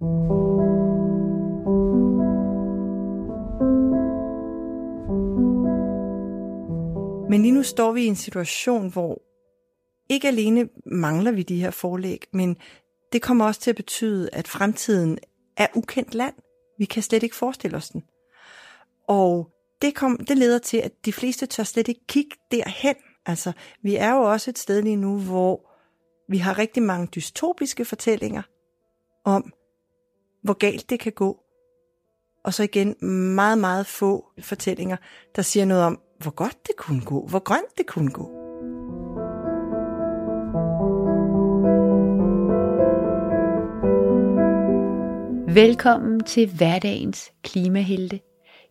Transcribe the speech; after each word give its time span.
Men 0.00 0.08
lige 7.42 7.52
nu 7.52 7.62
står 7.62 7.92
vi 7.92 8.02
i 8.02 8.06
en 8.06 8.16
situation, 8.16 8.92
hvor 8.92 9.22
ikke 10.08 10.28
alene 10.28 10.68
mangler 10.86 11.32
vi 11.32 11.42
de 11.42 11.60
her 11.60 11.70
forlæg, 11.70 12.24
men 12.32 12.56
det 13.12 13.22
kommer 13.22 13.44
også 13.44 13.60
til 13.60 13.70
at 13.70 13.76
betyde, 13.76 14.30
at 14.32 14.48
fremtiden 14.48 15.18
er 15.56 15.66
ukendt 15.74 16.14
land. 16.14 16.34
Vi 16.78 16.84
kan 16.84 17.02
slet 17.02 17.22
ikke 17.22 17.36
forestille 17.36 17.76
os 17.76 17.88
den. 17.88 18.04
Og 19.08 19.50
det, 19.82 19.94
kom, 19.94 20.16
det 20.28 20.38
leder 20.38 20.58
til, 20.58 20.76
at 20.76 20.92
de 21.04 21.12
fleste 21.12 21.46
tør 21.46 21.62
slet 21.62 21.88
ikke 21.88 22.06
kigge 22.08 22.36
derhen. 22.50 22.96
Altså, 23.26 23.52
vi 23.82 23.96
er 23.96 24.14
jo 24.14 24.20
også 24.20 24.50
et 24.50 24.58
sted 24.58 24.82
lige 24.82 24.96
nu, 24.96 25.18
hvor 25.18 25.70
vi 26.28 26.38
har 26.38 26.58
rigtig 26.58 26.82
mange 26.82 27.06
dystopiske 27.06 27.84
fortællinger 27.84 28.42
om, 29.24 29.52
hvor 30.46 30.54
galt 30.54 30.90
det 30.90 31.00
kan 31.00 31.12
gå. 31.12 31.38
Og 32.44 32.54
så 32.54 32.62
igen 32.62 32.96
meget, 33.34 33.58
meget 33.58 33.86
få 33.86 34.24
fortællinger, 34.40 34.96
der 35.36 35.42
siger 35.42 35.66
noget 35.66 35.84
om, 35.84 36.00
hvor 36.18 36.30
godt 36.30 36.66
det 36.66 36.76
kunne 36.76 37.04
gå, 37.04 37.26
hvor 37.26 37.38
grønt 37.38 37.78
det 37.78 37.86
kunne 37.86 38.10
gå. 38.10 38.30
Velkommen 45.54 46.24
til 46.24 46.50
hverdagens 46.56 47.32
klimahelte. 47.42 48.20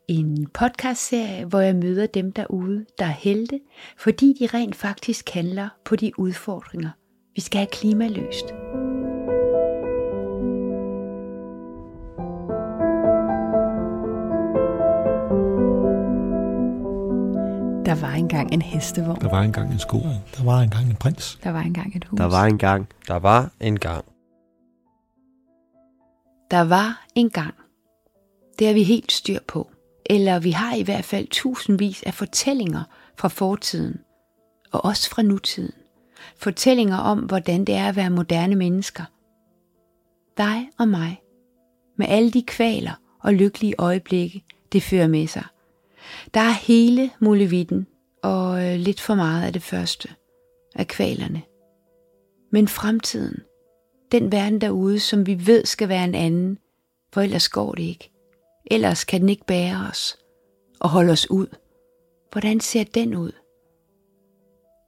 En 0.07 0.47
podcastserie, 0.53 1.45
hvor 1.45 1.59
jeg 1.59 1.75
møder 1.75 2.05
dem 2.07 2.31
derude, 2.31 2.85
der 2.99 3.05
er 3.05 3.09
helte, 3.09 3.59
fordi 3.97 4.33
de 4.39 4.47
rent 4.57 4.75
faktisk 4.75 5.29
handler 5.29 5.69
på 5.85 5.95
de 5.95 6.11
udfordringer, 6.19 6.89
vi 7.35 7.41
skal 7.41 7.57
have 7.57 7.67
klimaløst. 7.71 8.45
Der 17.95 18.01
var 18.01 18.13
engang 18.13 18.53
en 18.53 18.61
hestevogn. 18.61 19.21
Der 19.21 19.29
var 19.29 19.41
engang 19.41 19.73
en 19.73 19.79
sko. 19.79 19.97
Der 20.37 20.43
var 20.43 20.59
engang 20.59 20.89
en 20.89 20.95
prins. 20.95 21.39
Der 21.43 21.51
var 21.51 21.59
engang 21.61 21.95
et 21.95 22.05
hus. 22.05 22.17
Der 22.17 22.25
var 22.25 22.45
engang. 22.45 22.87
Der 23.07 23.15
var 23.15 23.51
en 23.59 23.79
gang. 23.79 24.05
Der 26.51 26.61
var 26.61 27.05
en 27.15 27.29
gang. 27.29 27.53
Det 28.59 28.67
har 28.67 28.73
vi 28.73 28.83
helt 28.83 29.11
styr 29.11 29.39
på. 29.47 29.71
Eller 30.05 30.39
vi 30.39 30.51
har 30.51 30.75
i 30.75 30.81
hvert 30.81 31.05
fald 31.05 31.27
tusindvis 31.27 32.03
af 32.03 32.13
fortællinger 32.13 32.83
fra 33.17 33.27
fortiden. 33.27 33.99
Og 34.71 34.85
også 34.85 35.09
fra 35.09 35.21
nutiden. 35.21 35.73
Fortællinger 36.37 36.97
om, 36.97 37.19
hvordan 37.19 37.65
det 37.65 37.75
er 37.75 37.87
at 37.87 37.95
være 37.95 38.09
moderne 38.09 38.55
mennesker. 38.55 39.03
Dig 40.37 40.69
og 40.79 40.87
mig. 40.87 41.21
Med 41.97 42.07
alle 42.09 42.31
de 42.31 42.43
kvaler 42.43 42.93
og 43.19 43.33
lykkelige 43.33 43.75
øjeblikke, 43.77 44.43
det 44.71 44.83
fører 44.83 45.07
med 45.07 45.27
sig. 45.27 45.43
Der 46.33 46.39
er 46.39 46.65
hele 46.67 47.11
muligheden 47.19 47.87
og 48.23 48.65
øh, 48.65 48.79
lidt 48.79 49.01
for 49.01 49.15
meget 49.15 49.45
af 49.45 49.53
det 49.53 49.61
første 49.61 50.09
af 50.75 50.87
kvalerne. 50.87 51.41
Men 52.51 52.67
fremtiden, 52.67 53.39
den 54.11 54.31
verden 54.31 54.61
derude, 54.61 54.99
som 54.99 55.27
vi 55.27 55.47
ved 55.47 55.65
skal 55.65 55.89
være 55.89 56.03
en 56.03 56.15
anden, 56.15 56.57
for 57.13 57.21
ellers 57.21 57.49
går 57.49 57.71
det 57.71 57.83
ikke. 57.83 58.11
Ellers 58.71 59.03
kan 59.03 59.21
den 59.21 59.29
ikke 59.29 59.45
bære 59.45 59.87
os 59.89 60.17
og 60.79 60.89
holde 60.89 61.11
os 61.11 61.31
ud. 61.31 61.47
Hvordan 62.31 62.59
ser 62.59 62.83
den 62.83 63.15
ud? 63.15 63.31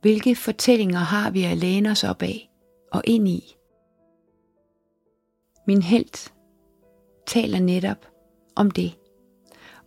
Hvilke 0.02 0.36
fortællinger 0.36 1.00
har 1.00 1.30
vi 1.30 1.44
at 1.44 1.58
læne 1.58 1.92
os 1.92 2.04
op 2.04 2.22
af 2.22 2.50
og 2.92 3.02
ind 3.06 3.28
i? 3.28 3.56
Min 5.68 5.82
held 5.82 6.32
taler 7.28 7.60
netop 7.60 8.08
om 8.56 8.72
det. 8.72 8.94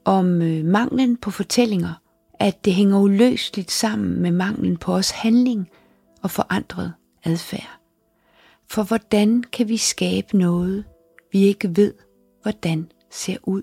Om 0.05 0.43
øh, 0.43 0.65
manglen 0.65 1.17
på 1.17 1.31
fortællinger, 1.31 1.95
at 2.41 2.65
det 2.65 2.75
hænger 2.75 3.01
uløseligt 3.01 3.71
sammen 3.71 4.23
med 4.23 4.31
manglen 4.31 4.77
på 4.77 4.95
os 4.95 5.11
handling 5.11 5.71
og 6.23 6.31
forandret 6.31 6.93
adfærd. 7.25 7.81
For 8.71 8.83
hvordan 8.83 9.43
kan 9.43 9.69
vi 9.69 9.77
skabe 9.77 10.39
noget, 10.39 10.85
vi 11.33 11.39
ikke 11.39 11.77
ved, 11.77 11.95
hvordan 12.43 12.93
ser 13.11 13.37
ud? 13.43 13.63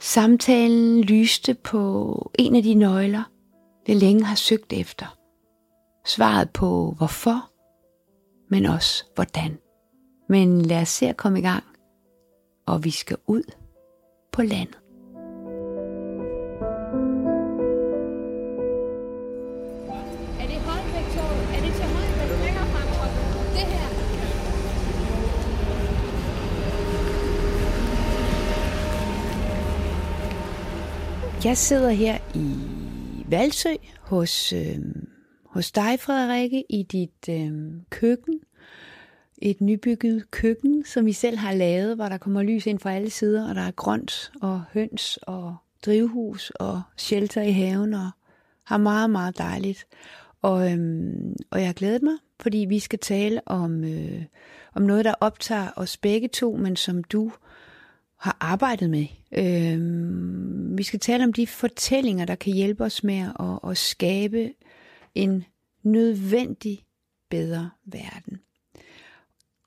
Samtalen 0.00 1.00
lyste 1.00 1.54
på 1.54 2.32
en 2.38 2.56
af 2.56 2.62
de 2.62 2.74
nøgler, 2.74 3.22
jeg 3.88 3.96
længe 3.96 4.24
har 4.24 4.34
søgt 4.34 4.72
efter. 4.72 5.16
Svaret 6.06 6.50
på 6.50 6.94
hvorfor, 6.96 7.50
men 8.50 8.66
også 8.66 9.04
hvordan. 9.14 9.58
Men 10.28 10.62
lad 10.62 10.82
os 10.82 10.88
se 10.88 11.08
at 11.08 11.16
komme 11.16 11.38
i 11.38 11.42
gang, 11.42 11.64
og 12.66 12.84
vi 12.84 12.90
skal 12.90 13.16
ud 13.26 13.42
på 14.32 14.42
landet. 14.42 14.79
Jeg 31.44 31.56
sidder 31.56 31.90
her 31.90 32.18
i 32.34 32.54
Valsø 33.30 33.74
hos, 34.00 34.52
øh, 34.52 34.78
hos 35.44 35.72
dig, 35.72 36.00
Frederikke, 36.00 36.64
i 36.68 36.82
dit 36.82 37.28
øh, 37.28 37.52
køkken. 37.90 38.40
Et 39.38 39.60
nybygget 39.60 40.30
køkken, 40.30 40.84
som 40.84 41.06
vi 41.06 41.12
selv 41.12 41.36
har 41.36 41.54
lavet, 41.54 41.96
hvor 41.96 42.08
der 42.08 42.18
kommer 42.18 42.42
lys 42.42 42.66
ind 42.66 42.78
fra 42.78 42.92
alle 42.92 43.10
sider, 43.10 43.48
og 43.48 43.54
der 43.54 43.62
er 43.62 43.70
grønt 43.70 44.32
og 44.42 44.62
høns 44.72 45.18
og 45.22 45.56
drivhus 45.86 46.50
og 46.50 46.82
shelter 46.96 47.42
i 47.42 47.52
haven, 47.52 47.94
og 47.94 48.10
har 48.64 48.78
meget, 48.78 49.10
meget 49.10 49.38
dejligt. 49.38 49.86
Og, 50.42 50.72
øhm, 50.72 51.36
og 51.50 51.58
jeg 51.58 51.68
har 51.68 51.72
glædet 51.72 52.02
mig, 52.02 52.14
fordi 52.40 52.58
vi 52.68 52.78
skal 52.78 52.98
tale 52.98 53.40
om, 53.46 53.84
øh, 53.84 54.22
om 54.74 54.82
noget, 54.82 55.04
der 55.04 55.14
optager 55.20 55.68
os 55.76 55.96
begge 55.96 56.28
to, 56.28 56.56
men 56.56 56.76
som 56.76 57.04
du 57.04 57.32
har 58.20 58.36
arbejdet 58.40 58.90
med. 58.90 59.06
Øh, 59.32 60.78
vi 60.78 60.82
skal 60.82 61.00
tale 61.00 61.24
om 61.24 61.32
de 61.32 61.46
fortællinger, 61.46 62.24
der 62.24 62.34
kan 62.34 62.52
hjælpe 62.52 62.84
os 62.84 63.04
med 63.04 63.28
at, 63.40 63.70
at 63.70 63.76
skabe 63.76 64.52
en 65.14 65.44
nødvendig 65.82 66.84
bedre 67.30 67.70
verden. 67.84 68.40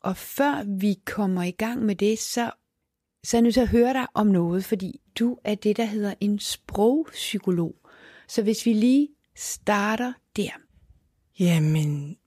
Og 0.04 0.18
før 0.18 0.64
vi 0.80 0.96
kommer 1.06 1.44
i 1.44 1.52
gang 1.52 1.86
med 1.86 1.96
det, 1.96 2.20
så, 2.20 2.52
så 3.24 3.38
er 3.38 3.40
jeg 3.40 3.42
nødt 3.42 3.54
til 3.54 3.62
at 3.62 3.68
høre 3.68 3.94
dig 3.94 4.08
om 4.14 4.28
noget, 4.28 4.66
fordi 4.66 5.02
du 5.20 5.38
er 5.44 5.56
det, 5.56 5.78
der 5.78 5.86
hedder 5.86 6.14
en 6.20 6.40
sprogpsykolog. 6.40 7.76
Så 8.28 8.44
hvis 8.44 8.66
vi 8.66 8.74
lige 8.74 9.10
starter 9.36 10.14
der. 10.36 10.52
Jamen, 11.40 12.18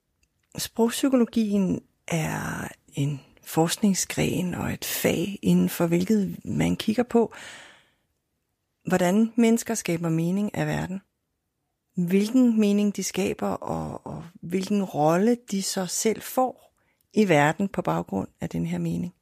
sprogpsykologien 0.58 1.82
er 2.08 2.68
en 2.94 3.20
forskningsgren 3.46 4.54
og 4.54 4.72
et 4.72 4.84
fag 4.84 5.38
inden 5.42 5.68
for 5.68 5.86
hvilket 5.86 6.36
man 6.44 6.76
kigger 6.76 7.02
på, 7.02 7.34
hvordan 8.86 9.32
mennesker 9.36 9.74
skaber 9.74 10.08
mening 10.08 10.54
af 10.54 10.66
verden. 10.66 11.00
Hvilken 11.94 12.60
mening 12.60 12.96
de 12.96 13.02
skaber, 13.02 13.46
og, 13.46 14.06
og 14.06 14.24
hvilken 14.42 14.84
rolle 14.84 15.36
de 15.50 15.62
så 15.62 15.86
selv 15.86 16.22
får 16.22 16.74
i 17.12 17.28
verden 17.28 17.68
på 17.68 17.82
baggrund 17.82 18.28
af 18.40 18.48
den 18.48 18.66
her 18.66 18.78
mening. 18.78 19.14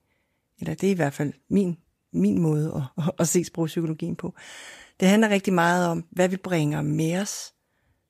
Eller 0.60 0.74
det 0.74 0.86
er 0.86 0.90
i 0.90 0.96
hvert 0.96 1.14
fald 1.14 1.32
min, 1.48 1.76
min 2.12 2.42
måde 2.42 2.90
at, 2.98 3.04
at 3.20 3.28
se 3.28 3.44
sprogpsykologien 3.44 4.16
på. 4.16 4.34
Det 5.00 5.08
handler 5.08 5.28
rigtig 5.28 5.52
meget 5.52 5.88
om, 5.88 6.04
hvad 6.10 6.28
vi 6.28 6.36
bringer 6.36 6.82
med 6.82 7.20
os, 7.20 7.54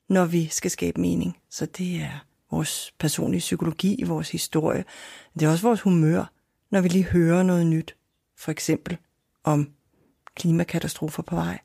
når 0.09 0.25
vi 0.25 0.47
skal 0.47 0.71
skabe 0.71 1.01
mening. 1.01 1.39
Så 1.51 1.67
det 1.67 1.97
er 1.97 2.27
vores 2.55 2.95
personlige 2.99 3.41
psykologi, 3.41 4.03
vores 4.07 4.31
historie. 4.31 4.85
Det 5.35 5.43
er 5.43 5.51
også 5.51 5.67
vores 5.67 5.81
humør, 5.81 6.33
når 6.71 6.81
vi 6.81 6.89
lige 6.89 7.05
hører 7.05 7.43
noget 7.43 7.67
nyt. 7.67 7.97
For 8.37 8.51
eksempel 8.51 8.99
om 9.45 9.73
klimakatastrofer 10.35 11.23
på 11.23 11.35
vej. 11.35 11.59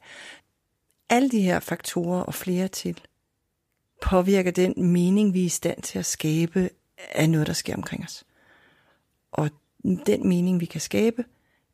Alle 1.10 1.30
de 1.30 1.42
her 1.42 1.60
faktorer 1.60 2.22
og 2.22 2.34
flere 2.34 2.68
til 2.68 3.02
påvirker 4.02 4.52
den 4.52 4.74
mening, 4.92 5.34
vi 5.34 5.42
er 5.42 5.46
i 5.46 5.50
stand 5.50 5.82
til 5.82 6.00
at 6.00 6.06
skabe 6.06 6.70
af 7.12 7.30
noget, 7.30 7.48
der 7.48 7.54
sker 7.54 7.76
omkring 7.76 8.04
os. 8.04 8.24
Og 9.32 9.50
den 9.84 10.28
mening, 10.28 10.60
vi 10.60 10.66
kan 10.66 10.82
skabe, 10.82 11.26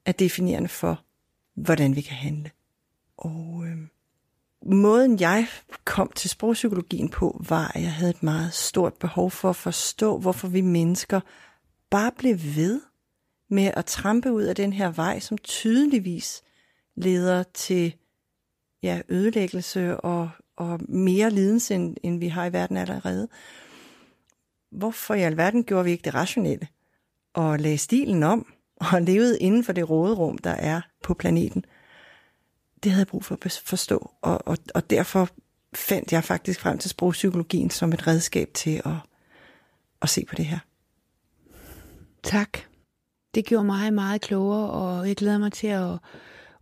er 0.06 0.12
definerende 0.12 0.70
for, 0.70 1.04
hvordan 1.54 1.96
vi 1.96 2.02
kan 2.02 2.16
handle. 2.18 2.52
Og 3.18 3.64
øh, 3.68 3.78
måden 4.66 5.20
jeg 5.20 5.48
kom 5.86 6.12
til 6.16 6.30
sprogpsykologien 6.30 7.10
på, 7.10 7.42
var, 7.50 7.72
at 7.76 7.82
jeg 7.82 7.94
havde 7.94 8.10
et 8.10 8.24
meget 8.24 8.54
stort 8.54 8.94
behov 8.94 9.32
for 9.32 9.50
at 9.50 9.56
forstå, 9.56 10.18
hvorfor 10.18 10.48
vi 10.48 10.62
mennesker 10.62 11.20
bare 11.90 12.12
blev 12.18 12.38
ved 12.56 12.82
med 13.50 13.72
at 13.74 13.86
trampe 13.86 14.32
ud 14.32 14.44
af 14.44 14.56
den 14.56 14.74
her 14.74 14.92
vej, 14.92 15.20
som 15.20 15.38
tydeligvis 15.38 16.44
leder 16.96 17.44
til 17.44 17.96
ja, 18.84 19.02
ødelæggelse 19.10 19.98
og, 19.98 20.30
og 20.58 20.80
mere 20.90 21.30
lidelse, 21.30 21.76
end, 21.76 21.98
end 22.04 22.20
vi 22.20 22.28
har 22.28 22.46
i 22.46 22.54
verden 22.54 22.78
allerede. 22.78 23.28
Hvorfor 24.72 25.14
i 25.14 25.22
alverden 25.22 25.64
gjorde 25.64 25.86
vi 25.86 25.92
ikke 25.92 26.06
det 26.06 26.14
rationelle? 26.14 26.68
Og 27.34 27.60
lagde 27.60 27.78
stilen 27.78 28.24
om, 28.24 28.54
og 28.76 29.02
levede 29.12 29.40
inden 29.40 29.64
for 29.64 29.74
det 29.74 29.90
råderum, 29.90 30.38
der 30.38 30.50
er 30.50 30.82
på 31.04 31.14
planeten, 31.14 31.66
det 32.86 32.92
havde 32.92 33.02
jeg 33.02 33.08
brug 33.08 33.24
for 33.24 33.38
at 33.46 33.62
forstå. 33.66 34.12
Og, 34.22 34.48
og, 34.48 34.58
og 34.76 34.90
derfor 34.90 35.30
fandt 35.74 36.12
jeg 36.12 36.24
faktisk 36.24 36.60
frem 36.60 36.78
til 36.78 36.90
sprogpsykologien 36.90 37.70
som 37.70 37.94
et 37.94 38.08
redskab 38.08 38.50
til 38.54 38.82
at, 38.86 38.96
at 40.02 40.10
se 40.10 40.26
på 40.26 40.36
det 40.36 40.46
her. 40.46 40.60
Tak. 42.24 42.60
Det 43.36 43.46
gjorde 43.46 43.66
mig 43.66 43.94
meget 43.94 44.22
klogere, 44.22 44.70
og 44.70 45.08
jeg 45.08 45.16
glæder 45.16 45.38
mig 45.38 45.52
til 45.52 45.68
at... 45.68 45.98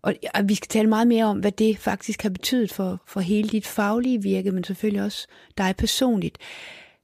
Og 0.02 0.16
vi 0.44 0.56
skal 0.56 0.68
tale 0.68 0.90
meget 0.90 1.08
mere 1.08 1.26
om, 1.26 1.40
hvad 1.40 1.52
det 1.52 1.78
faktisk 1.78 2.22
har 2.22 2.30
betydet 2.30 2.72
for, 2.72 3.02
for 3.08 3.20
hele 3.20 3.50
dit 3.50 3.68
faglige 3.68 4.22
virke, 4.22 4.52
men 4.52 4.64
selvfølgelig 4.64 5.04
også 5.04 5.28
dig 5.58 5.76
personligt. 5.78 6.38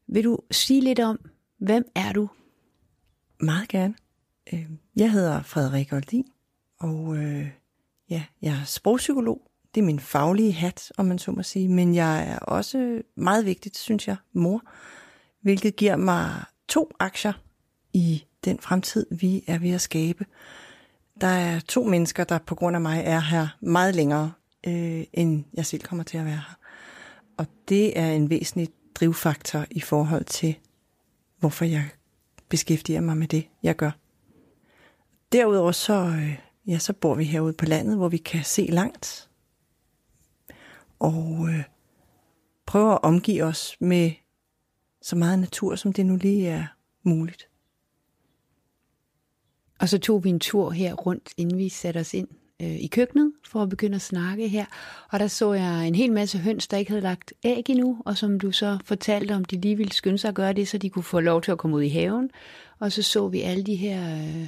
Vil 0.07 0.23
du 0.23 0.39
sige 0.51 0.81
lidt 0.81 0.99
om, 0.99 1.19
hvem 1.57 1.83
er 1.95 2.11
du? 2.13 2.29
Meget 3.39 3.67
gerne. 3.67 3.93
Øh, 4.53 4.65
jeg 4.95 5.11
hedder 5.11 5.43
Frederik 5.43 5.93
Oldin, 5.93 6.25
og 6.79 7.17
øh, 7.17 7.47
ja, 8.09 8.23
jeg 8.41 8.51
er 8.51 8.63
sprogpsykolog. 8.65 9.41
Det 9.75 9.81
er 9.81 9.85
min 9.85 9.99
faglige 9.99 10.53
hat, 10.53 10.91
om 10.97 11.05
man 11.05 11.19
så 11.19 11.31
må 11.31 11.43
sige. 11.43 11.69
Men 11.69 11.95
jeg 11.95 12.27
er 12.27 12.39
også 12.39 13.01
meget 13.15 13.45
vigtigt, 13.45 13.77
synes 13.77 14.07
jeg, 14.07 14.15
mor. 14.33 14.61
Hvilket 15.41 15.75
giver 15.75 15.95
mig 15.95 16.43
to 16.67 16.91
aktier 16.99 17.33
i 17.93 18.23
den 18.45 18.59
fremtid, 18.59 19.05
vi 19.11 19.43
er 19.47 19.57
ved 19.57 19.71
at 19.71 19.81
skabe. 19.81 20.25
Der 21.21 21.27
er 21.27 21.59
to 21.59 21.83
mennesker, 21.83 22.23
der 22.23 22.37
på 22.37 22.55
grund 22.55 22.75
af 22.75 22.81
mig 22.81 23.01
er 23.05 23.19
her 23.19 23.47
meget 23.61 23.95
længere, 23.95 24.31
øh, 24.67 25.03
end 25.13 25.43
jeg 25.53 25.65
selv 25.65 25.81
kommer 25.81 26.03
til 26.03 26.17
at 26.17 26.25
være 26.25 26.35
her. 26.35 26.57
Og 27.37 27.45
det 27.69 27.99
er 27.99 28.11
en 28.11 28.29
væsentlig 28.29 28.69
drivfaktor 28.95 29.65
i 29.71 29.79
forhold 29.79 30.25
til, 30.25 30.55
hvorfor 31.39 31.65
jeg 31.65 31.89
beskæftiger 32.49 33.01
mig 33.01 33.17
med 33.17 33.27
det, 33.27 33.47
jeg 33.63 33.75
gør. 33.75 33.91
Derudover 35.31 35.71
så, 35.71 35.93
øh, 35.93 36.48
ja, 36.69 36.79
så 36.79 36.93
bor 36.93 37.15
vi 37.15 37.23
herude 37.23 37.53
på 37.53 37.65
landet, 37.65 37.97
hvor 37.97 38.09
vi 38.09 38.17
kan 38.17 38.43
se 38.43 38.67
langt. 38.69 39.29
Og 40.99 41.47
øh, 41.49 41.63
prøver 42.65 42.91
at 42.91 43.03
omgive 43.03 43.43
os 43.43 43.77
med 43.79 44.11
så 45.01 45.15
meget 45.15 45.39
natur, 45.39 45.75
som 45.75 45.93
det 45.93 46.05
nu 46.05 46.15
lige 46.15 46.47
er 46.47 46.65
muligt. 47.03 47.49
Og 49.79 49.89
så 49.89 49.97
tog 49.97 50.23
vi 50.23 50.29
en 50.29 50.39
tur 50.39 50.71
her 50.71 50.93
rundt, 50.93 51.29
inden 51.37 51.57
vi 51.57 51.69
satte 51.69 51.97
os 51.97 52.13
ind 52.13 52.27
øh, 52.61 52.75
i 52.75 52.87
køkkenet 52.87 53.33
for 53.45 53.61
at 53.61 53.69
begynde 53.69 53.95
at 53.95 54.01
snakke 54.01 54.47
her. 54.47 54.65
Og 55.11 55.19
der 55.19 55.27
så 55.27 55.53
jeg 55.53 55.87
en 55.87 55.95
hel 55.95 56.11
masse 56.11 56.37
høns, 56.37 56.67
der 56.67 56.77
ikke 56.77 56.91
havde 56.91 57.01
lagt 57.01 57.33
æg 57.43 57.69
endnu, 57.69 58.01
og 58.05 58.17
som 58.17 58.39
du 58.39 58.51
så 58.51 58.77
fortalte 58.85 59.35
om, 59.35 59.45
de 59.45 59.61
lige 59.61 59.75
ville 59.75 59.93
skynde 59.93 60.17
sig 60.17 60.27
at 60.27 60.35
gøre 60.35 60.53
det, 60.53 60.67
så 60.67 60.77
de 60.77 60.89
kunne 60.89 61.03
få 61.03 61.19
lov 61.19 61.41
til 61.41 61.51
at 61.51 61.57
komme 61.57 61.75
ud 61.77 61.81
i 61.81 61.89
haven. 61.89 62.29
Og 62.79 62.91
så 62.91 63.03
så 63.03 63.27
vi 63.27 63.41
alle 63.41 63.63
de 63.63 63.75
her 63.75 64.15
øh, 64.17 64.47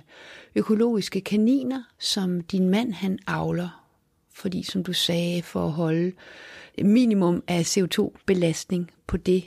økologiske 0.55 1.21
kaniner, 1.21 1.83
som 1.99 2.41
din 2.41 2.69
mand 2.69 2.93
han 2.93 3.19
avler. 3.27 3.87
Fordi 4.33 4.63
som 4.63 4.83
du 4.83 4.93
sagde, 4.93 5.41
for 5.41 5.65
at 5.65 5.71
holde 5.71 6.11
minimum 6.77 7.43
af 7.47 7.77
CO2-belastning 7.77 8.91
på 9.07 9.17
det 9.17 9.43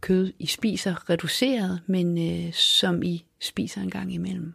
kød, 0.00 0.32
I 0.38 0.46
spiser 0.46 1.10
reduceret, 1.10 1.80
men 1.86 2.18
øh, 2.18 2.52
som 2.52 3.02
I 3.02 3.24
spiser 3.40 3.80
en 3.80 3.90
gang 3.90 4.14
imellem. 4.14 4.54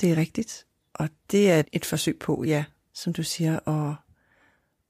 Det 0.00 0.12
er 0.12 0.16
rigtigt. 0.16 0.66
Og 0.94 1.08
det 1.30 1.50
er 1.50 1.62
et 1.72 1.84
forsøg 1.84 2.18
på, 2.18 2.44
ja, 2.44 2.64
som 2.94 3.12
du 3.12 3.22
siger, 3.22 3.68
at, 3.68 3.94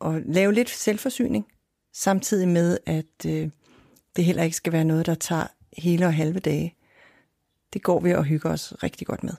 at 0.08 0.22
lave 0.26 0.54
lidt 0.54 0.70
selvforsyning, 0.70 1.46
samtidig 1.92 2.48
med, 2.48 2.78
at 2.86 3.26
øh, 3.26 3.50
det 4.16 4.24
heller 4.24 4.42
ikke 4.42 4.56
skal 4.56 4.72
være 4.72 4.84
noget, 4.84 5.06
der 5.06 5.14
tager 5.14 5.46
hele 5.78 6.06
og 6.06 6.14
halve 6.14 6.38
dage. 6.38 6.74
Det 7.72 7.82
går 7.82 8.00
vi 8.00 8.12
og 8.12 8.24
hygger 8.24 8.50
os 8.50 8.74
rigtig 8.82 9.06
godt 9.06 9.24
med. 9.24 9.34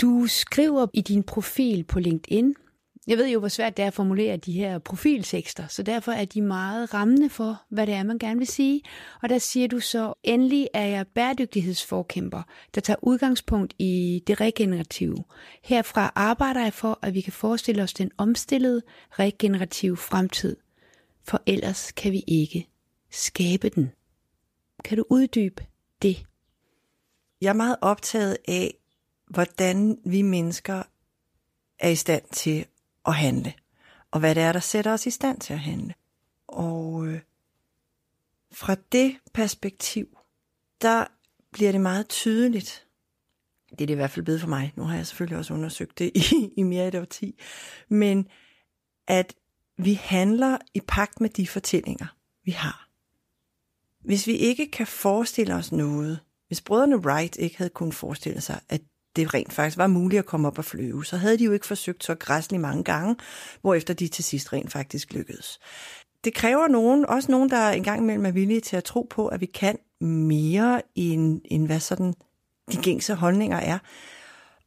Du 0.00 0.26
skriver 0.26 0.86
i 0.94 1.00
din 1.00 1.22
profil 1.22 1.84
på 1.84 1.98
LinkedIn, 1.98 2.54
jeg 3.08 3.18
ved 3.18 3.28
jo, 3.28 3.38
hvor 3.38 3.48
svært 3.48 3.76
det 3.76 3.82
er 3.82 3.86
at 3.86 3.94
formulere 3.94 4.36
de 4.36 4.52
her 4.52 4.78
profiltekster, 4.78 5.66
så 5.66 5.82
derfor 5.82 6.12
er 6.12 6.24
de 6.24 6.42
meget 6.42 6.94
rammende 6.94 7.30
for, 7.30 7.62
hvad 7.68 7.86
det 7.86 7.94
er, 7.94 8.02
man 8.02 8.18
gerne 8.18 8.38
vil 8.38 8.46
sige. 8.46 8.82
Og 9.22 9.28
der 9.28 9.38
siger 9.38 9.68
du 9.68 9.80
så, 9.80 10.14
endelig 10.22 10.68
er 10.74 10.86
jeg 10.86 11.06
bæredygtighedsforkæmper, 11.06 12.42
der 12.74 12.80
tager 12.80 12.98
udgangspunkt 13.02 13.74
i 13.78 14.22
det 14.26 14.40
regenerative. 14.40 15.24
Herfra 15.62 16.12
arbejder 16.14 16.62
jeg 16.62 16.72
for, 16.72 16.98
at 17.02 17.14
vi 17.14 17.20
kan 17.20 17.32
forestille 17.32 17.82
os 17.82 17.94
den 17.94 18.10
omstillede, 18.18 18.82
regenerative 19.10 19.96
fremtid. 19.96 20.56
For 21.24 21.42
ellers 21.46 21.92
kan 21.92 22.12
vi 22.12 22.24
ikke 22.26 22.68
skabe 23.10 23.68
den. 23.68 23.90
Kan 24.84 24.98
du 24.98 25.04
uddybe 25.10 25.66
det? 26.02 26.26
Jeg 27.40 27.48
er 27.48 27.52
meget 27.52 27.76
optaget 27.80 28.38
af, 28.48 28.74
hvordan 29.26 29.98
vi 30.04 30.22
mennesker 30.22 30.82
er 31.78 31.88
i 31.88 31.96
stand 31.96 32.24
til 32.32 32.66
at 33.06 33.14
handle, 33.14 33.54
og 34.10 34.20
hvad 34.20 34.34
det 34.34 34.42
er, 34.42 34.52
der 34.52 34.60
sætter 34.60 34.92
os 34.92 35.06
i 35.06 35.10
stand 35.10 35.40
til 35.40 35.52
at 35.52 35.60
handle. 35.60 35.94
Og 36.46 37.06
øh, 37.06 37.20
fra 38.52 38.76
det 38.92 39.16
perspektiv, 39.32 40.18
der 40.82 41.04
bliver 41.52 41.72
det 41.72 41.80
meget 41.80 42.08
tydeligt, 42.08 42.86
det 43.70 43.80
er 43.80 43.86
det 43.86 43.90
i 43.90 43.96
hvert 43.96 44.10
fald 44.10 44.24
blevet 44.24 44.40
for 44.40 44.48
mig, 44.48 44.72
nu 44.76 44.82
har 44.82 44.96
jeg 44.96 45.06
selvfølgelig 45.06 45.38
også 45.38 45.54
undersøgt 45.54 45.98
det 45.98 46.12
i, 46.14 46.52
i 46.56 46.62
mere 46.62 46.86
end 46.86 46.94
et 46.94 47.00
årti, 47.00 47.40
men 47.88 48.28
at 49.06 49.34
vi 49.76 49.92
handler 49.94 50.58
i 50.74 50.80
pagt 50.88 51.20
med 51.20 51.30
de 51.30 51.48
fortællinger, 51.48 52.06
vi 52.44 52.50
har. 52.50 52.87
Hvis 54.04 54.26
vi 54.26 54.32
ikke 54.32 54.70
kan 54.70 54.86
forestille 54.86 55.54
os 55.54 55.72
noget, 55.72 56.20
hvis 56.46 56.60
brødrene 56.60 56.96
Wright 56.96 57.36
ikke 57.36 57.58
havde 57.58 57.70
kunnet 57.70 57.94
forestille 57.94 58.40
sig, 58.40 58.60
at 58.68 58.80
det 59.16 59.34
rent 59.34 59.52
faktisk 59.52 59.78
var 59.78 59.86
muligt 59.86 60.18
at 60.18 60.26
komme 60.26 60.48
op 60.48 60.58
og 60.58 60.64
flyve, 60.64 61.04
så 61.04 61.16
havde 61.16 61.38
de 61.38 61.44
jo 61.44 61.52
ikke 61.52 61.66
forsøgt 61.66 62.04
så 62.04 62.14
græsligt 62.14 62.60
mange 62.60 62.84
gange, 62.84 63.16
hvorefter 63.60 63.94
de 63.94 64.08
til 64.08 64.24
sidst 64.24 64.52
rent 64.52 64.72
faktisk 64.72 65.12
lykkedes. 65.12 65.58
Det 66.24 66.34
kræver 66.34 66.68
nogen, 66.68 67.06
også 67.06 67.30
nogen, 67.30 67.50
der 67.50 67.68
engang 67.68 68.00
imellem 68.02 68.26
er 68.26 68.30
villige 68.30 68.60
til 68.60 68.76
at 68.76 68.84
tro 68.84 69.06
på, 69.10 69.28
at 69.28 69.40
vi 69.40 69.46
kan 69.46 69.78
mere, 70.00 70.82
end, 70.94 71.40
end 71.44 71.66
hvad 71.66 71.80
sådan 71.80 72.14
de 72.72 72.76
gængse 72.82 73.14
holdninger 73.14 73.56
er, 73.56 73.78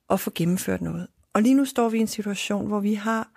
og 0.07 0.19
få 0.19 0.31
gennemført 0.35 0.81
noget. 0.81 1.07
Og 1.33 1.41
lige 1.41 1.55
nu 1.55 1.65
står 1.65 1.89
vi 1.89 1.97
i 1.97 2.01
en 2.01 2.07
situation, 2.07 2.67
hvor 2.67 2.79
vi 2.79 2.93
har 2.93 3.31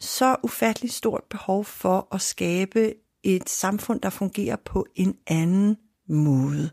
så 0.00 0.36
ufatteligt 0.42 0.94
stort 0.94 1.24
behov 1.30 1.64
for 1.64 2.08
at 2.14 2.20
skabe 2.20 2.94
et 3.24 3.48
samfund, 3.48 4.00
der 4.00 4.10
fungerer 4.10 4.56
på 4.56 4.86
en 4.94 5.16
anden 5.26 5.76
måde. 6.08 6.70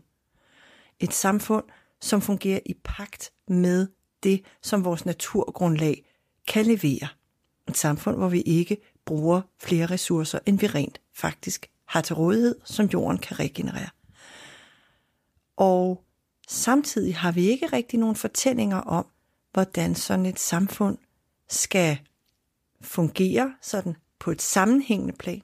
Et 1.00 1.14
samfund, 1.14 1.64
som 2.00 2.22
fungerer 2.22 2.60
i 2.66 2.74
pagt 2.84 3.32
med 3.48 3.88
det, 4.22 4.44
som 4.62 4.84
vores 4.84 5.06
naturgrundlag 5.06 6.04
kan 6.48 6.66
levere. 6.66 7.08
Et 7.68 7.76
samfund, 7.76 8.16
hvor 8.16 8.28
vi 8.28 8.40
ikke 8.40 8.76
bruger 9.04 9.42
flere 9.62 9.86
ressourcer, 9.86 10.38
end 10.46 10.58
vi 10.58 10.66
rent 10.66 11.00
faktisk 11.14 11.70
har 11.86 12.00
til 12.00 12.16
rådighed, 12.16 12.54
som 12.64 12.86
jorden 12.86 13.18
kan 13.18 13.38
regenerere. 13.38 13.88
Og 15.56 16.04
samtidig 16.48 17.16
har 17.16 17.32
vi 17.32 17.48
ikke 17.48 17.66
rigtig 17.66 17.98
nogen 17.98 18.16
fortællinger 18.16 18.76
om, 18.76 19.06
hvordan 19.52 19.94
sådan 19.94 20.26
et 20.26 20.38
samfund 20.38 20.98
skal 21.48 21.98
fungere 22.80 23.54
sådan 23.62 23.96
på 24.18 24.30
et 24.30 24.42
sammenhængende 24.42 25.12
plan. 25.12 25.42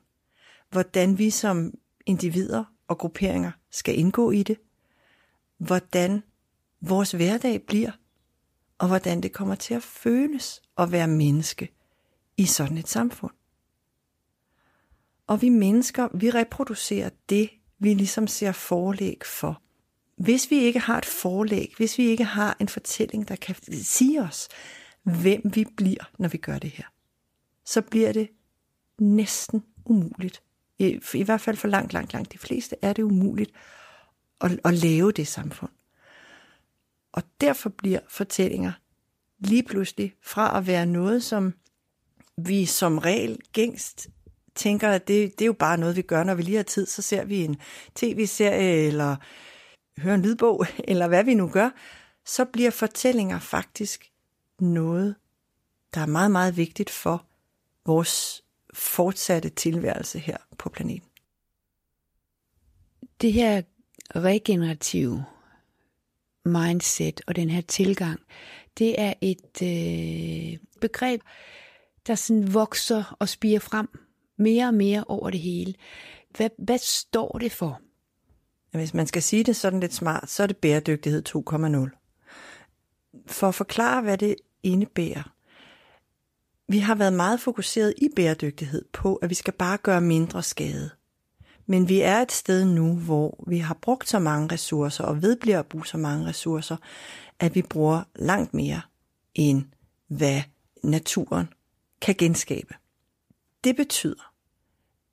Hvordan 0.71 1.19
vi 1.19 1.31
som 1.31 1.75
individer 2.07 2.65
og 2.89 2.99
grupperinger 2.99 3.51
skal 3.71 3.99
indgå 3.99 4.31
i 4.31 4.43
det. 4.43 4.59
Hvordan 5.59 6.23
vores 6.81 7.13
hverdag 7.13 7.63
bliver, 7.63 7.91
og 8.79 8.89
hvordan 8.89 9.21
det 9.21 9.33
kommer 9.33 9.55
til 9.55 9.75
at 9.75 9.83
føles 9.83 10.63
at 10.79 10.93
være 10.93 11.09
menneske 11.09 11.69
i 12.37 12.47
sådan 12.47 12.79
et 12.79 12.89
samfund. 12.89 13.33
Og 15.27 15.43
vi 15.43 15.49
mennesker, 15.49 16.09
vi 16.15 16.31
reproducerer 16.31 17.11
det, 17.29 17.51
vi 17.79 17.95
ligesom 17.95 18.27
ser 18.27 18.53
forlæg 18.53 19.23
for. 19.27 19.63
Hvis 20.17 20.51
vi 20.51 20.57
ikke 20.57 20.79
har 20.79 20.99
et 20.99 21.05
forlæg, 21.05 21.75
hvis 21.77 21.99
vi 21.99 22.07
ikke 22.07 22.25
har 22.25 22.57
en 22.61 22.69
fortælling, 22.69 23.29
der 23.29 23.37
kan 23.37 23.55
sige 23.73 24.23
os, 24.23 24.49
hvem 25.03 25.41
vi 25.55 25.67
bliver, 25.77 26.11
når 26.19 26.29
vi 26.29 26.39
gør 26.39 26.59
det 26.59 26.71
her, 26.71 26.85
så 27.65 27.83
bliver 27.83 28.13
det 28.13 28.29
næsten 28.99 29.65
umuligt. 29.85 30.43
I, 30.79 31.01
i 31.15 31.23
hvert 31.23 31.41
fald 31.41 31.57
for 31.57 31.69
langt, 31.69 31.93
langt, 31.93 32.13
langt. 32.13 32.33
De 32.33 32.39
fleste 32.39 32.77
er 32.83 32.93
det 32.93 33.03
umuligt 33.03 33.51
at, 34.41 34.61
at 34.65 34.75
lave 34.75 35.13
det 35.13 35.27
samfund. 35.27 35.71
Og 37.13 37.23
derfor 37.41 37.69
bliver 37.69 38.01
fortællinger 38.09 38.73
lige 39.39 39.63
pludselig 39.63 40.15
fra 40.23 40.59
at 40.59 40.67
være 40.67 40.87
noget, 40.87 41.23
som 41.23 41.55
vi 42.37 42.67
som 42.67 42.99
regel 42.99 43.39
gængst 43.53 44.09
tænker, 44.55 44.91
at 44.91 45.09
det, 45.09 45.33
det 45.33 45.45
er 45.45 45.47
jo 45.47 45.53
bare 45.53 45.79
noget, 45.79 45.97
vi 45.97 46.03
gør, 46.03 46.25
når 46.25 46.35
vi 46.35 46.43
lige 46.43 46.57
har 46.57 46.63
tid, 46.63 46.87
så 46.87 47.03
ser 47.03 47.25
vi 47.25 47.45
en 47.45 47.57
tv-serie, 47.95 48.87
eller 48.87 49.17
hører 49.99 50.15
en 50.15 50.23
lydbog, 50.23 50.67
eller 50.89 51.09
hvad 51.09 51.25
vi 51.25 51.35
nu 51.35 51.49
gør, 51.49 51.71
så 52.25 52.45
bliver 52.45 52.71
fortællinger 52.71 53.39
faktisk 53.39 54.11
noget, 54.61 55.15
der 55.95 56.01
er 56.01 56.07
meget, 56.07 56.31
meget 56.31 56.57
vigtigt 56.57 56.91
for 56.91 57.27
vores 57.87 58.45
fortsatte 58.75 59.49
tilværelse 59.49 60.19
her 60.19 60.37
på 60.59 60.69
planeten. 60.69 61.09
Det 63.21 63.33
her 63.33 63.63
regenerative 64.17 65.25
mindset 66.45 67.21
og 67.27 67.37
den 67.37 67.51
her 67.51 67.61
tilgang, 67.61 68.21
det 68.79 69.01
er 69.01 69.15
et 69.21 69.63
øh, 69.63 70.59
begreb, 70.81 71.21
der 72.07 72.15
sådan 72.15 72.55
vokser 72.55 73.17
og 73.19 73.29
spiger 73.29 73.61
frem 73.61 73.89
mere 74.37 74.67
og 74.67 74.75
mere 74.75 75.05
over 75.05 75.31
det 75.31 75.41
hele. 75.41 75.75
Hvad, 76.37 76.51
hvad 76.59 76.79
står 76.79 77.39
det 77.39 77.53
for? 77.53 77.81
Hvis 78.71 78.95
man 78.95 79.07
skal 79.07 79.23
sige 79.23 79.45
det 79.45 79.57
sådan 79.57 79.81
lidt 79.81 79.95
smart, 79.95 80.31
så 80.31 80.43
er 80.43 80.47
det 80.47 80.57
bæredygtighed 80.57 81.23
2,0. 81.29 81.33
For 83.27 83.49
at 83.49 83.55
forklare, 83.55 84.03
hvad 84.03 84.19
det 84.19 84.37
indebærer. 84.63 85.38
Vi 86.69 86.79
har 86.79 86.95
været 86.95 87.13
meget 87.13 87.41
fokuseret 87.41 87.95
i 87.97 88.09
bæredygtighed 88.17 88.85
på, 88.93 89.17
at 89.17 89.31
vi 89.31 89.35
skal 89.35 89.53
bare 89.53 89.79
gøre 89.79 90.01
mindre 90.01 90.43
skade. 90.43 90.91
Men 91.67 91.89
vi 91.89 92.01
er 92.01 92.17
et 92.17 92.33
sted 92.33 92.65
nu, 92.65 92.97
hvor 92.97 93.45
vi 93.47 93.59
har 93.59 93.75
brugt 93.75 94.09
så 94.09 94.19
mange 94.19 94.53
ressourcer 94.53 95.05
og 95.05 95.23
vedbliver 95.23 95.59
at 95.59 95.67
bruge 95.67 95.87
så 95.87 95.97
mange 95.99 96.27
ressourcer, 96.27 96.77
at 97.39 97.55
vi 97.55 97.63
bruger 97.63 98.03
langt 98.15 98.55
mere 98.55 98.81
end 99.35 99.65
hvad 100.09 100.43
naturen 100.83 101.49
kan 102.01 102.15
genskabe. 102.19 102.75
Det 103.65 103.77
betyder, 103.77 104.33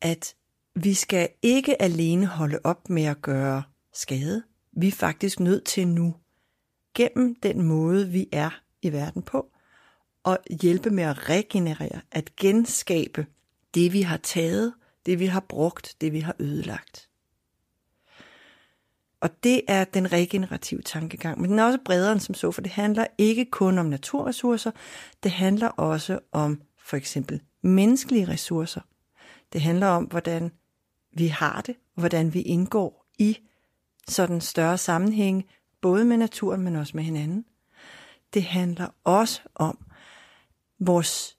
at 0.02 0.36
vi 0.76 0.94
skal 0.94 1.30
ikke 1.42 1.82
alene 1.82 2.26
holde 2.26 2.60
op 2.64 2.90
med 2.90 3.04
at 3.04 3.22
gøre 3.22 3.64
skade. 3.94 4.44
Vi 4.72 4.88
er 4.88 4.92
faktisk 4.92 5.40
nødt 5.40 5.64
til 5.64 5.88
nu, 5.88 6.16
gennem 6.96 7.36
den 7.36 7.62
måde, 7.62 8.10
vi 8.10 8.28
er 8.32 8.62
i 8.82 8.92
verden 8.92 9.22
på, 9.22 9.52
at 10.26 10.38
hjælpe 10.62 10.90
med 10.90 11.04
at 11.04 11.30
regenerere, 11.30 12.02
at 12.12 12.36
genskabe 12.36 13.26
det, 13.74 13.94
vi 13.94 14.02
har 14.02 14.18
taget, 14.18 14.74
det, 15.06 15.20
vi 15.20 15.26
har 15.26 15.40
brugt, 15.40 15.96
det, 16.02 16.14
vi 16.14 16.20
har 16.20 16.36
ødelagt. 16.40 17.10
Og 19.20 19.44
det 19.44 19.62
er 19.68 19.84
den 19.84 20.12
regenerative 20.12 20.82
tankegang, 20.82 21.42
men 21.42 21.50
den 21.50 21.60
er 21.60 21.64
også 21.64 21.80
bredere 21.86 22.12
end 22.12 22.20
som 22.20 22.36
så, 22.36 22.52
for 22.52 22.62
det 22.62 22.72
handler 22.72 23.08
ikke 23.18 23.46
kun 23.46 23.78
om 23.78 23.86
naturressourcer, 23.86 24.72
det 25.24 25.32
handler 25.32 25.68
også 25.68 26.20
om 26.32 26.62
for 26.80 26.98
eksempel 26.98 27.42
menneskelige 27.62 28.28
ressourcer. 28.28 28.82
Det 29.54 29.62
handler 29.62 29.88
om, 29.88 30.04
hvordan 30.04 30.52
vi 31.12 31.28
har 31.28 31.62
det, 31.62 31.76
og 31.96 32.00
hvordan 32.00 32.34
vi 32.34 32.42
indgår 32.42 33.06
i 33.20 33.38
sådan 34.08 34.42
større 34.42 34.78
sammenhæng, 34.78 35.46
både 35.82 36.06
med 36.06 36.18
naturen, 36.18 36.62
men 36.62 36.76
også 36.76 36.92
med 36.96 37.04
hinanden. 37.04 37.46
Det 38.34 38.44
handler 38.44 38.88
også 39.04 39.42
om 39.56 39.85
vores 40.80 41.38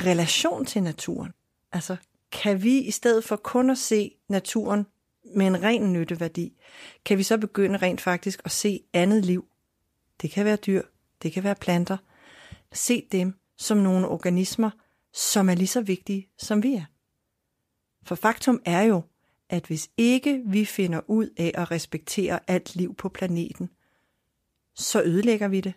relation 0.00 0.66
til 0.66 0.82
naturen. 0.82 1.32
Altså, 1.72 1.96
kan 2.32 2.62
vi 2.62 2.78
i 2.78 2.90
stedet 2.90 3.24
for 3.24 3.36
kun 3.36 3.70
at 3.70 3.78
se 3.78 4.16
naturen 4.28 4.86
med 5.34 5.46
en 5.46 5.62
ren 5.62 5.92
nytteværdi, 5.92 6.56
kan 7.04 7.18
vi 7.18 7.22
så 7.22 7.38
begynde 7.38 7.76
rent 7.78 8.00
faktisk 8.00 8.40
at 8.44 8.50
se 8.50 8.84
andet 8.92 9.24
liv. 9.24 9.48
Det 10.22 10.30
kan 10.30 10.44
være 10.44 10.56
dyr, 10.56 10.82
det 11.22 11.32
kan 11.32 11.44
være 11.44 11.54
planter. 11.54 11.96
Se 12.72 13.08
dem 13.12 13.34
som 13.56 13.78
nogle 13.78 14.08
organismer, 14.08 14.70
som 15.12 15.48
er 15.48 15.54
lige 15.54 15.68
så 15.68 15.80
vigtige, 15.80 16.28
som 16.38 16.62
vi 16.62 16.74
er. 16.74 16.84
For 18.02 18.14
faktum 18.14 18.62
er 18.64 18.82
jo, 18.82 19.02
at 19.48 19.66
hvis 19.66 19.90
ikke 19.96 20.42
vi 20.46 20.64
finder 20.64 21.00
ud 21.06 21.28
af 21.36 21.52
at 21.54 21.70
respektere 21.70 22.40
alt 22.46 22.76
liv 22.76 22.94
på 22.94 23.08
planeten, 23.08 23.70
så 24.74 25.02
ødelægger 25.02 25.48
vi 25.48 25.60
det, 25.60 25.74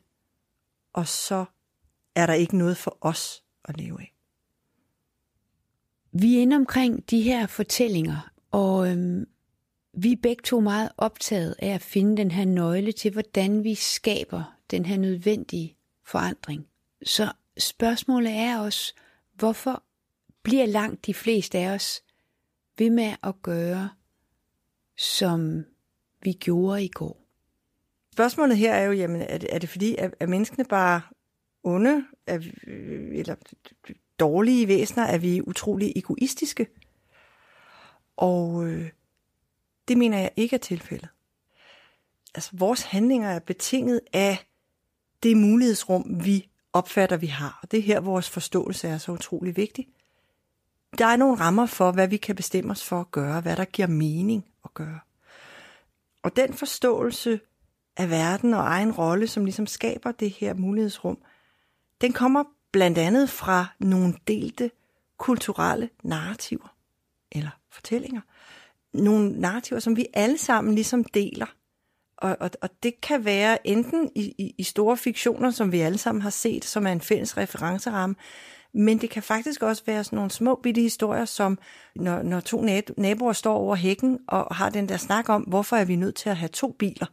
og 0.93 1.07
så 1.07 1.45
er 2.19 2.25
der 2.25 2.33
ikke 2.33 2.57
noget 2.57 2.77
for 2.77 2.97
os 3.01 3.43
at 3.65 3.77
leve 3.77 4.01
af. 4.01 4.13
Vi 6.11 6.37
er 6.37 6.41
inde 6.41 6.55
omkring 6.55 7.09
de 7.09 7.21
her 7.21 7.47
fortællinger, 7.47 8.31
og 8.51 8.91
øhm, 8.91 9.27
vi 9.93 10.11
er 10.11 10.17
begge 10.23 10.41
to 10.43 10.59
meget 10.59 10.89
optaget 10.97 11.55
af 11.59 11.67
at 11.67 11.81
finde 11.81 12.17
den 12.17 12.31
her 12.31 12.45
nøgle 12.45 12.91
til, 12.91 13.11
hvordan 13.11 13.63
vi 13.63 13.75
skaber 13.75 14.57
den 14.71 14.85
her 14.85 14.97
nødvendige 14.97 15.77
forandring. 16.05 16.67
Så 17.03 17.31
spørgsmålet 17.57 18.31
er 18.31 18.59
også, 18.59 18.93
hvorfor 19.33 19.83
bliver 20.43 20.65
langt 20.65 21.05
de 21.05 21.13
fleste 21.13 21.57
af 21.57 21.69
os 21.69 22.01
ved 22.77 22.89
med 22.89 23.15
at 23.23 23.41
gøre, 23.41 23.89
som 24.97 25.65
vi 26.23 26.31
gjorde 26.31 26.83
i 26.83 26.87
går? 26.87 27.25
Spørgsmålet 28.13 28.57
her 28.57 28.73
er 28.73 28.83
jo, 28.83 28.91
jamen, 28.91 29.21
er 29.21 29.37
det, 29.37 29.55
er 29.55 29.59
det 29.59 29.69
fordi, 29.69 29.95
at, 29.95 30.15
at 30.19 30.29
menneskene 30.29 30.65
bare 30.65 31.01
onde, 31.63 32.05
er, 32.27 32.37
vi, 32.37 32.51
eller 33.19 33.35
dårlige 34.19 34.67
væsener, 34.67 35.03
er 35.03 35.17
vi 35.17 35.41
utrolig 35.41 35.93
egoistiske? 35.95 36.67
Og 38.17 38.67
øh, 38.67 38.89
det 39.87 39.97
mener 39.97 40.17
jeg 40.17 40.31
ikke 40.35 40.53
er 40.53 40.59
tilfældet. 40.59 41.09
Altså, 42.35 42.49
vores 42.53 42.81
handlinger 42.81 43.29
er 43.29 43.39
betinget 43.39 44.01
af 44.13 44.45
det 45.23 45.37
mulighedsrum, 45.37 46.25
vi 46.25 46.49
opfatter, 46.73 47.17
vi 47.17 47.27
har. 47.27 47.59
Og 47.61 47.71
det 47.71 47.77
er 47.79 47.83
her, 47.83 47.99
vores 47.99 48.29
forståelse 48.29 48.87
er 48.87 48.97
så 48.97 49.11
utrolig 49.11 49.57
vigtig. 49.57 49.87
Der 50.97 51.05
er 51.05 51.15
nogle 51.15 51.39
rammer 51.39 51.65
for, 51.65 51.91
hvad 51.91 52.07
vi 52.07 52.17
kan 52.17 52.35
bestemme 52.35 52.71
os 52.71 52.83
for 52.83 52.99
at 52.99 53.11
gøre, 53.11 53.41
hvad 53.41 53.55
der 53.55 53.65
giver 53.65 53.87
mening 53.87 54.45
at 54.65 54.73
gøre. 54.73 54.99
Og 56.23 56.35
den 56.35 56.53
forståelse 56.53 57.39
af 57.97 58.09
verden 58.09 58.53
og 58.53 58.59
egen 58.59 58.91
rolle, 58.91 59.27
som 59.27 59.45
ligesom 59.45 59.67
skaber 59.67 60.11
det 60.11 60.29
her 60.29 60.53
mulighedsrum, 60.53 61.17
den 62.01 62.13
kommer 62.13 62.43
blandt 62.71 62.97
andet 62.97 63.29
fra 63.29 63.65
nogle 63.79 64.13
delte 64.27 64.71
kulturelle 65.17 65.89
narrativer 66.03 66.75
eller 67.31 67.49
fortællinger. 67.71 68.21
Nogle 68.93 69.39
narrativer, 69.39 69.79
som 69.79 69.95
vi 69.95 70.05
alle 70.13 70.37
sammen 70.37 70.75
ligesom 70.75 71.03
deler. 71.03 71.45
Og, 72.17 72.37
og, 72.39 72.51
og 72.61 72.69
det 72.83 73.01
kan 73.01 73.25
være 73.25 73.67
enten 73.67 74.11
i, 74.15 74.35
i, 74.37 74.55
i 74.57 74.63
store 74.63 74.97
fiktioner, 74.97 75.51
som 75.51 75.71
vi 75.71 75.79
alle 75.79 75.97
sammen 75.97 76.21
har 76.21 76.29
set, 76.29 76.65
som 76.65 76.87
er 76.87 76.91
en 76.91 77.01
fælles 77.01 77.37
referenceramme, 77.37 78.15
men 78.73 79.01
det 79.01 79.09
kan 79.09 79.23
faktisk 79.23 79.63
også 79.63 79.83
være 79.85 80.03
sådan 80.03 80.15
nogle 80.15 80.31
små 80.31 80.55
bitte 80.63 80.81
historier, 80.81 81.25
som 81.25 81.59
når, 81.95 82.21
når 82.21 82.39
to 82.39 82.65
naboer 82.97 83.33
står 83.33 83.53
over 83.53 83.75
hækken 83.75 84.19
og 84.27 84.55
har 84.55 84.69
den 84.69 84.89
der 84.89 84.97
snak 84.97 85.29
om, 85.29 85.41
hvorfor 85.41 85.75
er 85.75 85.85
vi 85.85 85.95
nødt 85.95 86.15
til 86.15 86.29
at 86.29 86.37
have 86.37 86.49
to 86.49 86.71
biler, 86.71 87.05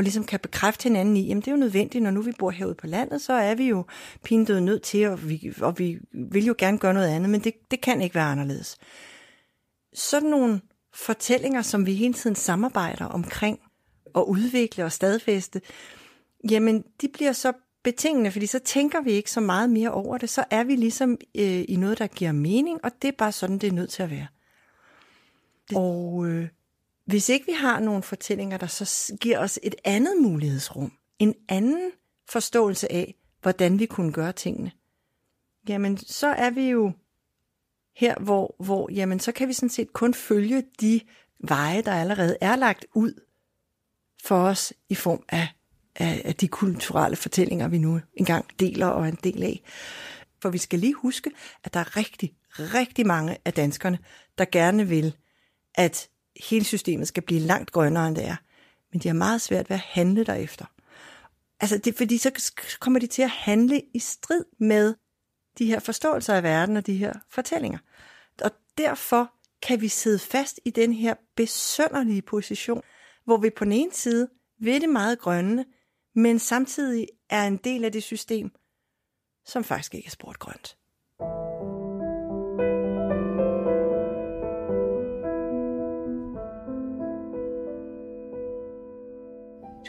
og 0.00 0.04
ligesom 0.04 0.24
kan 0.24 0.40
bekræfte 0.40 0.82
hinanden 0.82 1.16
i, 1.16 1.26
jamen 1.26 1.40
det 1.40 1.48
er 1.48 1.52
jo 1.52 1.56
nødvendigt, 1.56 2.02
når 2.02 2.10
nu 2.10 2.22
vi 2.22 2.32
bor 2.38 2.50
herude 2.50 2.74
på 2.74 2.86
landet, 2.86 3.20
så 3.20 3.32
er 3.32 3.54
vi 3.54 3.68
jo 3.68 3.84
pinedøde 4.24 4.60
nødt 4.60 4.82
til, 4.82 5.08
og 5.08 5.28
vi, 5.28 5.52
og 5.60 5.78
vi 5.78 5.98
vil 6.12 6.44
jo 6.44 6.54
gerne 6.58 6.78
gøre 6.78 6.94
noget 6.94 7.08
andet, 7.08 7.30
men 7.30 7.40
det, 7.44 7.54
det 7.70 7.80
kan 7.80 8.02
ikke 8.02 8.14
være 8.14 8.24
anderledes. 8.24 8.76
Sådan 9.94 10.28
nogle 10.28 10.60
fortællinger, 10.94 11.62
som 11.62 11.86
vi 11.86 11.94
hele 11.94 12.14
tiden 12.14 12.36
samarbejder 12.36 13.04
omkring 13.04 13.60
og 14.14 14.30
udvikle 14.30 14.84
og 14.84 14.92
stadfæste, 14.92 15.60
jamen 16.50 16.84
de 17.00 17.08
bliver 17.08 17.32
så 17.32 17.52
betingende, 17.82 18.30
fordi 18.30 18.46
så 18.46 18.58
tænker 18.58 19.00
vi 19.00 19.12
ikke 19.12 19.30
så 19.30 19.40
meget 19.40 19.70
mere 19.70 19.90
over 19.90 20.18
det, 20.18 20.30
så 20.30 20.44
er 20.50 20.64
vi 20.64 20.76
ligesom 20.76 21.18
øh, 21.34 21.64
i 21.68 21.76
noget, 21.76 21.98
der 21.98 22.06
giver 22.06 22.32
mening, 22.32 22.84
og 22.84 22.90
det 23.02 23.08
er 23.08 23.16
bare 23.18 23.32
sådan, 23.32 23.58
det 23.58 23.68
er 23.68 23.72
nødt 23.72 23.90
til 23.90 24.02
at 24.02 24.10
være. 24.10 24.26
Og 25.74 26.26
øh, 26.26 26.48
hvis 27.10 27.28
ikke 27.28 27.46
vi 27.46 27.52
har 27.52 27.80
nogle 27.80 28.02
fortællinger, 28.02 28.56
der 28.56 28.66
så 28.66 29.16
giver 29.20 29.38
os 29.38 29.58
et 29.62 29.74
andet 29.84 30.22
mulighedsrum, 30.22 30.92
en 31.18 31.34
anden 31.48 31.90
forståelse 32.28 32.92
af, 32.92 33.14
hvordan 33.42 33.78
vi 33.78 33.86
kunne 33.86 34.12
gøre 34.12 34.32
tingene, 34.32 34.72
jamen 35.68 35.96
så 35.96 36.26
er 36.26 36.50
vi 36.50 36.70
jo 36.70 36.92
her, 37.96 38.14
hvor, 38.20 38.54
hvor 38.58 38.90
jamen, 38.92 39.20
så 39.20 39.32
kan 39.32 39.48
vi 39.48 39.52
sådan 39.52 39.68
set 39.68 39.92
kun 39.92 40.14
følge 40.14 40.64
de 40.80 41.00
veje, 41.38 41.82
der 41.82 41.92
allerede 41.92 42.36
er 42.40 42.56
lagt 42.56 42.86
ud 42.94 43.12
for 44.24 44.36
os 44.36 44.72
i 44.88 44.94
form 44.94 45.24
af, 45.28 45.48
af, 45.96 46.22
af 46.24 46.34
de 46.34 46.48
kulturelle 46.48 47.16
fortællinger, 47.16 47.68
vi 47.68 47.78
nu 47.78 48.00
engang 48.14 48.60
deler 48.60 48.86
og 48.86 49.04
er 49.04 49.08
en 49.08 49.18
del 49.24 49.42
af. 49.42 49.62
For 50.42 50.50
vi 50.50 50.58
skal 50.58 50.78
lige 50.78 50.94
huske, 50.94 51.30
at 51.64 51.74
der 51.74 51.80
er 51.80 51.96
rigtig, 51.96 52.34
rigtig 52.58 53.06
mange 53.06 53.36
af 53.44 53.52
danskerne, 53.52 53.98
der 54.38 54.44
gerne 54.44 54.88
vil, 54.88 55.16
at 55.74 56.08
hele 56.48 56.64
systemet 56.64 57.08
skal 57.08 57.22
blive 57.22 57.40
langt 57.40 57.72
grønnere, 57.72 58.08
end 58.08 58.16
det 58.16 58.26
er. 58.26 58.36
Men 58.92 59.00
de 59.00 59.08
har 59.08 59.14
meget 59.14 59.40
svært 59.40 59.70
ved 59.70 59.74
at 59.74 59.82
handle 59.86 60.24
derefter. 60.24 60.64
Altså, 61.60 61.78
det, 61.78 61.96
fordi 61.96 62.18
så 62.18 62.52
kommer 62.80 63.00
de 63.00 63.06
til 63.06 63.22
at 63.22 63.30
handle 63.30 63.82
i 63.94 63.98
strid 63.98 64.44
med 64.58 64.94
de 65.58 65.66
her 65.66 65.80
forståelser 65.80 66.34
af 66.34 66.42
verden 66.42 66.76
og 66.76 66.86
de 66.86 66.96
her 66.96 67.12
fortællinger. 67.30 67.78
Og 68.42 68.50
derfor 68.78 69.32
kan 69.62 69.80
vi 69.80 69.88
sidde 69.88 70.18
fast 70.18 70.60
i 70.64 70.70
den 70.70 70.92
her 70.92 71.14
besønderlige 71.36 72.22
position, 72.22 72.82
hvor 73.24 73.36
vi 73.36 73.50
på 73.50 73.64
den 73.64 73.72
ene 73.72 73.92
side 73.92 74.28
ved 74.60 74.80
det 74.80 74.88
meget 74.88 75.18
grønne, 75.18 75.64
men 76.14 76.38
samtidig 76.38 77.06
er 77.30 77.46
en 77.46 77.56
del 77.56 77.84
af 77.84 77.92
det 77.92 78.02
system, 78.02 78.50
som 79.44 79.64
faktisk 79.64 79.94
ikke 79.94 80.06
er 80.06 80.10
sport 80.10 80.38
grønt. 80.38 80.76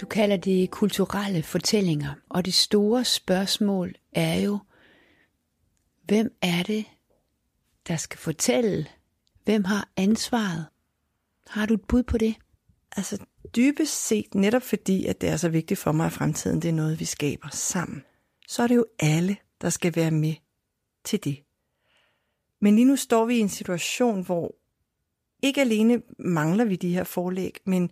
Du 0.01 0.05
kalder 0.05 0.37
det 0.37 0.71
kulturelle 0.71 1.43
fortællinger, 1.43 2.13
og 2.29 2.45
det 2.45 2.53
store 2.53 3.05
spørgsmål 3.05 3.95
er 4.13 4.39
jo, 4.39 4.59
hvem 6.03 6.37
er 6.41 6.63
det, 6.63 6.85
der 7.87 7.95
skal 7.95 8.19
fortælle? 8.19 8.87
Hvem 9.43 9.63
har 9.63 9.89
ansvaret? 9.97 10.65
Har 11.47 11.65
du 11.65 11.73
et 11.73 11.81
bud 11.87 12.03
på 12.03 12.17
det? 12.17 12.35
Altså, 12.97 13.25
dybest 13.55 14.07
set 14.07 14.35
netop 14.35 14.61
fordi, 14.61 15.05
at 15.05 15.21
det 15.21 15.29
er 15.29 15.37
så 15.37 15.49
vigtigt 15.49 15.79
for 15.79 15.91
mig, 15.91 16.05
at 16.05 16.13
fremtiden 16.13 16.61
det 16.61 16.69
er 16.69 16.73
noget, 16.73 16.99
vi 16.99 17.05
skaber 17.05 17.49
sammen, 17.49 18.03
så 18.47 18.63
er 18.63 18.67
det 18.67 18.75
jo 18.75 18.85
alle, 18.99 19.37
der 19.61 19.69
skal 19.69 19.95
være 19.95 20.11
med 20.11 20.33
til 21.03 21.23
det. 21.23 21.43
Men 22.59 22.75
lige 22.75 22.85
nu 22.85 22.95
står 22.95 23.25
vi 23.25 23.35
i 23.35 23.39
en 23.39 23.49
situation, 23.49 24.25
hvor 24.25 24.55
ikke 25.43 25.61
alene 25.61 26.01
mangler 26.19 26.65
vi 26.65 26.75
de 26.75 26.93
her 26.93 27.03
forlæg, 27.03 27.57
men 27.65 27.91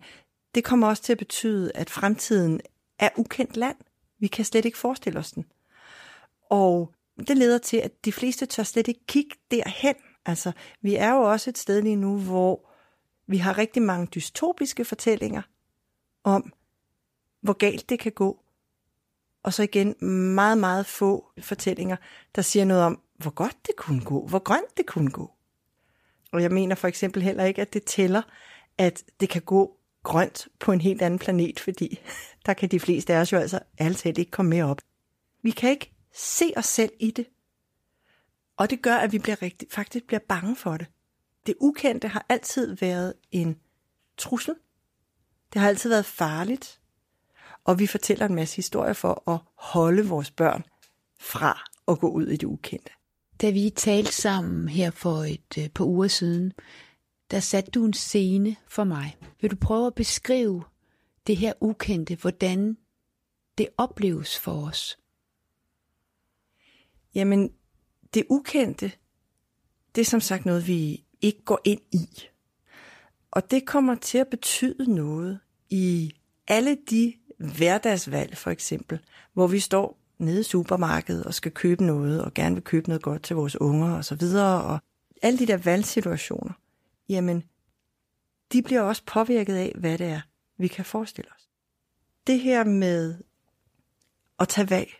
det 0.54 0.64
kommer 0.64 0.88
også 0.88 1.02
til 1.02 1.12
at 1.12 1.18
betyde, 1.18 1.72
at 1.74 1.90
fremtiden 1.90 2.60
er 2.98 3.08
ukendt 3.16 3.56
land. 3.56 3.76
Vi 4.18 4.26
kan 4.26 4.44
slet 4.44 4.64
ikke 4.64 4.78
forestille 4.78 5.18
os 5.18 5.32
den. 5.32 5.44
Og 6.50 6.94
det 7.28 7.38
leder 7.38 7.58
til, 7.58 7.76
at 7.76 8.04
de 8.04 8.12
fleste 8.12 8.46
tør 8.46 8.62
slet 8.62 8.88
ikke 8.88 9.06
kigge 9.06 9.36
derhen. 9.50 9.94
Altså, 10.26 10.52
vi 10.82 10.94
er 10.94 11.14
jo 11.14 11.22
også 11.22 11.50
et 11.50 11.58
sted 11.58 11.82
lige 11.82 11.96
nu, 11.96 12.18
hvor 12.18 12.70
vi 13.26 13.36
har 13.36 13.58
rigtig 13.58 13.82
mange 13.82 14.06
dystopiske 14.06 14.84
fortællinger 14.84 15.42
om, 16.24 16.52
hvor 17.40 17.52
galt 17.52 17.88
det 17.88 17.98
kan 17.98 18.12
gå. 18.12 18.42
Og 19.42 19.52
så 19.52 19.62
igen 19.62 20.06
meget, 20.34 20.58
meget 20.58 20.86
få 20.86 21.32
fortællinger, 21.40 21.96
der 22.34 22.42
siger 22.42 22.64
noget 22.64 22.82
om, 22.82 23.00
hvor 23.16 23.30
godt 23.30 23.56
det 23.66 23.76
kunne 23.76 24.04
gå, 24.04 24.26
hvor 24.26 24.38
grønt 24.38 24.76
det 24.76 24.86
kunne 24.86 25.10
gå. 25.10 25.30
Og 26.32 26.42
jeg 26.42 26.50
mener 26.50 26.74
for 26.74 26.88
eksempel 26.88 27.22
heller 27.22 27.44
ikke, 27.44 27.62
at 27.62 27.72
det 27.72 27.84
tæller, 27.84 28.22
at 28.78 29.04
det 29.20 29.28
kan 29.28 29.42
gå 29.42 29.79
grønt 30.02 30.48
på 30.60 30.72
en 30.72 30.80
helt 30.80 31.02
anden 31.02 31.18
planet, 31.18 31.60
fordi 31.60 32.00
der 32.46 32.54
kan 32.54 32.68
de 32.68 32.80
fleste 32.80 33.14
af 33.14 33.20
os 33.20 33.32
jo 33.32 33.38
altså 33.38 33.60
altid 33.78 34.18
ikke 34.18 34.30
komme 34.30 34.50
med 34.50 34.62
op. 34.62 34.80
Vi 35.42 35.50
kan 35.50 35.70
ikke 35.70 35.92
se 36.14 36.52
os 36.56 36.66
selv 36.66 36.92
i 37.00 37.10
det. 37.10 37.26
Og 38.56 38.70
det 38.70 38.82
gør, 38.82 38.96
at 38.96 39.12
vi 39.12 39.18
bliver 39.18 39.42
rigtig, 39.42 39.68
faktisk 39.70 40.04
bliver 40.04 40.20
bange 40.28 40.56
for 40.56 40.76
det. 40.76 40.86
Det 41.46 41.54
ukendte 41.60 42.08
har 42.08 42.26
altid 42.28 42.76
været 42.76 43.14
en 43.30 43.56
trussel. 44.16 44.54
Det 45.52 45.60
har 45.60 45.68
altid 45.68 45.90
været 45.90 46.06
farligt. 46.06 46.80
Og 47.64 47.78
vi 47.78 47.86
fortæller 47.86 48.26
en 48.26 48.34
masse 48.34 48.56
historier 48.56 48.92
for 48.92 49.30
at 49.30 49.38
holde 49.54 50.06
vores 50.06 50.30
børn 50.30 50.64
fra 51.20 51.70
at 51.88 51.98
gå 51.98 52.08
ud 52.08 52.26
i 52.26 52.36
det 52.36 52.46
ukendte. 52.46 52.92
Da 53.40 53.50
vi 53.50 53.70
talte 53.70 54.12
sammen 54.12 54.68
her 54.68 54.90
for 54.90 55.16
et 55.16 55.58
øh, 55.58 55.68
par 55.68 55.84
uger 55.84 56.08
siden, 56.08 56.52
der 57.30 57.40
satte 57.40 57.70
du 57.70 57.84
en 57.84 57.92
scene 57.92 58.56
for 58.68 58.84
mig. 58.84 59.16
Vil 59.40 59.50
du 59.50 59.56
prøve 59.56 59.86
at 59.86 59.94
beskrive 59.94 60.64
det 61.26 61.36
her 61.36 61.52
ukendte, 61.60 62.14
hvordan 62.14 62.76
det 63.58 63.68
opleves 63.76 64.38
for 64.38 64.66
os? 64.66 64.98
Jamen, 67.14 67.50
det 68.14 68.24
ukendte, 68.30 68.92
det 69.94 70.00
er 70.00 70.04
som 70.04 70.20
sagt 70.20 70.46
noget, 70.46 70.66
vi 70.66 71.04
ikke 71.20 71.44
går 71.44 71.60
ind 71.64 71.80
i. 71.92 72.08
Og 73.30 73.50
det 73.50 73.66
kommer 73.66 73.94
til 73.94 74.18
at 74.18 74.28
betyde 74.28 74.94
noget 74.94 75.40
i 75.70 76.12
alle 76.48 76.76
de 76.90 77.14
hverdagsvalg, 77.38 78.36
for 78.36 78.50
eksempel, 78.50 79.00
hvor 79.32 79.46
vi 79.46 79.60
står 79.60 79.98
nede 80.18 80.40
i 80.40 80.42
supermarkedet 80.42 81.24
og 81.24 81.34
skal 81.34 81.52
købe 81.52 81.84
noget, 81.84 82.24
og 82.24 82.34
gerne 82.34 82.54
vil 82.54 82.64
købe 82.64 82.88
noget 82.88 83.02
godt 83.02 83.22
til 83.22 83.36
vores 83.36 83.60
unger 83.60 83.96
og 83.96 84.04
så 84.04 84.14
videre, 84.14 84.62
og 84.64 84.78
alle 85.22 85.38
de 85.38 85.46
der 85.46 85.56
valgsituationer, 85.56 86.52
jamen, 87.10 87.44
de 88.52 88.62
bliver 88.62 88.80
også 88.80 89.02
påvirket 89.06 89.54
af, 89.54 89.72
hvad 89.78 89.98
det 89.98 90.06
er, 90.06 90.20
vi 90.58 90.68
kan 90.68 90.84
forestille 90.84 91.30
os. 91.36 91.48
Det 92.26 92.40
her 92.40 92.64
med 92.64 93.18
at 94.38 94.48
tage 94.48 94.70
valg, 94.70 94.90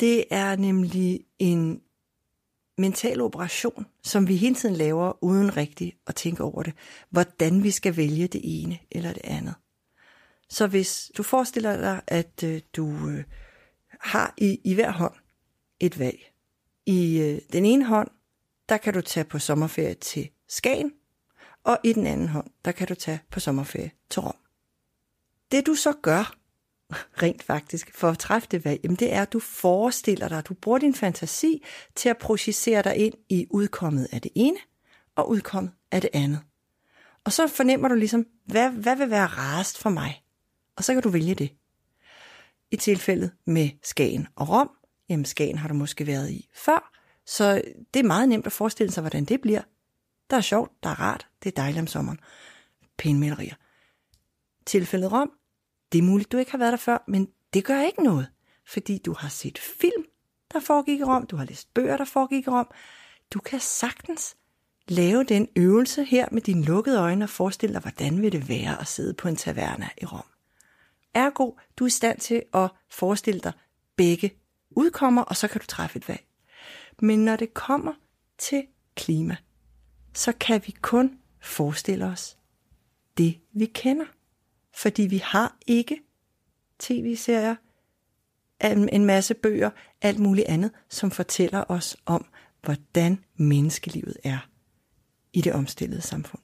det 0.00 0.24
er 0.30 0.56
nemlig 0.56 1.26
en 1.38 1.82
mental 2.78 3.20
operation, 3.20 3.86
som 4.02 4.28
vi 4.28 4.36
hele 4.36 4.54
tiden 4.54 4.74
laver, 4.74 5.24
uden 5.24 5.56
rigtigt 5.56 5.96
at 6.06 6.14
tænke 6.14 6.42
over 6.42 6.62
det. 6.62 6.74
Hvordan 7.10 7.62
vi 7.62 7.70
skal 7.70 7.96
vælge 7.96 8.28
det 8.28 8.40
ene 8.44 8.78
eller 8.90 9.12
det 9.12 9.22
andet. 9.24 9.54
Så 10.48 10.66
hvis 10.66 11.10
du 11.16 11.22
forestiller 11.22 11.76
dig, 11.76 12.00
at 12.06 12.42
øh, 12.44 12.60
du 12.76 13.08
øh, 13.08 13.24
har 14.00 14.34
i, 14.36 14.60
i 14.64 14.74
hver 14.74 14.90
hånd 14.90 15.14
et 15.80 15.98
valg. 15.98 16.32
I 16.86 17.18
øh, 17.20 17.40
den 17.52 17.64
ene 17.64 17.84
hånd, 17.84 18.10
der 18.68 18.76
kan 18.76 18.94
du 18.94 19.00
tage 19.00 19.24
på 19.24 19.38
sommerferie 19.38 19.94
til 19.94 20.30
Skagen, 20.48 20.92
og 21.64 21.78
i 21.84 21.92
den 21.92 22.06
anden 22.06 22.28
hånd, 22.28 22.50
der 22.64 22.72
kan 22.72 22.86
du 22.86 22.94
tage 22.94 23.20
på 23.30 23.40
sommerferie 23.40 23.90
til 24.10 24.20
Rom. 24.20 24.36
Det 25.52 25.66
du 25.66 25.74
så 25.74 25.92
gør, 26.02 26.36
rent 27.22 27.42
faktisk, 27.42 27.94
for 27.94 28.08
at 28.08 28.18
træffe 28.18 28.48
det 28.50 28.64
valg, 28.64 28.80
jamen 28.84 28.96
det 28.96 29.12
er, 29.12 29.22
at 29.22 29.32
du 29.32 29.40
forestiller 29.40 30.28
dig, 30.28 30.48
du 30.48 30.54
bruger 30.54 30.78
din 30.78 30.94
fantasi 30.94 31.64
til 31.94 32.08
at 32.08 32.18
projicere 32.18 32.82
dig 32.82 32.96
ind 32.96 33.14
i 33.28 33.46
udkommet 33.50 34.08
af 34.12 34.20
det 34.20 34.32
ene, 34.34 34.58
og 35.14 35.28
udkommet 35.28 35.72
af 35.90 36.00
det 36.00 36.10
andet. 36.12 36.40
Og 37.24 37.32
så 37.32 37.46
fornemmer 37.46 37.88
du 37.88 37.94
ligesom, 37.94 38.26
hvad, 38.44 38.70
hvad 38.70 38.96
vil 38.96 39.10
være 39.10 39.26
rarest 39.26 39.78
for 39.78 39.90
mig? 39.90 40.22
Og 40.76 40.84
så 40.84 40.94
kan 40.94 41.02
du 41.02 41.08
vælge 41.08 41.34
det. 41.34 41.50
I 42.70 42.76
tilfældet 42.76 43.32
med 43.46 43.70
Skagen 43.82 44.28
og 44.36 44.48
Rom, 44.48 44.70
jamen 45.08 45.24
Skagen 45.24 45.58
har 45.58 45.68
du 45.68 45.74
måske 45.74 46.06
været 46.06 46.30
i 46.30 46.48
før, 46.54 46.92
så 47.26 47.62
det 47.94 48.00
er 48.00 48.06
meget 48.06 48.28
nemt 48.28 48.46
at 48.46 48.52
forestille 48.52 48.92
sig, 48.92 49.00
hvordan 49.00 49.24
det 49.24 49.40
bliver. 49.40 49.62
Der 50.30 50.36
er 50.36 50.40
sjovt, 50.40 50.72
der 50.82 50.90
er 50.90 51.00
rart, 51.00 51.26
det 51.42 51.50
er 51.50 51.62
dejligt 51.62 51.80
om 51.80 51.86
sommeren. 51.86 52.20
Pæne 52.98 53.20
malerier. 53.20 53.54
Tilfældet 54.66 55.12
Rom, 55.12 55.30
det 55.92 55.98
er 55.98 56.02
muligt, 56.02 56.32
du 56.32 56.36
ikke 56.36 56.50
har 56.50 56.58
været 56.58 56.72
der 56.72 56.76
før, 56.76 57.04
men 57.08 57.28
det 57.54 57.64
gør 57.64 57.80
ikke 57.80 58.04
noget, 58.04 58.28
fordi 58.66 58.98
du 58.98 59.14
har 59.18 59.28
set 59.28 59.58
film, 59.58 60.04
der 60.52 60.60
foregik 60.60 61.00
i 61.00 61.04
Rom, 61.04 61.26
du 61.26 61.36
har 61.36 61.44
læst 61.44 61.74
bøger, 61.74 61.96
der 61.96 62.04
foregik 62.04 62.46
i 62.46 62.50
Rom. 62.50 62.70
Du 63.34 63.38
kan 63.38 63.60
sagtens 63.60 64.36
lave 64.88 65.24
den 65.24 65.48
øvelse 65.56 66.04
her 66.04 66.28
med 66.32 66.42
dine 66.42 66.64
lukkede 66.64 67.00
øjne 67.00 67.24
og 67.24 67.30
forestille 67.30 67.72
dig, 67.72 67.82
hvordan 67.82 68.22
vil 68.22 68.32
det 68.32 68.48
være 68.48 68.80
at 68.80 68.86
sidde 68.86 69.14
på 69.14 69.28
en 69.28 69.36
taverna 69.36 69.88
i 70.02 70.04
Rom. 70.04 70.24
Ergo, 71.14 71.52
du 71.76 71.84
er 71.84 71.86
i 71.86 71.90
stand 71.90 72.18
til 72.18 72.42
at 72.54 72.70
forestille 72.90 73.40
dig 73.40 73.52
begge 73.96 74.30
udkommer, 74.70 75.22
og 75.22 75.36
så 75.36 75.48
kan 75.48 75.60
du 75.60 75.66
træffe 75.66 75.96
et 75.96 76.08
valg. 76.08 76.24
Men 77.02 77.24
når 77.24 77.36
det 77.36 77.54
kommer 77.54 77.92
til 78.38 78.66
klima, 78.94 79.36
så 80.16 80.32
kan 80.40 80.62
vi 80.66 80.74
kun 80.82 81.18
forestille 81.40 82.04
os 82.06 82.36
det, 83.18 83.40
vi 83.52 83.66
kender. 83.66 84.04
Fordi 84.74 85.02
vi 85.02 85.16
har 85.24 85.56
ikke 85.66 86.00
tv-serier, 86.78 87.56
en 88.92 89.04
masse 89.04 89.34
bøger, 89.34 89.70
alt 90.02 90.18
muligt 90.18 90.46
andet, 90.46 90.70
som 90.88 91.10
fortæller 91.10 91.64
os 91.68 91.96
om, 92.06 92.26
hvordan 92.62 93.24
menneskelivet 93.36 94.16
er 94.24 94.38
i 95.32 95.40
det 95.40 95.52
omstillede 95.52 96.02
samfund. 96.02 96.42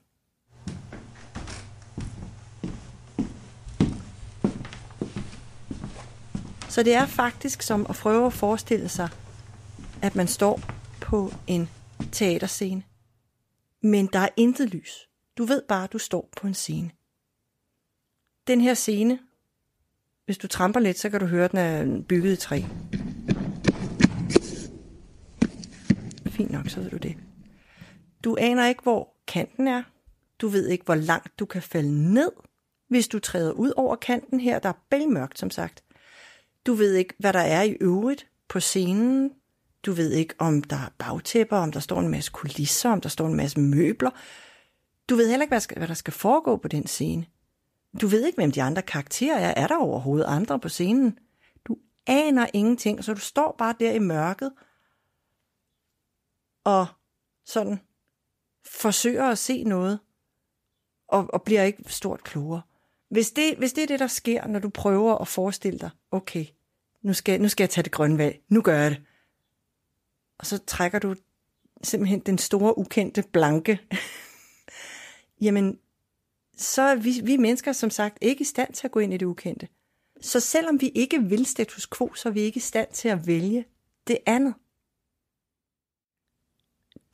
Så 6.68 6.82
det 6.82 6.94
er 6.94 7.06
faktisk 7.06 7.62
som 7.62 7.86
at 7.88 7.96
prøve 7.96 8.26
at 8.26 8.32
forestille 8.32 8.88
sig, 8.88 9.08
at 10.02 10.14
man 10.14 10.28
står 10.28 10.60
på 11.00 11.32
en 11.46 11.68
teaterscene, 12.12 12.82
men 13.82 14.06
der 14.06 14.18
er 14.18 14.28
intet 14.36 14.70
lys. 14.70 15.08
Du 15.38 15.44
ved 15.44 15.62
bare, 15.68 15.84
at 15.84 15.92
du 15.92 15.98
står 15.98 16.28
på 16.36 16.46
en 16.46 16.54
scene. 16.54 16.90
Den 18.46 18.60
her 18.60 18.74
scene, 18.74 19.18
hvis 20.24 20.38
du 20.38 20.46
tramper 20.48 20.80
lidt, 20.80 20.98
så 20.98 21.10
kan 21.10 21.20
du 21.20 21.26
høre, 21.26 21.44
at 21.44 21.50
den 21.50 21.58
er 21.58 22.02
bygget 22.08 22.32
i 22.32 22.36
træ. 22.36 22.62
Fint 26.26 26.50
nok, 26.50 26.68
så 26.68 26.80
ved 26.80 26.90
du 26.90 26.96
det. 26.96 27.16
Du 28.24 28.36
aner 28.40 28.68
ikke, 28.68 28.82
hvor 28.82 29.14
kanten 29.26 29.68
er. 29.68 29.82
Du 30.38 30.48
ved 30.48 30.68
ikke, 30.68 30.84
hvor 30.84 30.94
langt 30.94 31.38
du 31.38 31.46
kan 31.46 31.62
falde 31.62 32.14
ned, 32.14 32.32
hvis 32.88 33.08
du 33.08 33.18
træder 33.18 33.52
ud 33.52 33.72
over 33.76 33.96
kanten 33.96 34.40
her. 34.40 34.58
Der 34.58 34.68
er 34.68 34.84
bælmørkt, 34.90 35.38
som 35.38 35.50
sagt. 35.50 35.84
Du 36.66 36.74
ved 36.74 36.94
ikke, 36.94 37.14
hvad 37.18 37.32
der 37.32 37.40
er 37.40 37.62
i 37.62 37.76
øvrigt 37.80 38.28
på 38.48 38.60
scenen. 38.60 39.30
Du 39.86 39.92
ved 39.92 40.12
ikke, 40.12 40.34
om 40.38 40.62
der 40.62 40.76
er 40.76 40.88
bagtæpper, 40.98 41.56
om 41.56 41.72
der 41.72 41.80
står 41.80 42.00
en 42.00 42.08
masse 42.08 42.30
kulisser, 42.30 42.90
om 42.90 43.00
der 43.00 43.08
står 43.08 43.26
en 43.26 43.34
masse 43.34 43.60
møbler. 43.60 44.10
Du 45.08 45.14
ved 45.14 45.28
heller 45.28 45.42
ikke, 45.42 45.76
hvad 45.76 45.88
der 45.88 45.94
skal, 45.94 46.12
foregå 46.12 46.56
på 46.56 46.68
den 46.68 46.86
scene. 46.86 47.26
Du 48.00 48.06
ved 48.06 48.26
ikke, 48.26 48.36
hvem 48.36 48.52
de 48.52 48.62
andre 48.62 48.82
karakterer 48.82 49.38
er. 49.38 49.54
Er 49.56 49.66
der 49.66 49.76
overhovedet 49.76 50.24
andre 50.24 50.60
på 50.60 50.68
scenen? 50.68 51.18
Du 51.64 51.76
aner 52.06 52.46
ingenting, 52.52 53.04
så 53.04 53.14
du 53.14 53.20
står 53.20 53.54
bare 53.58 53.74
der 53.80 53.92
i 53.92 53.98
mørket 53.98 54.52
og 56.64 56.86
sådan 57.44 57.80
forsøger 58.66 59.24
at 59.24 59.38
se 59.38 59.64
noget 59.64 59.98
og, 61.08 61.26
og 61.32 61.42
bliver 61.42 61.62
ikke 61.62 61.82
stort 61.86 62.24
klogere. 62.24 62.62
Hvis 63.08 63.30
det, 63.30 63.56
hvis 63.58 63.72
det 63.72 63.82
er 63.82 63.86
det, 63.86 64.00
der 64.00 64.06
sker, 64.06 64.46
når 64.46 64.58
du 64.58 64.68
prøver 64.68 65.14
at 65.18 65.28
forestille 65.28 65.78
dig, 65.78 65.90
okay, 66.10 66.46
nu 67.02 67.12
skal, 67.12 67.40
nu 67.40 67.48
skal 67.48 67.64
jeg 67.64 67.70
tage 67.70 67.82
det 67.82 67.92
grønne 67.92 68.18
valg, 68.18 68.40
nu 68.48 68.62
gør 68.62 68.78
jeg 68.78 68.90
det. 68.90 69.02
Og 70.42 70.46
så 70.46 70.58
trækker 70.66 70.98
du 70.98 71.14
simpelthen 71.82 72.20
den 72.20 72.38
store, 72.38 72.78
ukendte, 72.78 73.24
blanke. 73.32 73.80
Jamen, 75.44 75.78
så 76.56 76.82
er 76.82 76.94
vi, 76.94 77.20
vi 77.24 77.36
mennesker 77.36 77.72
som 77.72 77.90
sagt 77.90 78.18
ikke 78.20 78.42
i 78.42 78.44
stand 78.44 78.72
til 78.72 78.86
at 78.86 78.90
gå 78.90 79.00
ind 79.00 79.14
i 79.14 79.16
det 79.16 79.26
ukendte. 79.26 79.68
Så 80.20 80.40
selvom 80.40 80.80
vi 80.80 80.88
ikke 80.88 81.22
vil 81.22 81.46
status 81.46 81.88
quo, 81.96 82.14
så 82.14 82.28
er 82.28 82.32
vi 82.32 82.40
ikke 82.40 82.56
i 82.56 82.60
stand 82.60 82.92
til 82.92 83.08
at 83.08 83.26
vælge 83.26 83.64
det 84.06 84.18
andet. 84.26 84.54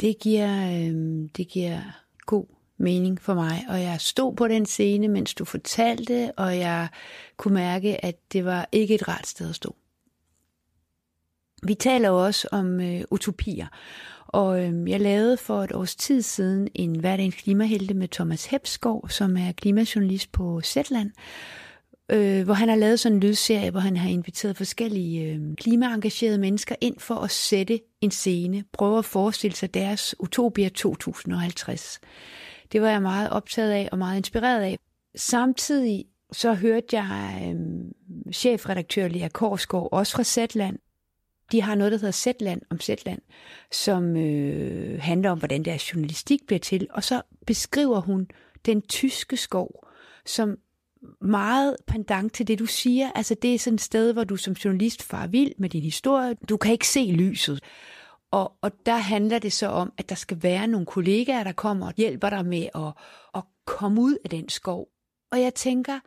Det 0.00 0.18
giver, 0.18 0.66
øh, 0.66 1.28
det 1.36 1.48
giver 1.48 1.80
god 2.26 2.46
mening 2.76 3.20
for 3.20 3.34
mig, 3.34 3.64
og 3.68 3.82
jeg 3.82 4.00
stod 4.00 4.36
på 4.36 4.48
den 4.48 4.66
scene, 4.66 5.08
mens 5.08 5.34
du 5.34 5.44
fortalte, 5.44 6.32
og 6.36 6.58
jeg 6.58 6.88
kunne 7.36 7.54
mærke, 7.54 8.04
at 8.04 8.32
det 8.32 8.44
var 8.44 8.68
ikke 8.72 8.94
et 8.94 9.08
rart 9.08 9.26
sted 9.26 9.48
at 9.48 9.54
stå. 9.54 9.76
Vi 11.62 11.74
taler 11.74 12.08
jo 12.08 12.24
også 12.24 12.48
om 12.52 12.80
øh, 12.80 13.00
utopier, 13.10 13.66
og 14.26 14.64
øh, 14.64 14.90
jeg 14.90 15.00
lavede 15.00 15.36
for 15.36 15.62
et 15.64 15.72
års 15.72 15.96
tid 15.96 16.22
siden 16.22 16.68
en 16.74 17.00
hverdagens 17.00 17.34
klimahelte 17.34 17.94
med 17.94 18.08
Thomas 18.08 18.46
Hepskov, 18.46 19.08
som 19.08 19.36
er 19.36 19.52
klimajournalist 19.52 20.32
på 20.32 20.60
Zetland, 20.60 21.10
øh, 22.08 22.44
hvor 22.44 22.54
han 22.54 22.68
har 22.68 22.76
lavet 22.76 23.00
sådan 23.00 23.16
en 23.16 23.20
lydserie, 23.20 23.70
hvor 23.70 23.80
han 23.80 23.96
har 23.96 24.08
inviteret 24.08 24.56
forskellige 24.56 25.32
øh, 25.32 25.56
klimaengagerede 25.56 26.38
mennesker 26.38 26.74
ind 26.80 26.98
for 26.98 27.14
at 27.14 27.30
sætte 27.30 27.80
en 28.00 28.10
scene, 28.10 28.64
prøve 28.72 28.98
at 28.98 29.04
forestille 29.04 29.56
sig 29.56 29.74
deres 29.74 30.14
Utopia 30.20 30.68
2050. 30.68 32.00
Det 32.72 32.82
var 32.82 32.88
jeg 32.88 33.02
meget 33.02 33.30
optaget 33.30 33.70
af 33.70 33.88
og 33.92 33.98
meget 33.98 34.16
inspireret 34.16 34.62
af. 34.62 34.78
Samtidig 35.16 36.04
så 36.32 36.54
hørte 36.54 36.86
jeg 36.92 37.42
øh, 37.46 37.54
chefredaktør 38.32 39.08
Lea 39.08 39.28
Korsgaard, 39.28 39.88
også 39.92 40.12
fra 40.16 40.24
Zetland, 40.24 40.78
de 41.52 41.62
har 41.62 41.74
noget, 41.74 41.92
der 41.92 41.98
hedder 41.98 42.12
Zetland 42.12 42.62
om 42.70 42.80
Zetland, 42.80 43.20
som 43.72 44.16
øh, 44.16 45.00
handler 45.02 45.30
om, 45.30 45.38
hvordan 45.38 45.64
deres 45.64 45.94
journalistik 45.94 46.46
bliver 46.46 46.60
til. 46.60 46.86
Og 46.90 47.04
så 47.04 47.22
beskriver 47.46 48.00
hun 48.00 48.28
den 48.66 48.82
tyske 48.82 49.36
skov 49.36 49.84
som 50.26 50.58
meget 51.20 51.76
pendant 51.86 52.32
til 52.32 52.48
det, 52.48 52.58
du 52.58 52.66
siger. 52.66 53.10
Altså 53.14 53.34
det 53.34 53.54
er 53.54 53.58
sådan 53.58 53.74
et 53.74 53.80
sted, 53.80 54.12
hvor 54.12 54.24
du 54.24 54.36
som 54.36 54.52
journalist 54.52 55.02
far 55.02 55.26
vild 55.26 55.52
med 55.58 55.68
din 55.68 55.82
historie. 55.82 56.34
Du 56.34 56.56
kan 56.56 56.72
ikke 56.72 56.88
se 56.88 57.00
lyset. 57.00 57.60
Og, 58.30 58.52
og 58.62 58.72
der 58.86 58.96
handler 58.96 59.38
det 59.38 59.52
så 59.52 59.66
om, 59.66 59.92
at 59.98 60.08
der 60.08 60.14
skal 60.14 60.42
være 60.42 60.66
nogle 60.66 60.86
kollegaer, 60.86 61.44
der 61.44 61.52
kommer 61.52 61.86
og 61.86 61.94
hjælper 61.96 62.30
dig 62.30 62.46
med 62.46 62.68
at, 62.74 62.92
at 63.34 63.42
komme 63.66 64.00
ud 64.00 64.16
af 64.24 64.30
den 64.30 64.48
skov. 64.48 64.88
Og 65.32 65.40
jeg 65.40 65.54
tænker, 65.54 66.00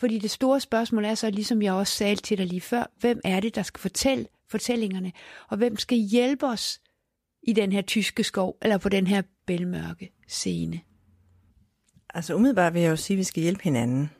fordi 0.00 0.18
det 0.18 0.30
store 0.30 0.60
spørgsmål 0.60 1.04
er 1.04 1.14
så, 1.14 1.30
ligesom 1.30 1.62
jeg 1.62 1.72
også 1.72 1.92
sagde 1.92 2.16
til 2.16 2.38
dig 2.38 2.46
lige 2.46 2.60
før, 2.60 2.90
hvem 3.00 3.20
er 3.24 3.40
det, 3.40 3.54
der 3.54 3.62
skal 3.62 3.80
fortælle 3.80 4.26
fortællingerne, 4.48 5.12
og 5.48 5.56
hvem 5.56 5.76
skal 5.76 5.98
hjælpe 5.98 6.46
os 6.46 6.80
i 7.42 7.52
den 7.52 7.72
her 7.72 7.82
tyske 7.82 8.24
skov, 8.24 8.58
eller 8.62 8.78
på 8.78 8.88
den 8.88 9.06
her 9.06 9.22
bælmørke 9.46 10.12
scene? 10.28 10.80
Altså 12.14 12.34
umiddelbart 12.34 12.74
vil 12.74 12.82
jeg 12.82 12.90
jo 12.90 12.96
sige, 12.96 13.14
at 13.14 13.18
vi 13.18 13.24
skal 13.24 13.42
hjælpe 13.42 13.62
hinanden. 13.62 14.10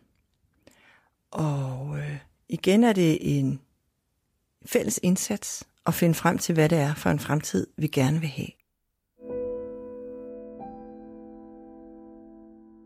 Og 1.31 1.99
øh, 1.99 2.19
igen 2.49 2.85
er 2.85 2.93
det 2.93 3.39
en 3.39 3.61
fælles 4.67 5.01
indsats 5.03 5.65
at 5.87 5.95
finde 5.95 6.15
frem 6.15 6.39
til, 6.39 6.55
hvad 6.55 6.69
det 6.69 6.79
er 6.79 6.95
for 6.95 7.11
en 7.11 7.19
fremtid, 7.19 7.67
vi 7.77 7.87
gerne 7.87 8.21
vil 8.21 8.29
have. 8.29 8.49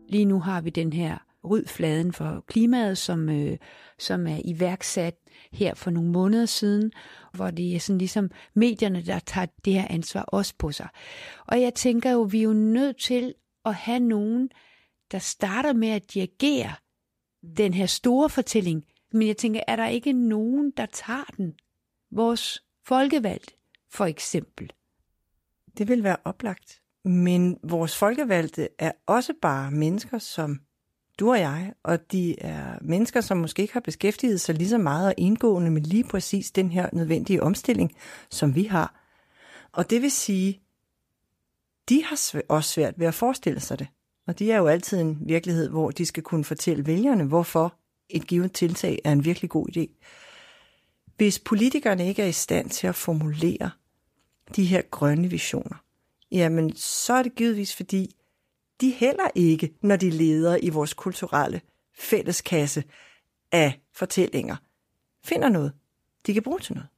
Lige 0.09 0.25
nu 0.25 0.39
har 0.39 0.61
vi 0.61 0.69
den 0.69 0.93
her 0.93 1.17
ryd 1.43 1.65
fladen 1.65 2.13
for 2.13 2.43
klimaet, 2.47 2.97
som, 2.97 3.29
øh, 3.29 3.57
som 3.99 4.27
er 4.27 4.41
iværksat 4.45 5.15
her 5.51 5.73
for 5.73 5.91
nogle 5.91 6.09
måneder 6.09 6.45
siden, 6.45 6.91
hvor 7.33 7.51
det 7.51 7.75
er 7.75 7.79
sådan 7.79 7.97
ligesom 7.97 8.31
medierne, 8.53 9.01
der 9.05 9.19
tager 9.19 9.47
det 9.65 9.73
her 9.73 9.87
ansvar 9.89 10.21
også 10.21 10.53
på 10.57 10.71
sig. 10.71 10.87
Og 11.47 11.61
jeg 11.61 11.73
tænker 11.73 12.11
jo, 12.11 12.21
vi 12.21 12.39
er 12.39 12.43
jo 12.43 12.53
nødt 12.53 12.97
til 12.97 13.33
at 13.65 13.75
have 13.75 13.99
nogen, 13.99 14.49
der 15.11 15.19
starter 15.19 15.73
med 15.73 15.89
at 15.89 16.13
dirigere 16.13 16.73
den 17.57 17.73
her 17.73 17.85
store 17.85 18.29
fortælling. 18.29 18.85
Men 19.13 19.27
jeg 19.27 19.37
tænker, 19.37 19.61
er 19.67 19.75
der 19.75 19.87
ikke 19.87 20.13
nogen, 20.13 20.71
der 20.77 20.85
tager 20.85 21.23
den? 21.37 21.53
Vores 22.11 22.63
folkevalgt, 22.85 23.55
for 23.91 24.05
eksempel. 24.05 24.71
Det 25.77 25.87
vil 25.87 26.03
være 26.03 26.17
oplagt. 26.23 26.81
Men 27.05 27.57
vores 27.63 27.97
folkevalgte 27.97 28.69
er 28.79 28.91
også 29.07 29.33
bare 29.41 29.71
mennesker 29.71 30.17
som 30.17 30.59
du 31.19 31.29
og 31.31 31.39
jeg, 31.39 31.73
og 31.83 32.11
de 32.11 32.41
er 32.41 32.77
mennesker, 32.81 33.21
som 33.21 33.37
måske 33.37 33.61
ikke 33.61 33.73
har 33.73 33.79
beskæftiget 33.79 34.41
sig 34.41 34.55
lige 34.55 34.69
så 34.69 34.77
meget 34.77 35.07
og 35.07 35.13
indgående 35.17 35.71
med 35.71 35.81
lige 35.81 36.03
præcis 36.03 36.51
den 36.51 36.71
her 36.71 36.89
nødvendige 36.93 37.43
omstilling, 37.43 37.95
som 38.29 38.55
vi 38.55 38.63
har. 38.63 38.95
Og 39.71 39.89
det 39.89 40.01
vil 40.01 40.11
sige, 40.11 40.61
de 41.89 42.03
har 42.03 42.43
også 42.49 42.69
svært 42.69 42.99
ved 42.99 43.07
at 43.07 43.13
forestille 43.13 43.59
sig 43.59 43.79
det. 43.79 43.87
Og 44.27 44.39
de 44.39 44.51
er 44.51 44.57
jo 44.57 44.67
altid 44.67 44.99
en 44.99 45.17
virkelighed, 45.21 45.69
hvor 45.69 45.91
de 45.91 46.05
skal 46.05 46.23
kunne 46.23 46.43
fortælle 46.43 46.85
vælgerne, 46.85 47.23
hvorfor 47.23 47.73
et 48.09 48.27
givet 48.27 48.51
tiltag 48.51 48.99
er 49.03 49.11
en 49.11 49.25
virkelig 49.25 49.49
god 49.49 49.67
idé. 49.77 50.05
Hvis 51.17 51.39
politikerne 51.39 52.07
ikke 52.07 52.21
er 52.21 52.27
i 52.27 52.31
stand 52.31 52.69
til 52.69 52.87
at 52.87 52.95
formulere 52.95 53.71
de 54.55 54.65
her 54.65 54.81
grønne 54.81 55.27
visioner, 55.27 55.75
jamen 56.31 56.75
så 56.75 57.13
er 57.13 57.23
det 57.23 57.35
givetvis 57.35 57.75
fordi, 57.75 58.15
de 58.81 58.89
heller 58.89 59.29
ikke, 59.35 59.73
når 59.81 59.95
de 59.95 60.09
leder 60.09 60.57
i 60.61 60.69
vores 60.69 60.93
kulturelle 60.93 61.61
fælleskasse 61.97 62.83
af 63.51 63.79
fortællinger, 63.95 64.55
finder 65.23 65.49
noget, 65.49 65.73
de 66.25 66.33
kan 66.33 66.43
bruge 66.43 66.59
til 66.59 66.73
noget. 66.73 66.89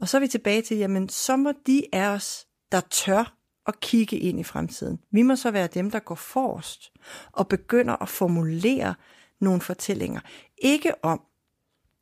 Og 0.00 0.08
så 0.08 0.16
er 0.16 0.20
vi 0.20 0.28
tilbage 0.28 0.62
til, 0.62 0.76
jamen 0.76 1.08
så 1.08 1.36
må 1.36 1.52
de 1.66 1.84
af 1.92 2.08
os, 2.08 2.46
der 2.72 2.80
tør 2.80 3.38
at 3.66 3.80
kigge 3.80 4.18
ind 4.18 4.40
i 4.40 4.44
fremtiden. 4.44 4.98
Vi 5.10 5.22
må 5.22 5.36
så 5.36 5.50
være 5.50 5.66
dem, 5.66 5.90
der 5.90 5.98
går 5.98 6.14
forrest 6.14 6.92
og 7.32 7.48
begynder 7.48 8.02
at 8.02 8.08
formulere 8.08 8.94
nogle 9.40 9.60
fortællinger. 9.60 10.20
Ikke 10.58 11.04
om, 11.04 11.20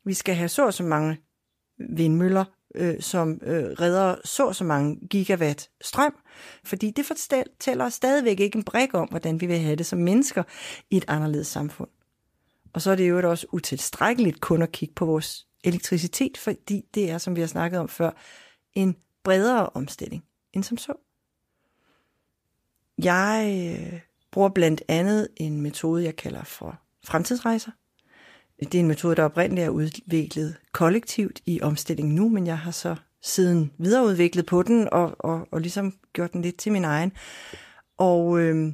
vi 0.04 0.14
skal 0.14 0.34
have 0.34 0.48
så 0.48 0.66
og 0.66 0.74
så 0.74 0.82
mange 0.82 1.18
vindmøller 1.96 2.44
øh, 2.76 3.00
som 3.00 3.40
øh, 3.42 3.64
redder 3.64 4.16
så 4.24 4.52
så 4.52 4.64
mange 4.64 5.00
gigawatt 5.10 5.70
strøm, 5.80 6.14
fordi 6.64 6.90
det 6.90 7.06
fortæller 7.06 7.88
stadigvæk 7.88 8.40
ikke 8.40 8.56
en 8.56 8.64
brik 8.64 8.94
om, 8.94 9.08
hvordan 9.08 9.40
vi 9.40 9.46
vil 9.46 9.58
have 9.58 9.76
det 9.76 9.86
som 9.86 9.98
mennesker 9.98 10.42
i 10.90 10.96
et 10.96 11.04
anderledes 11.08 11.46
samfund. 11.46 11.88
Og 12.72 12.82
så 12.82 12.90
er 12.90 12.94
det 12.94 13.08
jo 13.08 13.30
også 13.30 13.46
utilstrækkeligt 13.52 14.40
kun 14.40 14.62
at 14.62 14.72
kigge 14.72 14.94
på 14.94 15.06
vores 15.06 15.46
elektricitet, 15.64 16.38
fordi 16.38 16.84
det 16.94 17.10
er, 17.10 17.18
som 17.18 17.36
vi 17.36 17.40
har 17.40 17.48
snakket 17.48 17.80
om 17.80 17.88
før, 17.88 18.10
en 18.74 18.96
bredere 19.24 19.68
omstilling 19.74 20.24
end 20.52 20.64
som 20.64 20.76
så. 20.76 20.92
Jeg 22.98 23.76
øh, 23.78 24.00
bruger 24.32 24.48
blandt 24.48 24.82
andet 24.88 25.28
en 25.36 25.60
metode, 25.60 26.04
jeg 26.04 26.16
kalder 26.16 26.44
for 26.44 26.80
fremtidsrejser, 27.04 27.70
det 28.60 28.74
er 28.74 28.80
en 28.80 28.88
metode, 28.88 29.16
der 29.16 29.24
oprindeligt 29.24 29.64
er 29.64 29.70
udviklet 29.70 30.56
kollektivt 30.72 31.40
i 31.46 31.60
omstilling 31.62 32.14
nu, 32.14 32.28
men 32.28 32.46
jeg 32.46 32.58
har 32.58 32.70
så 32.70 32.96
siden 33.22 33.72
videreudviklet 33.78 34.46
på 34.46 34.62
den 34.62 34.88
og, 34.92 35.16
og, 35.18 35.48
og 35.50 35.60
ligesom 35.60 35.94
gjort 36.12 36.32
den 36.32 36.42
lidt 36.42 36.56
til 36.56 36.72
min 36.72 36.84
egen. 36.84 37.12
Og 37.98 38.40
øh, 38.40 38.72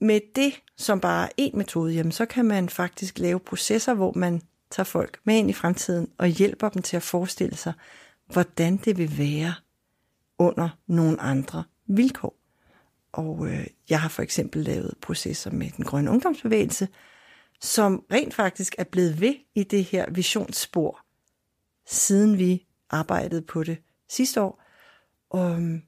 med 0.00 0.20
det 0.34 0.62
som 0.76 1.00
bare 1.00 1.28
en 1.36 1.58
metode, 1.58 1.92
jamen, 1.92 2.12
så 2.12 2.26
kan 2.26 2.44
man 2.44 2.68
faktisk 2.68 3.18
lave 3.18 3.40
processer, 3.40 3.94
hvor 3.94 4.12
man 4.16 4.42
tager 4.70 4.84
folk 4.84 5.20
med 5.24 5.36
ind 5.38 5.50
i 5.50 5.52
fremtiden 5.52 6.10
og 6.18 6.26
hjælper 6.26 6.68
dem 6.68 6.82
til 6.82 6.96
at 6.96 7.02
forestille 7.02 7.56
sig, 7.56 7.72
hvordan 8.32 8.76
det 8.76 8.98
vil 8.98 9.18
være 9.18 9.54
under 10.38 10.68
nogle 10.86 11.20
andre 11.20 11.64
vilkår. 11.86 12.34
Og 13.12 13.46
øh, 13.46 13.66
jeg 13.90 14.00
har 14.00 14.08
for 14.08 14.22
eksempel 14.22 14.62
lavet 14.62 14.94
processer 15.00 15.50
med 15.50 15.70
den 15.76 15.84
grønne 15.84 16.10
ungdomsbevægelse, 16.10 16.88
som 17.60 18.04
rent 18.12 18.34
faktisk 18.34 18.74
er 18.78 18.84
blevet 18.84 19.20
ved 19.20 19.34
i 19.54 19.62
det 19.62 19.84
her 19.84 20.10
visionsspor, 20.10 21.00
siden 21.86 22.38
vi 22.38 22.66
arbejdede 22.90 23.42
på 23.42 23.62
det 23.62 23.78
sidste 24.08 24.40
år, 24.42 24.62
og 25.30 25.50
øhm, 25.50 25.82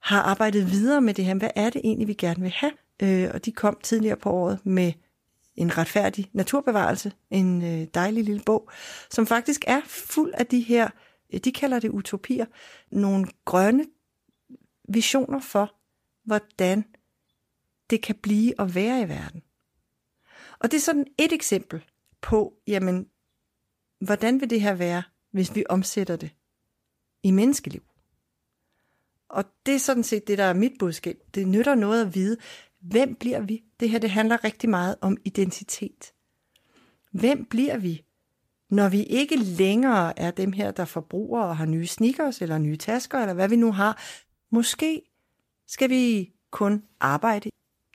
har 0.00 0.22
arbejdet 0.22 0.70
videre 0.70 1.00
med 1.00 1.14
det 1.14 1.24
her. 1.24 1.34
Hvad 1.34 1.50
er 1.54 1.70
det 1.70 1.80
egentlig, 1.84 2.08
vi 2.08 2.14
gerne 2.14 2.40
vil 2.40 2.50
have? 2.50 2.72
Øh, 3.02 3.30
og 3.34 3.44
de 3.44 3.52
kom 3.52 3.78
tidligere 3.82 4.16
på 4.16 4.30
året 4.30 4.66
med 4.66 4.92
en 5.56 5.78
retfærdig 5.78 6.30
naturbevarelse, 6.32 7.12
en 7.30 7.62
øh, 7.62 7.86
dejlig 7.94 8.24
lille 8.24 8.42
bog, 8.46 8.70
som 9.10 9.26
faktisk 9.26 9.64
er 9.66 9.80
fuld 9.86 10.32
af 10.34 10.46
de 10.46 10.60
her, 10.60 10.88
øh, 11.32 11.40
de 11.40 11.52
kalder 11.52 11.80
det 11.80 11.88
utopier, 11.88 12.46
nogle 12.90 13.26
grønne 13.44 13.86
visioner 14.88 15.40
for, 15.40 15.74
hvordan 16.24 16.84
det 17.90 18.02
kan 18.02 18.14
blive 18.14 18.60
at 18.60 18.74
være 18.74 19.02
i 19.02 19.08
verden. 19.08 19.42
Og 20.62 20.70
det 20.70 20.76
er 20.76 20.80
sådan 20.80 21.06
et 21.18 21.32
eksempel 21.32 21.84
på, 22.20 22.54
jamen, 22.66 23.06
hvordan 24.00 24.40
vil 24.40 24.50
det 24.50 24.60
her 24.60 24.74
være, 24.74 25.02
hvis 25.30 25.54
vi 25.54 25.64
omsætter 25.68 26.16
det 26.16 26.30
i 27.22 27.30
menneskeliv? 27.30 27.82
Og 29.28 29.44
det 29.66 29.74
er 29.74 29.78
sådan 29.78 30.02
set 30.02 30.28
det, 30.28 30.38
der 30.38 30.44
er 30.44 30.54
mit 30.54 30.72
budskab. 30.78 31.18
Det 31.34 31.48
nytter 31.48 31.74
noget 31.74 32.06
at 32.06 32.14
vide, 32.14 32.36
hvem 32.80 33.14
bliver 33.14 33.40
vi? 33.40 33.64
Det 33.80 33.90
her 33.90 33.98
det 33.98 34.10
handler 34.10 34.44
rigtig 34.44 34.70
meget 34.70 34.96
om 35.00 35.16
identitet. 35.24 36.12
Hvem 37.12 37.44
bliver 37.44 37.78
vi, 37.78 38.04
når 38.70 38.88
vi 38.88 39.02
ikke 39.02 39.36
længere 39.36 40.18
er 40.18 40.30
dem 40.30 40.52
her, 40.52 40.70
der 40.70 40.84
forbruger 40.84 41.42
og 41.42 41.56
har 41.56 41.66
nye 41.66 41.86
sneakers 41.86 42.42
eller 42.42 42.58
nye 42.58 42.76
tasker, 42.76 43.18
eller 43.18 43.34
hvad 43.34 43.48
vi 43.48 43.56
nu 43.56 43.72
har? 43.72 44.02
Måske 44.50 45.02
skal 45.66 45.90
vi 45.90 46.32
kun 46.50 46.82
arbejde 47.00 47.50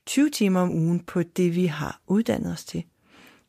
20 0.08 0.30
timer 0.30 0.60
om 0.60 0.70
ugen 0.70 1.00
på 1.00 1.22
det, 1.22 1.56
vi 1.56 1.66
har 1.66 2.00
uddannet 2.06 2.52
os 2.52 2.64
til. 2.64 2.84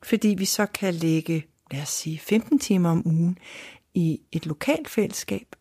Fordi 0.04 0.28
vi 0.28 0.46
så 0.46 0.66
kan 0.66 0.94
lægge, 0.94 1.46
lad 1.72 1.82
os 1.82 1.90
sige, 1.90 2.20
15 2.20 2.60
timer 2.60 2.90
om 2.90 3.08
ugen 3.08 3.38
i 3.94 4.22
et 4.32 4.46
lokalt 4.46 4.90
fællesskab 4.90 5.56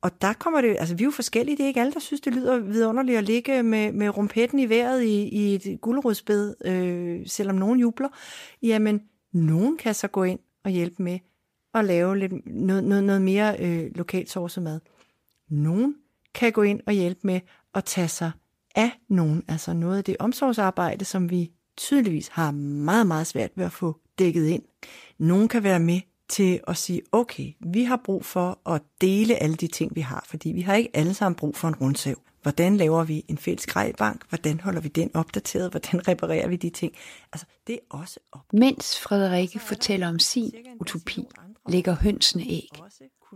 Og 0.00 0.22
der 0.22 0.32
kommer 0.32 0.60
det, 0.60 0.76
altså 0.78 0.94
vi 0.94 1.02
er 1.02 1.06
jo 1.06 1.10
forskellige, 1.10 1.56
det 1.56 1.62
er 1.62 1.66
ikke 1.66 1.80
alle, 1.80 1.92
der 1.92 2.00
synes, 2.00 2.20
det 2.20 2.34
lyder 2.34 2.58
vidunderligt 2.58 3.18
at 3.18 3.24
ligge 3.24 3.62
med, 3.62 3.92
med 3.92 4.16
rumpetten 4.16 4.58
i 4.58 4.68
vejret 4.68 5.02
i, 5.02 5.22
i 5.22 5.54
et 5.54 5.80
guldrødsbed, 5.80 6.54
øh, 6.64 7.26
selvom 7.26 7.56
nogen 7.56 7.80
jubler. 7.80 8.08
Jamen, 8.62 9.02
nogen 9.32 9.76
kan 9.76 9.94
så 9.94 10.08
gå 10.08 10.22
ind 10.22 10.38
og 10.64 10.70
hjælpe 10.70 11.02
med 11.02 11.18
at 11.74 11.84
lave 11.84 12.18
lidt, 12.18 12.32
noget, 12.46 12.84
noget, 12.84 13.04
noget 13.04 13.22
mere 13.22 13.56
øh, 13.58 13.90
lokalt 13.94 14.36
mad. 14.36 14.80
Nogen 15.48 15.96
kan 16.34 16.52
gå 16.52 16.62
ind 16.62 16.80
og 16.86 16.92
hjælpe 16.92 17.20
med 17.22 17.40
at 17.74 17.84
tage 17.84 18.08
sig 18.08 18.30
af 18.74 18.90
nogen, 19.08 19.44
altså 19.48 19.72
noget 19.72 19.98
af 19.98 20.04
det 20.04 20.16
omsorgsarbejde, 20.18 21.04
som 21.04 21.30
vi 21.30 21.50
tydeligvis 21.76 22.28
har 22.28 22.50
meget, 22.50 23.06
meget 23.06 23.26
svært 23.26 23.50
ved 23.54 23.64
at 23.64 23.72
få 23.72 23.96
dækket 24.18 24.46
ind. 24.46 24.62
Nogen 25.18 25.48
kan 25.48 25.62
være 25.62 25.80
med 25.80 26.00
til 26.28 26.60
at 26.68 26.76
sige, 26.76 27.02
okay, 27.12 27.52
vi 27.60 27.84
har 27.84 28.00
brug 28.04 28.24
for 28.24 28.70
at 28.70 28.82
dele 29.00 29.42
alle 29.42 29.56
de 29.56 29.66
ting, 29.66 29.96
vi 29.96 30.00
har, 30.00 30.24
fordi 30.28 30.48
vi 30.48 30.60
har 30.60 30.74
ikke 30.74 30.90
alle 30.94 31.14
sammen 31.14 31.36
brug 31.36 31.56
for 31.56 31.68
en 31.68 31.74
rundsav. 31.74 32.16
Hvordan 32.42 32.76
laver 32.76 33.04
vi 33.04 33.24
en 33.28 33.38
fælles 33.38 33.66
grejbank? 33.66 34.28
Hvordan 34.28 34.60
holder 34.60 34.80
vi 34.80 34.88
den 34.88 35.10
opdateret? 35.14 35.70
Hvordan 35.70 36.00
reparerer 36.08 36.48
vi 36.48 36.56
de 36.56 36.70
ting? 36.70 36.92
Altså, 37.32 37.46
det 37.66 37.72
er 37.74 37.96
også 37.96 38.20
op. 38.32 38.52
Mens 38.52 39.00
Frederikke 39.00 39.58
fortæller 39.58 40.08
om 40.08 40.18
sin 40.18 40.52
utopi, 40.80 41.24
lægger 41.68 41.94
hønsene 41.94 42.44
æg. 42.48 42.68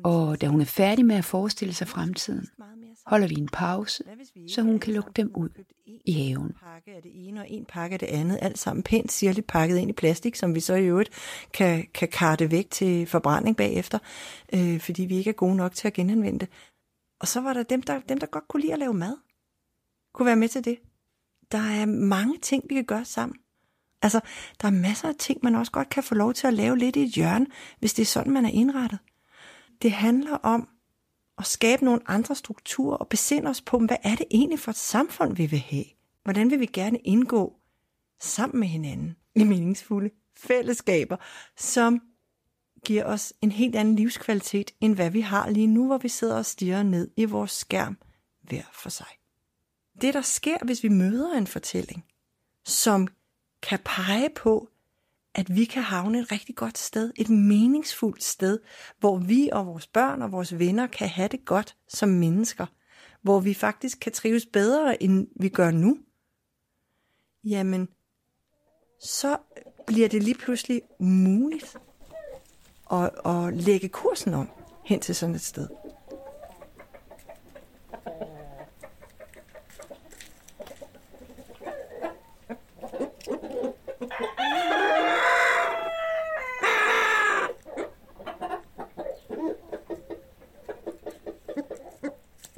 Og 0.05 0.41
da 0.41 0.47
hun 0.47 0.61
er 0.61 0.65
færdig 0.65 1.05
med 1.05 1.17
at 1.17 1.25
forestille 1.25 1.75
sig 1.75 1.89
fremtiden, 1.89 2.49
holder 3.07 3.29
vi 3.29 3.35
en 3.35 3.49
pause, 3.49 4.05
så 4.49 4.63
hun 4.63 4.79
kan 4.79 4.95
lukke 4.95 5.11
dem 5.17 5.33
ud 5.35 5.49
i 6.05 6.13
haven. 6.13 6.57
pakke 6.65 6.91
af 6.95 7.03
det 7.03 7.29
ene 7.29 7.41
og 7.41 7.51
en 7.51 7.65
pakke 7.65 7.95
af 7.95 7.99
det 7.99 8.07
andet, 8.07 8.39
alt 8.43 8.59
sammen 8.59 8.83
pænt 8.83 9.13
sirligt 9.13 9.47
pakket 9.47 9.77
ind 9.77 9.91
i 9.91 9.93
plastik, 9.93 10.37
som 10.37 10.55
vi 10.55 10.61
så 10.61 10.75
i 10.75 10.87
øvrigt 10.87 11.11
kan, 11.53 11.87
kan 11.95 12.09
karte 12.09 12.51
væk 12.51 12.71
til 12.71 13.07
forbrænding 13.07 13.57
bagefter, 13.57 13.99
øh, 14.55 14.81
fordi 14.81 15.05
vi 15.05 15.17
ikke 15.17 15.31
er 15.31 15.35
gode 15.35 15.57
nok 15.57 15.75
til 15.75 15.89
at 15.89 15.95
genanvende 15.95 16.39
det. 16.39 16.49
Og 17.21 17.29
så 17.29 17.41
var 17.41 17.53
der 17.53 17.63
dem, 17.63 17.83
der, 17.83 18.01
dem, 18.01 18.19
der 18.19 18.27
godt 18.27 18.49
kunne 18.49 18.61
lide 18.61 18.73
at 18.73 18.79
lave 18.79 18.95
mad. 18.95 19.17
Kunne 20.15 20.27
være 20.27 20.37
med 20.37 20.49
til 20.49 20.65
det. 20.65 20.79
Der 21.53 21.59
er 21.59 21.87
mange 21.87 22.39
ting, 22.39 22.65
vi 22.69 22.75
kan 22.75 22.85
gøre 22.85 23.05
sammen. 23.05 23.39
Altså, 24.03 24.21
der 24.63 24.69
er 24.69 24.73
masser 24.73 25.09
af 25.09 25.15
ting, 25.19 25.41
man 25.43 25.55
også 25.55 25.73
godt 25.73 25.89
kan 25.89 26.03
få 26.03 26.15
lov 26.15 26.35
til 26.35 26.47
at 26.47 26.55
lave 26.55 26.79
lidt 26.79 26.97
i 26.97 27.03
et 27.03 27.09
hjørne, 27.09 27.47
hvis 27.79 27.95
det 27.95 28.03
er 28.03 28.07
sådan, 28.07 28.33
man 28.33 28.45
er 28.45 28.51
indrettet. 28.51 28.99
Det 29.83 29.93
handler 29.93 30.37
om 30.37 30.69
at 31.39 31.47
skabe 31.47 31.85
nogle 31.85 32.01
andre 32.07 32.35
strukturer 32.35 32.97
og 32.97 33.09
besinde 33.09 33.51
os 33.51 33.61
på, 33.61 33.79
hvad 33.79 33.97
er 34.03 34.15
det 34.15 34.27
egentlig 34.31 34.59
for 34.59 34.71
et 34.71 34.77
samfund, 34.77 35.37
vi 35.37 35.47
vil 35.47 35.59
have? 35.59 35.85
Hvordan 36.23 36.51
vil 36.51 36.61
vi 36.61 36.67
gerne 36.67 36.99
indgå 36.99 37.57
sammen 38.21 38.61
med 38.61 38.69
hinanden 38.69 39.17
i 39.35 39.45
meningsfulde 39.45 40.11
fællesskaber, 40.37 41.17
som 41.57 42.01
giver 42.85 43.05
os 43.05 43.33
en 43.41 43.53
helt 43.53 43.77
anden 43.77 43.97
livskvalitet, 43.97 44.71
end 44.81 44.95
hvad 44.95 45.11
vi 45.11 45.21
har 45.21 45.51
lige 45.51 45.67
nu, 45.67 45.87
hvor 45.87 45.99
vi 45.99 46.09
sidder 46.09 46.37
og 46.37 46.47
stiger 46.47 46.83
ned 46.83 47.11
i 47.17 47.25
vores 47.25 47.51
skærm 47.51 47.99
hver 48.43 48.63
for 48.73 48.91
sig. 48.91 49.07
Det, 50.01 50.15
der 50.15 50.21
sker, 50.21 50.57
hvis 50.65 50.83
vi 50.83 50.89
møder 50.89 51.33
en 51.33 51.47
fortælling, 51.47 52.05
som 52.65 53.09
kan 53.63 53.79
pege 53.85 54.31
på, 54.37 54.69
at 55.35 55.57
vi 55.57 55.65
kan 55.65 55.83
havne 55.83 56.19
et 56.19 56.33
rigtig 56.33 56.57
godt 56.57 56.79
sted, 56.79 57.13
et 57.17 57.31
meningsfuldt 57.31 58.23
sted, 58.23 58.61
hvor 58.99 59.19
vi 59.19 59.51
og 59.53 59.67
vores 59.67 59.87
børn 59.87 60.23
og 60.23 60.33
vores 60.33 60.59
venner 60.59 60.87
kan 60.87 61.09
have 61.09 61.29
det 61.29 61.45
godt 61.45 61.77
som 61.89 62.09
mennesker, 62.09 62.67
hvor 63.23 63.41
vi 63.41 63.55
faktisk 63.55 64.01
kan 64.01 64.13
trives 64.13 64.47
bedre, 64.47 65.03
end 65.03 65.27
vi 65.41 65.49
gør 65.49 65.71
nu, 65.71 65.99
jamen, 67.45 67.89
så 69.01 69.37
bliver 69.87 70.09
det 70.09 70.23
lige 70.23 70.39
pludselig 70.39 70.83
muligt 70.99 71.77
at, 72.93 73.11
at 73.27 73.55
lægge 73.55 73.89
kursen 73.89 74.35
om 74.35 74.49
hen 74.85 75.01
til 75.01 75.15
sådan 75.15 75.35
et 75.35 75.41
sted. 75.41 75.69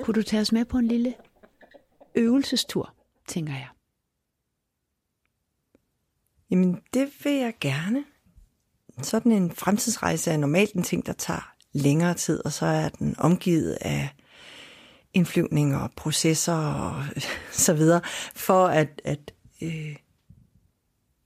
Kunne 0.07 0.15
du 0.15 0.23
tage 0.23 0.41
os 0.41 0.53
med 0.53 0.65
på 0.65 0.79
en 0.79 0.89
lille 0.89 1.15
øvelsestur, 2.15 2.95
tænker 3.29 3.53
jeg. 3.53 3.69
Jamen, 6.51 6.83
det 6.95 7.13
vil 7.25 7.33
jeg 7.33 7.55
gerne. 7.61 8.05
Sådan 9.03 9.33
en 9.33 9.53
fremtidsrejse 9.53 10.31
er 10.31 10.37
normalt 10.37 10.75
en 10.75 10.83
ting, 10.83 11.07
der 11.07 11.13
tager 11.13 11.55
længere 11.73 12.15
tid, 12.15 12.45
og 12.45 12.53
så 12.53 12.67
er 12.67 12.89
den 12.89 13.15
omgivet 13.19 13.79
af 13.81 14.09
indflyvninger 15.15 15.79
og 15.79 15.91
processer 15.97 16.55
og 16.55 17.05
så 17.67 17.75
videre, 17.75 18.01
for 18.35 18.67
at, 18.67 19.03
at, 19.05 19.35
øh, 19.63 19.97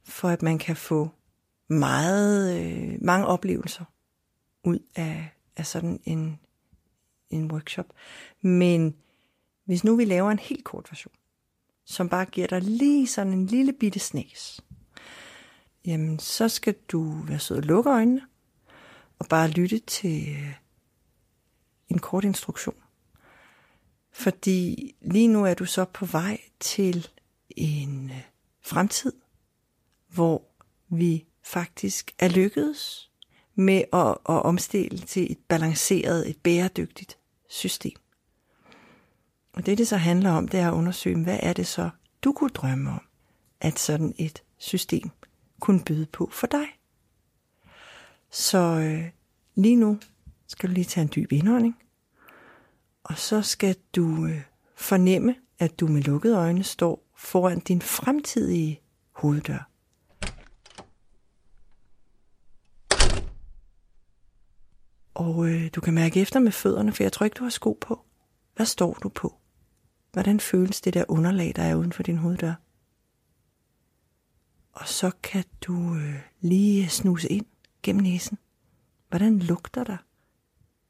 for 0.04 0.28
at 0.28 0.42
man 0.42 0.58
kan 0.58 0.76
få 0.76 1.10
meget, 1.68 2.60
øh, 2.60 2.98
mange 3.00 3.26
oplevelser 3.26 3.84
ud 4.64 4.78
af, 4.96 5.28
af 5.56 5.66
sådan 5.66 6.00
en, 6.04 6.40
en 7.30 7.52
workshop. 7.52 7.86
Men 8.40 8.94
hvis 9.64 9.84
nu 9.84 9.96
vi 9.96 10.04
laver 10.04 10.30
en 10.30 10.38
helt 10.38 10.64
kort 10.64 10.86
version, 10.90 11.14
som 11.84 12.08
bare 12.08 12.24
giver 12.24 12.46
dig 12.46 12.62
lige 12.62 13.06
sådan 13.06 13.32
en 13.32 13.46
lille 13.46 13.72
bitte 13.72 13.98
snæs, 13.98 14.60
jamen 15.86 16.18
så 16.18 16.48
skal 16.48 16.74
du 16.92 17.02
være 17.22 17.38
sød 17.38 17.56
og 17.56 17.62
lukke 17.62 17.90
øjnene, 17.90 18.22
og 19.18 19.26
bare 19.28 19.48
lytte 19.48 19.78
til 19.78 20.28
øh, 20.28 20.54
en 21.88 21.98
kort 21.98 22.24
instruktion. 22.24 22.74
Fordi 24.12 24.94
lige 25.00 25.28
nu 25.28 25.44
er 25.44 25.54
du 25.54 25.64
så 25.64 25.84
på 25.84 26.06
vej 26.06 26.40
til 26.60 27.08
en 27.50 28.10
øh, 28.10 28.22
fremtid, 28.60 29.12
hvor 30.08 30.42
vi 30.88 31.24
faktisk 31.42 32.14
er 32.18 32.28
lykkedes 32.28 33.10
med 33.54 33.84
at, 33.92 34.08
at 34.08 34.42
omstille 34.42 34.98
til 34.98 35.32
et 35.32 35.38
balanceret, 35.48 36.30
et 36.30 36.36
bæredygtigt 36.42 37.19
system. 37.50 37.96
Og 39.52 39.66
det, 39.66 39.78
det 39.78 39.88
så 39.88 39.96
handler 39.96 40.30
om, 40.30 40.48
det 40.48 40.60
er 40.60 40.68
at 40.68 40.74
undersøge, 40.74 41.22
hvad 41.22 41.38
er 41.42 41.52
det 41.52 41.66
så, 41.66 41.90
du 42.22 42.32
kunne 42.32 42.50
drømme 42.50 42.90
om, 42.90 43.00
at 43.60 43.78
sådan 43.78 44.14
et 44.18 44.42
system 44.58 45.10
kunne 45.60 45.84
byde 45.84 46.06
på 46.06 46.28
for 46.32 46.46
dig. 46.46 46.66
Så 48.30 48.58
øh, 48.58 49.10
lige 49.54 49.76
nu 49.76 49.98
skal 50.46 50.68
du 50.68 50.74
lige 50.74 50.84
tage 50.84 51.02
en 51.02 51.10
dyb 51.14 51.32
indånding, 51.32 51.78
og 53.04 53.18
så 53.18 53.42
skal 53.42 53.76
du 53.96 54.26
øh, 54.26 54.42
fornemme, 54.76 55.34
at 55.58 55.80
du 55.80 55.86
med 55.86 56.02
lukkede 56.02 56.36
øjne 56.36 56.64
står 56.64 57.06
foran 57.16 57.60
din 57.60 57.82
fremtidige 57.82 58.80
hoveddør. 59.12 59.69
Og 65.20 65.48
øh, 65.48 65.70
du 65.74 65.80
kan 65.80 65.94
mærke 65.94 66.20
efter 66.20 66.40
med 66.40 66.52
fødderne, 66.52 66.92
for 66.92 67.02
jeg 67.02 67.12
tror 67.12 67.24
ikke, 67.24 67.34
du 67.34 67.42
har 67.42 67.50
sko 67.50 67.78
på. 67.80 68.04
Hvad 68.56 68.66
står 68.66 68.94
du 68.94 69.08
på? 69.08 69.40
Hvordan 70.12 70.40
føles 70.40 70.80
det 70.80 70.94
der 70.94 71.04
underlag, 71.08 71.52
der 71.56 71.62
er 71.62 71.74
uden 71.74 71.92
for 71.92 72.02
din 72.02 72.16
hoveddør? 72.16 72.54
Og 74.72 74.88
så 74.88 75.10
kan 75.22 75.44
du 75.60 75.94
øh, 75.94 76.14
lige 76.40 76.88
snuse 76.88 77.28
ind 77.28 77.46
gennem 77.82 78.02
næsen. 78.02 78.38
Hvordan 79.08 79.38
lugter 79.38 79.84
der 79.84 79.96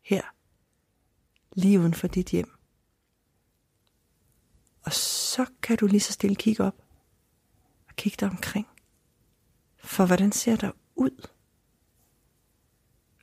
her, 0.03 0.23
lige 1.53 1.81
uden 1.81 1.95
for 1.95 2.07
dit 2.07 2.29
hjem? 2.29 2.51
Og 4.83 4.93
så 4.93 5.47
kan 5.63 5.77
du 5.77 5.87
lige 5.87 6.01
så 6.01 6.13
stille 6.13 6.37
kigge 6.37 6.65
op 6.65 6.77
og 7.89 7.97
kigge 7.97 8.17
dig 8.21 8.29
omkring. 8.29 8.67
For 9.85 10.07
hvordan 10.07 10.33
ser 10.33 10.57
der 10.57 10.71
ud? 10.95 11.29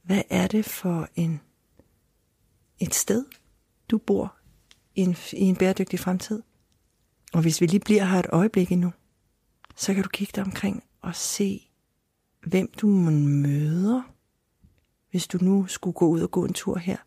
Hvad 0.07 0.21
er 0.29 0.47
det 0.47 0.65
for 0.65 1.09
en 1.15 1.41
et 2.79 2.95
sted, 2.95 3.25
du 3.89 3.97
bor 3.97 4.35
i 4.95 5.01
en, 5.01 5.15
i 5.33 5.41
en 5.41 5.55
bæredygtig 5.55 5.99
fremtid? 5.99 6.43
Og 7.33 7.41
hvis 7.41 7.61
vi 7.61 7.65
lige 7.65 7.79
bliver 7.79 8.05
her 8.05 8.19
et 8.19 8.25
øjeblik 8.29 8.71
endnu, 8.71 8.91
så 9.75 9.93
kan 9.93 10.03
du 10.03 10.09
kigge 10.09 10.31
dig 10.35 10.43
omkring 10.43 10.83
og 11.01 11.15
se, 11.15 11.69
hvem 12.41 12.71
du 12.81 12.87
møder, 12.87 14.01
hvis 15.11 15.27
du 15.27 15.37
nu 15.41 15.67
skulle 15.67 15.93
gå 15.93 16.07
ud 16.07 16.21
og 16.21 16.31
gå 16.31 16.45
en 16.45 16.53
tur 16.53 16.77
her. 16.77 16.97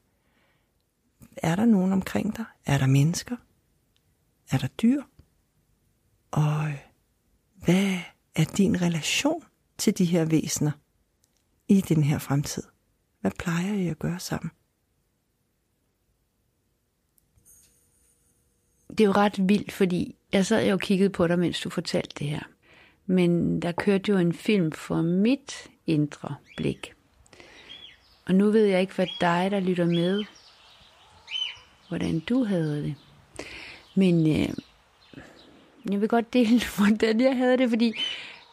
Er 1.36 1.56
der 1.56 1.64
nogen 1.64 1.92
omkring 1.92 2.36
dig? 2.36 2.44
Er 2.66 2.78
der 2.78 2.86
mennesker? 2.86 3.36
Er 4.50 4.58
der 4.58 4.68
dyr? 4.68 5.02
Og 6.30 6.72
hvad 7.56 7.98
er 8.34 8.44
din 8.44 8.82
relation 8.82 9.44
til 9.78 9.98
de 9.98 10.04
her 10.04 10.24
væsener 10.24 10.72
i 11.68 11.80
den 11.80 12.02
her 12.02 12.18
fremtid? 12.18 12.62
Hvad 13.20 13.30
plejer 13.38 13.74
I 13.74 13.88
at 13.88 13.98
gøre 13.98 14.18
sammen? 14.18 14.50
Det 18.88 19.00
er 19.00 19.04
jo 19.04 19.12
ret 19.12 19.48
vildt, 19.48 19.72
fordi 19.72 20.16
jeg 20.32 20.46
sad 20.46 20.66
jo 20.66 20.72
og 20.72 20.80
kiggede 20.80 21.10
på 21.10 21.26
dig, 21.26 21.38
mens 21.38 21.60
du 21.60 21.70
fortalte 21.70 22.14
det 22.18 22.26
her. 22.26 22.42
Men 23.06 23.62
der 23.62 23.72
kørte 23.72 24.12
jo 24.12 24.18
en 24.18 24.32
film 24.32 24.72
for 24.72 25.02
mit 25.02 25.70
indre 25.86 26.34
blik. 26.56 26.92
Og 28.26 28.34
nu 28.34 28.50
ved 28.50 28.64
jeg 28.64 28.80
ikke, 28.80 28.94
hvad 28.94 29.06
dig, 29.20 29.48
der 29.50 29.60
lytter 29.60 29.86
med, 29.86 30.24
hvordan 31.88 32.20
du 32.20 32.44
havde 32.44 32.82
det. 32.82 32.94
Men 33.94 34.26
øh, 34.26 34.54
jeg 35.90 36.00
vil 36.00 36.08
godt 36.08 36.32
dele, 36.32 36.60
hvordan 36.76 37.20
jeg 37.20 37.36
havde 37.36 37.58
det, 37.58 37.70
fordi 37.70 37.92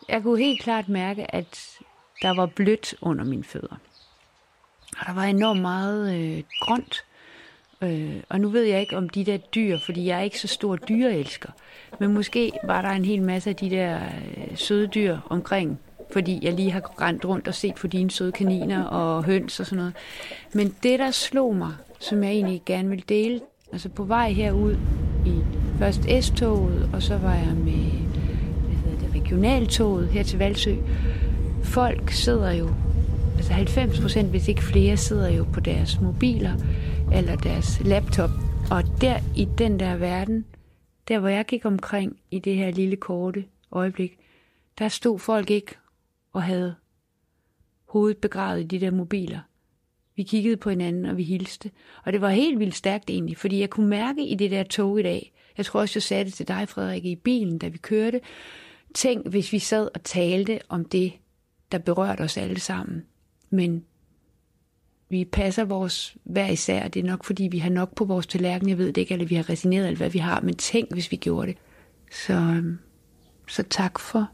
jeg 0.10 0.24
kunne 0.24 0.44
helt 0.44 0.62
klart 0.62 0.90
mærke, 0.90 1.36
at 1.36 1.80
der 2.22 2.36
var 2.36 2.46
blødt 2.46 2.96
under 3.02 3.26
mine 3.26 3.44
fødder. 3.44 3.76
Og 5.00 5.06
der 5.08 5.14
var 5.14 5.24
enormt 5.24 5.62
meget 5.62 6.16
øh, 6.16 6.44
grønt. 6.62 7.04
Øh, 7.82 8.16
og 8.30 8.42
nu 8.42 8.50
ved 8.50 8.64
jeg 8.64 8.82
ikke 8.82 8.98
om 8.98 9.10
de 9.10 9.24
der 9.26 9.38
dyr, 9.38 9.78
fordi 9.86 10.06
jeg 10.06 10.18
er 10.18 10.24
ikke 10.24 10.40
så 10.40 10.48
stor 10.48 10.76
dyreelsker. 10.76 11.50
Men 12.00 12.14
måske 12.14 12.52
var 12.64 12.82
der 12.82 12.90
en 12.90 13.06
hel 13.06 13.22
masse 13.22 13.50
af 13.50 13.56
de 13.56 13.70
der 13.70 14.00
øh, 14.38 14.58
søde 14.58 14.88
dyr 14.88 15.18
omkring, 15.30 15.80
fordi 16.12 16.40
jeg 16.42 16.54
lige 16.54 16.72
har 16.72 17.02
rendt 17.02 17.26
rundt 17.26 17.48
og 17.48 17.54
set 17.54 17.76
på 17.76 17.88
dine 17.88 18.12
søde 18.12 18.32
kaniner 18.32 18.84
og 18.84 19.24
høns 19.24 19.60
og 19.60 19.66
sådan 19.66 19.78
noget. 19.78 19.94
Men 20.54 20.76
det, 20.84 21.00
der 21.00 21.12
slog 21.12 21.56
mig, 21.56 21.74
som 22.00 22.24
jeg 22.24 22.32
egentlig 22.32 22.62
gerne 22.66 22.90
vil 22.90 23.04
dele, 23.10 23.42
altså 23.72 23.90
på 23.90 24.04
vej 24.04 24.32
herud 24.32 24.78
i 25.26 25.42
først 25.80 26.02
S-toget, 26.22 26.90
og 26.94 27.04
så 27.04 27.18
var 27.18 27.34
jeg 27.34 27.56
med 27.56 27.92
hvad 28.66 28.76
hedder 28.76 29.08
det, 29.08 29.24
regionaltoget 29.24 30.08
her 30.08 30.24
til 30.24 30.40
Valsø. 30.40 30.76
Folk 31.64 32.12
sidder 32.12 32.52
jo, 32.52 32.70
altså 33.38 33.54
90 33.54 34.00
procent, 34.02 34.30
hvis 34.30 34.48
ikke 34.48 34.64
flere, 34.64 34.98
sidder 34.98 35.30
jo 35.30 35.44
på 35.54 35.60
deres 35.60 36.02
mobiler 36.02 36.54
eller 37.14 37.36
deres 37.36 37.80
laptop. 37.86 38.30
Og 38.72 38.84
der 39.02 39.20
i 39.36 39.48
den 39.58 39.80
der 39.80 39.98
verden, 39.98 40.46
der 41.08 41.20
hvor 41.20 41.30
jeg 41.30 41.46
gik 41.46 41.66
omkring 41.66 42.20
i 42.32 42.40
det 42.40 42.56
her 42.56 42.72
lille 42.72 42.96
korte 42.96 43.46
øjeblik, 43.72 44.18
der 44.80 44.88
stod 44.88 45.20
folk 45.20 45.52
ikke 45.52 45.76
og 46.34 46.44
havde 46.44 46.76
hovedet 47.90 48.18
begravet 48.18 48.62
i 48.62 48.64
de 48.64 48.80
der 48.80 48.92
mobiler. 48.92 49.40
Vi 50.16 50.24
kiggede 50.24 50.58
på 50.58 50.70
hinanden, 50.70 51.06
og 51.06 51.18
vi 51.18 51.24
hilste. 51.24 51.72
Og 52.06 52.14
det 52.14 52.22
var 52.22 52.30
helt 52.30 52.60
vildt 52.60 52.76
stærkt 52.76 53.10
egentlig, 53.10 53.38
fordi 53.38 53.60
jeg 53.60 53.70
kunne 53.70 53.88
mærke 53.88 54.28
i 54.28 54.36
det 54.36 54.52
der 54.52 54.64
tog 54.64 55.00
i 55.00 55.04
dag, 55.04 55.34
jeg 55.58 55.66
tror 55.66 55.80
også, 55.80 55.98
jeg 55.98 56.04
sagde 56.04 56.26
det 56.26 56.34
til 56.34 56.48
dig, 56.48 56.70
Frederik, 56.70 57.06
i 57.06 57.16
bilen, 57.16 57.58
da 57.58 57.68
vi 57.68 57.78
kørte. 57.78 58.22
Tænk, 58.94 59.28
hvis 59.28 59.52
vi 59.52 59.60
sad 59.60 59.90
og 59.94 60.04
talte 60.04 60.60
om 60.70 60.86
det, 60.86 61.14
der 61.72 61.78
berørte 61.78 62.22
os 62.22 62.38
alle 62.38 62.60
sammen. 62.60 63.06
Men 63.50 63.86
vi 65.10 65.26
passer 65.26 65.64
vores 65.64 66.18
hver 66.24 66.48
især. 66.48 66.88
Det 66.88 67.00
er 67.00 67.04
nok, 67.04 67.24
fordi 67.24 67.48
vi 67.52 67.58
har 67.58 67.70
nok 67.70 67.96
på 67.96 68.06
vores 68.06 68.28
tallerken. 68.28 68.70
Jeg 68.70 68.78
ved 68.78 68.88
det 68.88 68.98
ikke, 68.98 69.14
eller 69.14 69.26
vi 69.26 69.36
har 69.36 69.50
resigneret 69.50 69.86
alt, 69.86 69.98
hvad 69.98 70.10
vi 70.10 70.20
har. 70.20 70.42
Men 70.42 70.56
tænk, 70.56 70.94
hvis 70.94 71.12
vi 71.12 71.18
gjorde 71.18 71.48
det. 71.48 71.58
Så, 72.12 72.34
øhm, 72.34 72.80
så 73.48 73.64
tak 73.64 74.00
for, 74.00 74.30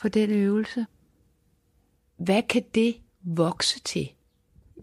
for 0.00 0.08
den 0.08 0.30
øvelse. 0.30 0.86
Hvad 2.16 2.42
kan 2.42 2.64
det 2.74 2.96
vokse 3.22 3.80
til? 3.80 4.08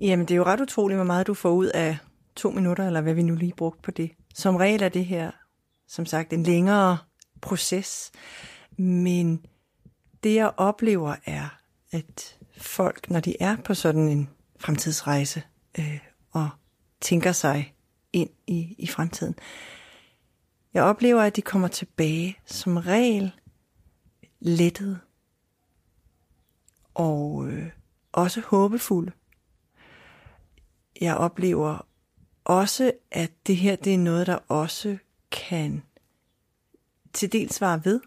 Jamen, 0.01 0.25
det 0.25 0.33
er 0.33 0.37
jo 0.37 0.43
ret 0.43 0.61
utroligt, 0.61 0.97
hvor 0.97 1.05
meget 1.05 1.27
du 1.27 1.33
får 1.33 1.51
ud 1.51 1.67
af 1.67 1.97
to 2.35 2.51
minutter, 2.51 2.87
eller 2.87 3.01
hvad 3.01 3.13
vi 3.13 3.21
nu 3.21 3.35
lige 3.35 3.53
brugte 3.57 3.81
på 3.81 3.91
det. 3.91 4.11
Som 4.33 4.55
regel 4.55 4.83
er 4.83 4.89
det 4.89 5.05
her, 5.05 5.31
som 5.87 6.05
sagt, 6.05 6.33
en 6.33 6.43
længere 6.43 6.97
proces. 7.41 8.11
Men 8.77 9.45
det, 10.23 10.35
jeg 10.35 10.51
oplever, 10.57 11.15
er, 11.25 11.57
at 11.91 12.37
folk, 12.57 13.09
når 13.09 13.19
de 13.19 13.35
er 13.39 13.55
på 13.55 13.73
sådan 13.73 14.07
en 14.07 14.29
fremtidsrejse 14.59 15.43
øh, 15.79 15.99
og 16.31 16.49
tænker 17.01 17.31
sig 17.31 17.73
ind 18.13 18.29
i, 18.47 18.75
i 18.77 18.87
fremtiden, 18.87 19.35
jeg 20.73 20.83
oplever, 20.83 21.21
at 21.21 21.35
de 21.35 21.41
kommer 21.41 21.67
tilbage 21.67 22.37
som 22.45 22.77
regel 22.77 23.31
lettet 24.39 24.99
og 26.93 27.47
øh, 27.47 27.69
også 28.11 28.41
håbefulde. 28.41 29.11
Jeg 31.01 31.17
oplever 31.17 31.87
også, 32.43 32.91
at 33.11 33.31
det 33.47 33.57
her 33.57 33.75
det 33.75 33.93
er 33.93 33.97
noget, 33.97 34.27
der 34.27 34.35
også 34.47 34.97
kan 35.31 35.83
til 37.13 37.31
dels 37.31 37.55
svare 37.55 37.85
ved. 37.85 38.01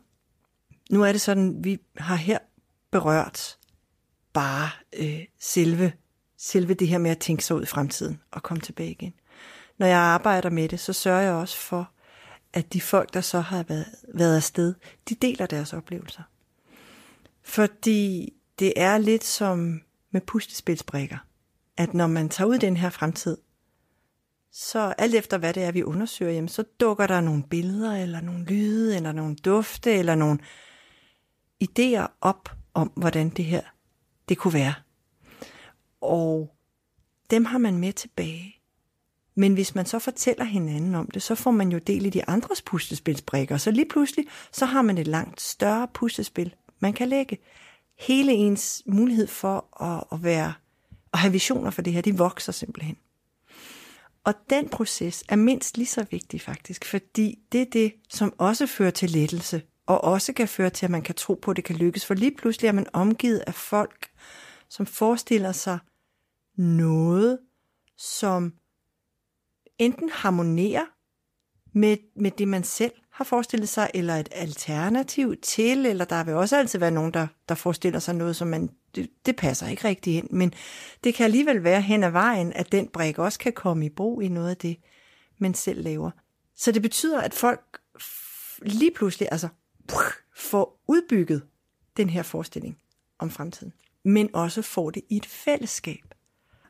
Nu 0.91 1.03
er 1.03 1.13
det 1.13 1.21
sådan, 1.21 1.65
vi 1.65 1.79
har 1.97 2.17
her 2.17 2.39
berørt 2.91 3.58
bare 4.39 4.71
øh, 4.99 5.25
selve, 5.41 5.93
selve 6.37 6.75
det 6.75 6.89
her 6.89 6.99
med 6.99 7.11
at 7.11 7.19
tænke 7.19 7.45
sig 7.45 7.57
ud 7.57 7.63
i 7.63 7.67
fremtiden 7.67 8.21
og 8.31 8.43
komme 8.43 8.61
tilbage 8.61 8.91
igen. 8.91 9.15
Når 9.79 9.87
jeg 9.87 9.99
arbejder 9.99 10.51
med 10.51 10.69
det, 10.69 10.81
så 10.81 10.93
sørger 10.93 11.23
jeg 11.23 11.33
også 11.33 11.57
for, 11.57 11.91
at 12.53 12.73
de 12.73 12.81
folk, 12.81 13.15
der 13.15 13.21
så 13.21 13.41
har 13.41 13.63
været, 13.63 13.87
været 14.15 14.37
afsted, 14.37 14.75
de 15.09 15.15
deler 15.15 15.47
deres 15.47 15.73
oplevelser. 15.73 16.23
Fordi 17.43 18.33
det 18.59 18.73
er 18.77 18.99
lidt 18.99 19.25
som 19.25 19.81
med 20.11 20.21
puslespilsbrikker, 20.21 21.19
at 21.77 21.95
når 21.95 22.07
man 22.07 22.29
tager 22.29 22.49
ud 22.49 22.55
i 22.55 22.59
den 22.59 22.77
her 22.77 22.91
fremtid, 22.91 23.37
så 24.53 24.79
alt 24.99 25.15
efter 25.15 25.39
hvad 25.39 25.55
det 25.55 25.63
er, 25.63 25.73
vi 25.73 25.83
undersøger, 25.83 26.33
jamen, 26.33 26.49
så 26.49 26.65
dukker 26.81 27.07
der 27.07 27.21
nogle 27.21 27.43
billeder, 27.43 28.03
eller 28.03 28.21
nogle 28.21 28.45
lyde, 28.45 28.97
eller 28.97 29.13
nogle 29.13 29.37
dufte, 29.37 29.93
eller 29.93 30.15
nogle 30.15 30.39
idéer 31.65 32.07
op 32.21 32.51
om, 32.75 32.93
hvordan 32.97 33.29
det 33.29 33.45
her 33.45 33.63
det 34.29 34.39
kunne 34.39 34.55
være. 34.55 34.75
Og 36.01 36.55
dem 37.31 37.45
har 37.45 37.59
man 37.59 37.79
med 37.79 37.93
tilbage. 37.93 38.55
Men 39.35 39.55
hvis 39.55 39.75
man 39.75 39.87
så 39.87 39.99
fortæller 39.99 40.45
hinanden 40.45 40.95
om 40.95 41.11
det, 41.11 41.23
så 41.23 41.35
får 41.35 41.51
man 41.51 41.73
jo 41.73 41.79
del 41.79 42.07
i 42.07 42.11
de 42.11 42.29
andres 42.29 42.63
puslespilsbrikker. 42.63 43.57
Så 43.57 43.71
lige 43.71 43.89
pludselig, 43.91 44.27
så 44.53 44.67
har 44.67 44.83
man 44.83 44.99
et 44.99 45.07
langt 45.07 45.41
større 45.41 45.89
puslespil, 45.95 46.55
man 46.81 46.93
kan 46.93 47.09
lægge. 47.09 47.39
Hele 47.99 48.33
ens 48.33 48.83
mulighed 48.87 49.27
for 49.27 49.83
at, 49.85 50.05
at 50.13 50.25
være 50.25 50.53
og 51.13 51.19
have 51.19 51.33
visioner 51.33 51.71
for 51.71 51.83
det 51.83 51.93
her, 51.93 52.01
de 52.01 52.19
vokser 52.19 52.53
simpelthen. 52.53 52.97
Og 54.25 54.35
den 54.51 54.69
proces 54.69 55.25
er 55.29 55.37
mindst 55.37 55.77
lige 55.77 55.87
så 55.87 56.07
vigtig 56.11 56.41
faktisk, 56.41 56.85
fordi 56.85 57.39
det 57.53 57.61
er 57.61 57.67
det, 57.73 57.93
som 58.09 58.35
også 58.39 58.67
fører 58.67 58.91
til 58.91 59.11
lettelse, 59.11 59.63
og 59.89 60.05
også 60.05 60.33
kan 60.33 60.49
føre 60.49 60.71
til, 60.71 60.87
at 60.87 60.91
man 60.91 61.03
kan 61.03 61.15
tro 61.15 61.35
på, 61.35 61.51
at 61.51 61.57
det 61.57 61.65
kan 61.65 61.77
lykkes. 61.77 62.07
For 62.07 62.15
lige 62.15 62.37
pludselig 62.39 62.69
er 62.69 62.73
man 62.73 62.87
omgivet 62.93 63.43
af 63.47 63.55
folk, 63.55 64.11
som 64.69 64.87
forestiller 64.87 65.53
sig 65.53 65.79
noget, 66.57 67.39
som 67.97 68.53
enten 69.79 70.11
harmonerer 70.11 70.85
med, 71.73 71.97
med 72.17 72.31
det, 72.31 72.49
man 72.49 72.65
selv 72.65 72.93
har 73.11 73.25
forestillet 73.25 73.69
sig, 73.69 73.91
eller 73.95 74.15
et 74.15 74.29
alternativ 74.33 75.37
til, 75.43 75.87
eller 75.87 76.05
der 76.05 76.25
vil 76.25 76.35
også 76.35 76.57
altid 76.57 76.79
være 76.79 76.91
nogen, 76.91 77.15
der, 77.15 77.27
der 77.49 77.55
forestiller 77.55 77.99
sig 77.99 78.15
noget, 78.15 78.37
som 78.37 78.49
man, 78.49 78.71
det, 78.95 79.11
det 79.27 79.37
passer 79.37 79.69
ikke 79.69 79.89
rigtig 79.89 80.17
ind, 80.17 80.31
men 80.31 80.55
det 81.05 81.15
kan 81.15 81.25
alligevel 81.25 81.65
være 81.65 81.81
hen 81.81 82.05
ad 82.05 82.11
vejen, 82.11 82.53
at 82.53 82.73
den 82.73 82.89
brik 82.89 83.19
også 83.19 83.39
kan 83.39 83.53
komme 83.53 83.87
i 83.87 83.91
brug 83.91 84.23
i 84.23 84.29
noget 84.29 84.51
af 84.51 84.57
det, 84.57 84.77
man 85.39 85.55
selv 85.55 85.83
laver. 85.83 86.11
Så 86.57 86.73
det 86.73 86.83
betyder, 86.83 87.21
at 87.21 87.35
folk 87.35 87.81
lige 88.63 88.91
pludselig 88.91 89.29
altså, 89.31 89.49
får 90.37 90.81
udbygget 90.89 91.43
den 91.97 92.11
her 92.11 92.23
forestilling 92.23 92.79
om 93.19 93.31
fremtiden, 93.31 93.73
men 94.05 94.31
også 94.35 94.63
får 94.63 94.91
det 94.91 95.03
i 95.09 95.17
et 95.17 95.27
fællesskab. 95.27 96.15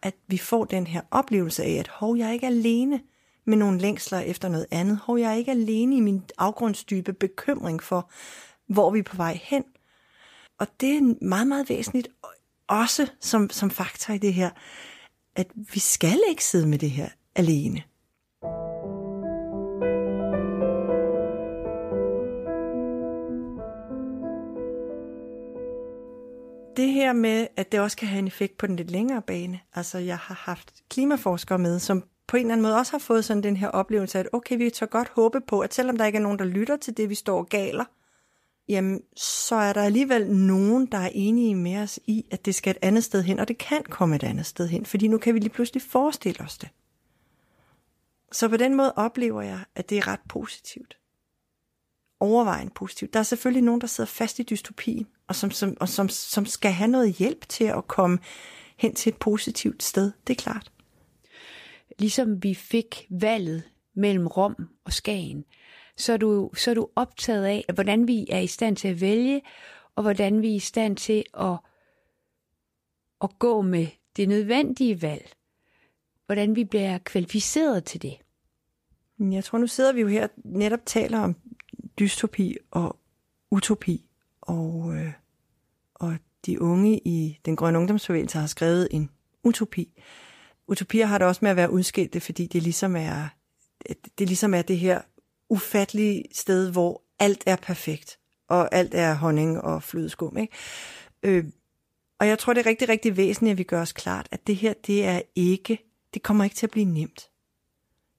At 0.02 0.14
vi 0.26 0.38
får 0.38 0.64
den 0.64 0.86
her 0.86 1.00
oplevelse 1.10 1.64
af, 1.64 1.72
at 1.72 1.88
hov, 1.88 2.16
jeg 2.16 2.28
er 2.28 2.32
ikke 2.32 2.46
alene, 2.46 3.00
med 3.44 3.56
nogle 3.56 3.78
længsler 3.78 4.18
efter 4.18 4.48
noget 4.48 4.66
andet. 4.70 4.98
Hov, 4.98 5.18
jeg 5.18 5.30
er 5.30 5.36
ikke 5.36 5.50
alene 5.50 5.96
i 5.96 6.00
min 6.00 6.22
afgrundsdybe 6.38 7.12
bekymring 7.12 7.82
for, 7.82 8.10
hvor 8.66 8.90
vi 8.90 8.98
er 8.98 9.02
på 9.02 9.16
vej 9.16 9.38
hen. 9.42 9.64
Og 10.58 10.66
det 10.80 10.96
er 10.96 11.24
meget, 11.24 11.46
meget 11.46 11.68
væsentligt, 11.68 12.08
også 12.66 13.10
som, 13.20 13.50
som 13.50 13.70
faktor 13.70 14.14
i 14.14 14.18
det 14.18 14.34
her, 14.34 14.50
at 15.36 15.46
vi 15.54 15.80
skal 15.80 16.20
ikke 16.28 16.44
sidde 16.44 16.66
med 16.66 16.78
det 16.78 16.90
her 16.90 17.08
alene. 17.34 17.82
Der 27.08 27.14
med, 27.14 27.46
at 27.56 27.72
det 27.72 27.80
også 27.80 27.96
kan 27.96 28.08
have 28.08 28.18
en 28.18 28.26
effekt 28.26 28.58
på 28.58 28.66
den 28.66 28.76
lidt 28.76 28.90
længere 28.90 29.22
bane. 29.22 29.60
Altså, 29.74 29.98
jeg 29.98 30.18
har 30.18 30.34
haft 30.34 30.74
klimaforskere 30.90 31.58
med, 31.58 31.78
som 31.78 32.04
på 32.26 32.36
en 32.36 32.40
eller 32.40 32.52
anden 32.52 32.62
måde 32.62 32.76
også 32.76 32.92
har 32.92 32.98
fået 32.98 33.24
sådan 33.24 33.42
den 33.42 33.56
her 33.56 33.68
oplevelse 33.68 34.18
at 34.18 34.28
okay, 34.32 34.56
vi 34.56 34.70
tør 34.70 34.86
godt 34.86 35.08
håbe 35.08 35.40
på, 35.40 35.60
at 35.60 35.74
selvom 35.74 35.96
der 35.96 36.04
ikke 36.04 36.16
er 36.16 36.22
nogen, 36.22 36.38
der 36.38 36.44
lytter 36.44 36.76
til 36.76 36.96
det, 36.96 37.08
vi 37.08 37.14
står 37.14 37.38
og 37.38 37.48
galer, 37.48 37.84
jamen, 38.68 39.00
så 39.16 39.54
er 39.54 39.72
der 39.72 39.82
alligevel 39.82 40.30
nogen, 40.30 40.86
der 40.86 40.98
er 40.98 41.10
enige 41.12 41.54
med 41.54 41.76
os 41.76 42.00
i, 42.06 42.26
at 42.30 42.46
det 42.46 42.54
skal 42.54 42.70
et 42.70 42.78
andet 42.82 43.04
sted 43.04 43.22
hen, 43.22 43.38
og 43.38 43.48
det 43.48 43.58
kan 43.58 43.82
komme 43.82 44.16
et 44.16 44.22
andet 44.22 44.46
sted 44.46 44.68
hen, 44.68 44.86
fordi 44.86 45.08
nu 45.08 45.18
kan 45.18 45.34
vi 45.34 45.38
lige 45.38 45.52
pludselig 45.52 45.82
forestille 45.82 46.44
os 46.44 46.58
det. 46.58 46.68
Så 48.32 48.48
på 48.48 48.56
den 48.56 48.74
måde 48.74 48.92
oplever 48.96 49.42
jeg, 49.42 49.60
at 49.74 49.90
det 49.90 49.98
er 49.98 50.08
ret 50.08 50.20
positivt. 50.28 50.98
Overvejende 52.20 52.72
positivt. 52.74 53.12
Der 53.12 53.18
er 53.18 53.24
selvfølgelig 53.24 53.62
nogen, 53.62 53.80
der 53.80 53.86
sidder 53.86 54.08
fast 54.08 54.38
i 54.38 54.42
dystopien, 54.42 55.06
og 55.28 55.36
som, 55.36 55.50
som, 55.50 55.76
og 55.80 55.88
som, 55.88 56.08
som 56.08 56.46
skal 56.46 56.72
have 56.72 56.90
noget 56.90 57.12
hjælp 57.12 57.48
til 57.48 57.64
at 57.64 57.86
komme 57.86 58.18
hen 58.76 58.94
til 58.94 59.10
et 59.10 59.16
positivt 59.16 59.82
sted, 59.82 60.12
det 60.26 60.38
er 60.38 60.42
klart 60.42 60.70
ligesom 61.98 62.42
vi 62.42 62.54
fik 62.54 63.06
valget 63.10 63.62
mellem 63.94 64.26
Rom 64.26 64.68
og 64.84 64.92
Skagen, 64.92 65.44
så 65.96 66.12
er, 66.12 66.16
du, 66.16 66.50
så 66.54 66.70
er 66.70 66.74
du 66.74 66.88
optaget 66.96 67.44
af, 67.44 67.64
hvordan 67.74 68.08
vi 68.08 68.26
er 68.30 68.38
i 68.38 68.46
stand 68.46 68.76
til 68.76 68.88
at 68.88 69.00
vælge, 69.00 69.42
og 69.96 70.02
hvordan 70.02 70.42
vi 70.42 70.50
er 70.50 70.54
i 70.54 70.58
stand 70.58 70.96
til 70.96 71.24
at, 71.34 71.58
at 73.22 73.38
gå 73.38 73.62
med 73.62 73.86
det 74.16 74.28
nødvendige 74.28 75.02
valg. 75.02 75.32
Hvordan 76.26 76.56
vi 76.56 76.64
bliver 76.64 76.98
kvalificeret 76.98 77.84
til 77.84 78.02
det. 78.02 78.18
Jeg 79.20 79.44
tror, 79.44 79.58
nu 79.58 79.66
sidder 79.66 79.92
vi 79.92 80.00
jo 80.00 80.08
her 80.08 80.24
og 80.24 80.30
netop 80.44 80.86
taler 80.86 81.18
om 81.18 81.36
dystopi 81.98 82.56
og 82.70 82.96
utopi, 83.50 84.07
og, 84.48 84.94
øh, 84.94 85.12
og 85.94 86.18
de 86.46 86.62
unge 86.62 86.98
i 86.98 87.38
den 87.44 87.56
grønne 87.56 87.78
ungdomsbevægelse 87.78 88.38
har 88.38 88.46
skrevet 88.46 88.88
en 88.90 89.10
utopi. 89.42 90.02
Utopier 90.68 91.06
har 91.06 91.18
det 91.18 91.26
også 91.26 91.38
med 91.42 91.50
at 91.50 91.56
være 91.56 91.70
udskilte, 91.70 92.20
fordi 92.20 92.46
det 92.46 92.62
ligesom 92.62 92.96
er 92.96 93.28
det 94.18 94.28
ligesom 94.28 94.54
er 94.54 94.62
det 94.62 94.78
her 94.78 95.00
ufattelige 95.48 96.24
sted, 96.32 96.72
hvor 96.72 97.02
alt 97.18 97.42
er 97.46 97.56
perfekt, 97.56 98.18
og 98.48 98.74
alt 98.74 98.94
er 98.94 99.14
honning 99.14 99.60
og 99.60 99.82
flødeskum. 99.82 100.36
Ikke? 100.36 100.52
Øh, 101.22 101.44
og 102.20 102.28
jeg 102.28 102.38
tror, 102.38 102.52
det 102.52 102.60
er 102.60 102.66
rigtig, 102.66 102.88
rigtig 102.88 103.16
væsentligt, 103.16 103.52
at 103.52 103.58
vi 103.58 103.62
gør 103.62 103.82
os 103.82 103.92
klart, 103.92 104.28
at 104.30 104.46
det 104.46 104.56
her, 104.56 104.72
det 104.86 105.04
er 105.04 105.20
ikke, 105.34 105.78
det 106.14 106.22
kommer 106.22 106.44
ikke 106.44 106.56
til 106.56 106.66
at 106.66 106.70
blive 106.70 106.84
nemt. 106.84 107.30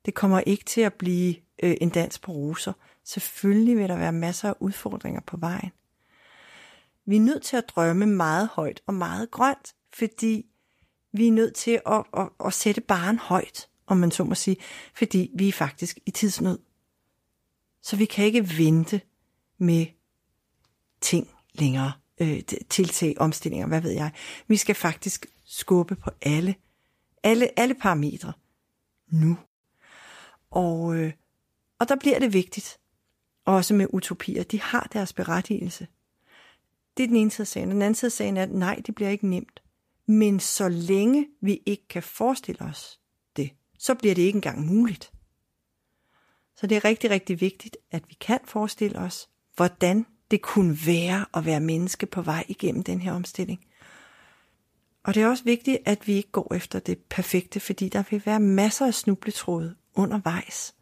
Det 0.05 0.13
kommer 0.13 0.39
ikke 0.39 0.65
til 0.65 0.82
at 0.82 0.93
blive 0.93 1.36
øh, 1.63 1.75
en 1.82 1.89
dans 1.89 2.19
på 2.19 2.32
roser. 2.32 2.73
Selvfølgelig 3.03 3.77
vil 3.77 3.89
der 3.89 3.97
være 3.97 4.11
masser 4.11 4.49
af 4.49 4.53
udfordringer 4.59 5.21
på 5.21 5.38
vejen. 5.38 5.71
Vi 7.10 7.16
er 7.16 7.22
nødt 7.22 7.43
til 7.43 7.57
at 7.57 7.70
drømme 7.70 8.05
meget 8.05 8.47
højt 8.47 8.82
og 8.88 8.93
meget 8.93 9.32
grønt, 9.32 9.76
fordi 9.93 10.45
vi 11.12 11.28
er 11.28 11.32
nødt 11.32 11.55
til 11.55 11.82
at, 11.86 12.03
at, 12.14 12.30
at 12.45 12.53
sætte 12.53 12.82
baren 12.82 13.20
højt, 13.20 13.70
om 13.88 13.97
man 13.97 14.12
så 14.12 14.24
må 14.24 14.36
sige, 14.36 14.57
fordi 14.93 15.32
vi 15.36 15.47
er 15.47 15.51
faktisk 15.51 15.99
i 16.05 16.12
tidsnød. 16.12 16.60
Så 17.82 17.95
vi 17.95 18.05
kan 18.05 18.26
ikke 18.26 18.57
vente 18.57 19.01
med 19.57 19.86
ting 21.01 21.28
længere, 21.53 21.91
øh, 22.22 22.41
tiltag, 22.70 23.16
omstillinger, 23.18 23.68
hvad 23.68 23.82
ved 23.82 23.91
jeg. 23.91 24.12
Vi 24.47 24.57
skal 24.57 24.76
faktisk 24.76 25.26
skubbe 25.45 25.95
på 25.95 26.10
alle, 26.22 26.55
alle, 27.24 27.60
alle 27.60 27.76
parametre 27.76 28.34
nu. 29.12 29.38
Og, 30.51 30.95
øh, 30.95 31.14
og 31.80 31.89
der 31.89 31.95
bliver 31.95 32.20
det 32.20 32.34
vigtigt, 32.34 32.80
også 33.45 33.74
med 33.74 33.88
utopier, 33.89 34.43
de 34.43 34.62
har 34.62 34.89
deres 34.93 35.14
berettigelse. 35.14 35.88
Det 37.00 37.04
er 37.04 37.08
den 37.08 37.18
ene 37.18 37.32
side 37.32 37.43
af 37.43 37.47
sagen. 37.47 37.72
Den 37.72 37.82
anden 37.82 37.95
side 37.95 38.08
af 38.08 38.12
sagen 38.12 38.38
er, 38.38 38.43
at 38.43 38.52
nej, 38.52 38.82
det 38.86 38.95
bliver 38.95 39.10
ikke 39.10 39.28
nemt. 39.28 39.62
Men 40.06 40.39
så 40.39 40.70
længe 40.70 41.28
vi 41.41 41.62
ikke 41.66 41.88
kan 41.88 42.04
forestille 42.04 42.62
os 42.62 43.00
det, 43.36 43.52
så 43.78 43.95
bliver 43.95 44.16
det 44.16 44.22
ikke 44.22 44.38
engang 44.38 44.66
muligt. 44.66 45.12
Så 46.56 46.68
det 46.68 46.76
er 46.76 46.86
rigtig, 46.86 47.10
rigtig 47.10 47.41
vigtigt, 47.41 47.78
at 47.91 48.04
vi 48.10 48.14
kan 48.14 48.39
forestille 48.45 49.00
os, 49.00 49.30
hvordan 49.56 50.06
det 50.32 50.41
kunne 50.41 50.78
være 50.86 51.26
at 51.34 51.45
være 51.45 51.60
menneske 51.60 52.06
på 52.06 52.22
vej 52.22 52.43
igennem 52.47 52.84
den 52.84 53.02
her 53.02 53.14
omstilling. 53.14 53.66
Og 55.04 55.16
det 55.16 55.24
er 55.24 55.28
også 55.28 55.43
vigtigt, 55.43 55.78
at 55.86 56.08
vi 56.08 56.14
ikke 56.14 56.32
går 56.32 56.54
efter 56.54 56.80
det 56.80 56.97
perfekte, 57.10 57.60
fordi 57.60 57.89
der 57.89 58.04
vil 58.10 58.26
være 58.26 58.39
masser 58.39 58.86
af 58.86 58.93
snubletråde 58.93 59.76
undervejs. 59.95 60.76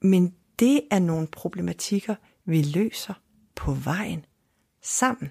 Men 0.00 0.34
det 0.58 0.80
er 0.90 0.98
nogle 0.98 1.26
problematikker, 1.26 2.14
vi 2.44 2.62
løser 2.62 3.14
på 3.54 3.74
vejen 3.74 4.24
sammen. 4.86 5.30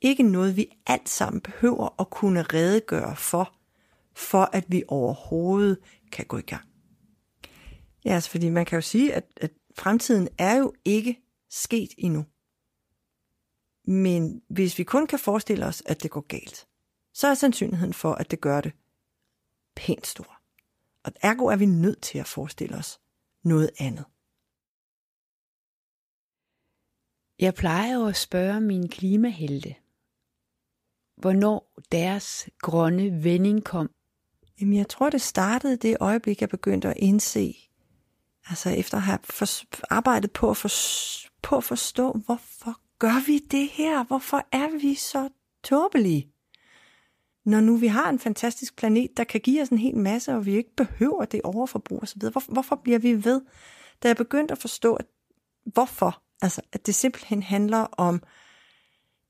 Ikke 0.00 0.22
noget, 0.22 0.56
vi 0.56 0.66
alt 0.86 1.08
sammen 1.08 1.40
behøver 1.40 2.00
at 2.00 2.10
kunne 2.10 2.42
redegøre 2.42 3.16
for, 3.16 3.54
for 4.14 4.50
at 4.52 4.64
vi 4.68 4.82
overhovedet 4.88 5.78
kan 6.12 6.26
gå 6.26 6.38
i 6.38 6.42
gang. 6.42 6.64
Ja, 8.04 8.14
altså 8.14 8.30
fordi 8.30 8.48
man 8.48 8.64
kan 8.64 8.76
jo 8.76 8.80
sige, 8.80 9.14
at, 9.14 9.24
at 9.36 9.50
fremtiden 9.78 10.28
er 10.38 10.56
jo 10.56 10.72
ikke 10.84 11.22
sket 11.50 11.90
endnu. 11.98 12.24
Men 13.84 14.42
hvis 14.48 14.78
vi 14.78 14.84
kun 14.84 15.06
kan 15.06 15.18
forestille 15.18 15.66
os, 15.66 15.82
at 15.86 16.02
det 16.02 16.10
går 16.10 16.20
galt, 16.20 16.66
så 17.12 17.28
er 17.28 17.34
sandsynligheden 17.34 17.94
for, 17.94 18.12
at 18.12 18.30
det 18.30 18.40
gør 18.40 18.60
det 18.60 18.72
pænt 19.76 20.06
stor. 20.06 20.40
Og 21.04 21.12
ergo 21.22 21.46
er 21.46 21.56
vi 21.56 21.66
nødt 21.66 22.02
til 22.02 22.18
at 22.18 22.26
forestille 22.26 22.76
os 22.76 23.00
noget 23.42 23.70
andet. 23.78 24.04
Jeg 27.40 27.54
plejer 27.54 27.94
jo 27.94 28.06
at 28.06 28.16
spørge 28.16 28.60
mine 28.60 28.88
klimahelte, 28.88 29.74
hvornår 31.16 31.74
deres 31.92 32.48
grønne 32.58 33.24
vending 33.24 33.64
kom. 33.64 33.90
Jamen, 34.60 34.76
jeg 34.76 34.88
tror, 34.88 35.10
det 35.10 35.20
startede 35.20 35.76
det 35.76 35.96
øjeblik, 36.00 36.40
jeg 36.40 36.48
begyndte 36.48 36.88
at 36.88 36.96
indse, 36.96 37.56
altså 38.48 38.70
efter 38.70 38.96
at 38.96 39.02
have 39.02 39.18
arbejdet 39.90 40.32
på 40.32 40.50
at, 40.50 40.56
for, 40.56 40.68
på 41.42 41.56
at 41.56 41.64
forstå, 41.64 42.12
hvorfor 42.12 42.80
gør 42.98 43.26
vi 43.26 43.38
det 43.38 43.68
her? 43.68 44.04
Hvorfor 44.04 44.46
er 44.52 44.78
vi 44.80 44.94
så 44.94 45.28
tåbelige? 45.64 46.32
Når 47.44 47.60
nu 47.60 47.76
vi 47.76 47.86
har 47.86 48.10
en 48.10 48.18
fantastisk 48.18 48.76
planet, 48.76 49.16
der 49.16 49.24
kan 49.24 49.40
give 49.40 49.62
os 49.62 49.68
en 49.68 49.78
hel 49.78 49.96
masse, 49.96 50.34
og 50.34 50.46
vi 50.46 50.56
ikke 50.56 50.76
behøver 50.76 51.24
det 51.24 51.42
overforbrug 51.42 52.02
osv., 52.02 52.20
hvor, 52.20 52.52
hvorfor 52.52 52.76
bliver 52.76 52.98
vi 52.98 53.24
ved? 53.24 53.42
Da 54.02 54.08
jeg 54.08 54.16
begyndte 54.16 54.52
at 54.52 54.58
forstå, 54.58 54.94
at 54.94 55.06
hvorfor, 55.64 56.22
altså 56.42 56.60
at 56.72 56.86
det 56.86 56.94
simpelthen 56.94 57.42
handler 57.42 57.78
om 57.78 58.22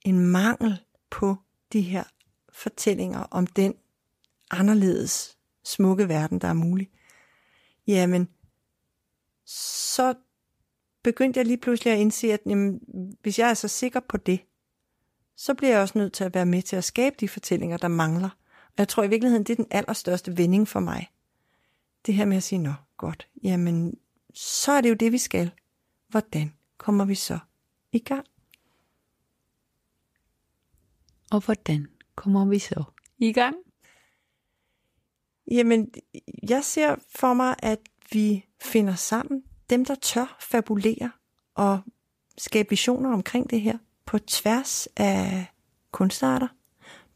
en 0.02 0.18
mangel 0.18 0.80
på 1.10 1.36
de 1.72 1.80
her 1.80 2.04
fortællinger 2.52 3.20
om 3.20 3.46
den 3.46 3.74
anderledes 4.50 5.38
smukke 5.64 6.08
verden, 6.08 6.38
der 6.38 6.48
er 6.48 6.52
mulig, 6.52 6.90
jamen, 7.86 8.28
så 9.46 10.14
begyndte 11.02 11.38
jeg 11.38 11.46
lige 11.46 11.56
pludselig 11.56 11.92
at 11.92 11.98
indse, 11.98 12.32
at 12.32 12.40
jamen, 12.46 12.80
hvis 13.22 13.38
jeg 13.38 13.50
er 13.50 13.54
så 13.54 13.68
sikker 13.68 14.00
på 14.00 14.16
det, 14.16 14.40
så 15.36 15.54
bliver 15.54 15.72
jeg 15.72 15.80
også 15.80 15.98
nødt 15.98 16.12
til 16.12 16.24
at 16.24 16.34
være 16.34 16.46
med 16.46 16.62
til 16.62 16.76
at 16.76 16.84
skabe 16.84 17.16
de 17.20 17.28
fortællinger, 17.28 17.76
der 17.76 17.88
mangler. 17.88 18.30
Og 18.66 18.74
jeg 18.78 18.88
tror 18.88 19.02
i 19.02 19.08
virkeligheden, 19.08 19.44
det 19.44 19.52
er 19.52 19.56
den 19.56 19.66
allerstørste 19.70 20.36
vending 20.36 20.68
for 20.68 20.80
mig. 20.80 21.10
Det 22.06 22.14
her 22.14 22.24
med 22.24 22.36
at 22.36 22.42
sige, 22.42 22.58
nå 22.58 22.72
godt, 22.96 23.28
jamen 23.42 23.98
så 24.34 24.72
er 24.72 24.80
det 24.80 24.88
jo 24.88 24.94
det, 24.94 25.12
vi 25.12 25.18
skal. 25.18 25.50
Hvordan 26.08 26.54
kommer 26.80 27.04
vi 27.04 27.14
så 27.14 27.38
i 27.92 27.98
gang? 27.98 28.26
Og 31.30 31.44
hvordan 31.44 31.86
kommer 32.14 32.46
vi 32.46 32.58
så 32.58 32.84
i 33.18 33.32
gang? 33.32 33.56
Jamen, 35.50 35.92
jeg 36.48 36.64
ser 36.64 36.96
for 37.08 37.34
mig, 37.34 37.56
at 37.58 37.78
vi 38.12 38.46
finder 38.62 38.94
sammen. 38.94 39.42
Dem, 39.70 39.84
der 39.84 39.94
tør 39.94 40.36
fabulere 40.40 41.10
og 41.54 41.80
skabe 42.38 42.70
visioner 42.70 43.12
omkring 43.12 43.50
det 43.50 43.60
her 43.60 43.78
på 44.06 44.18
tværs 44.18 44.88
af 44.96 45.46
kunstarter, 45.90 46.48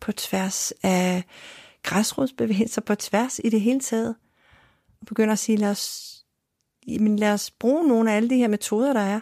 på 0.01 0.13
tværs 0.13 0.73
af 0.83 1.25
græsrodsbevægelser, 1.83 2.81
på 2.81 2.95
tværs 2.95 3.41
i 3.45 3.49
det 3.49 3.61
hele 3.61 3.81
taget. 3.81 4.17
Og 5.01 5.07
begynder 5.07 5.33
at 5.33 5.39
sige, 5.39 5.57
lad 5.57 5.71
os, 5.71 6.15
jamen 6.87 7.19
lad 7.19 7.33
os 7.33 7.51
bruge 7.51 7.89
nogle 7.89 8.13
af 8.13 8.17
alle 8.17 8.31
de 8.31 8.37
her 8.37 8.49
metoder, 8.49 8.93
der 8.93 9.01
er. 9.01 9.21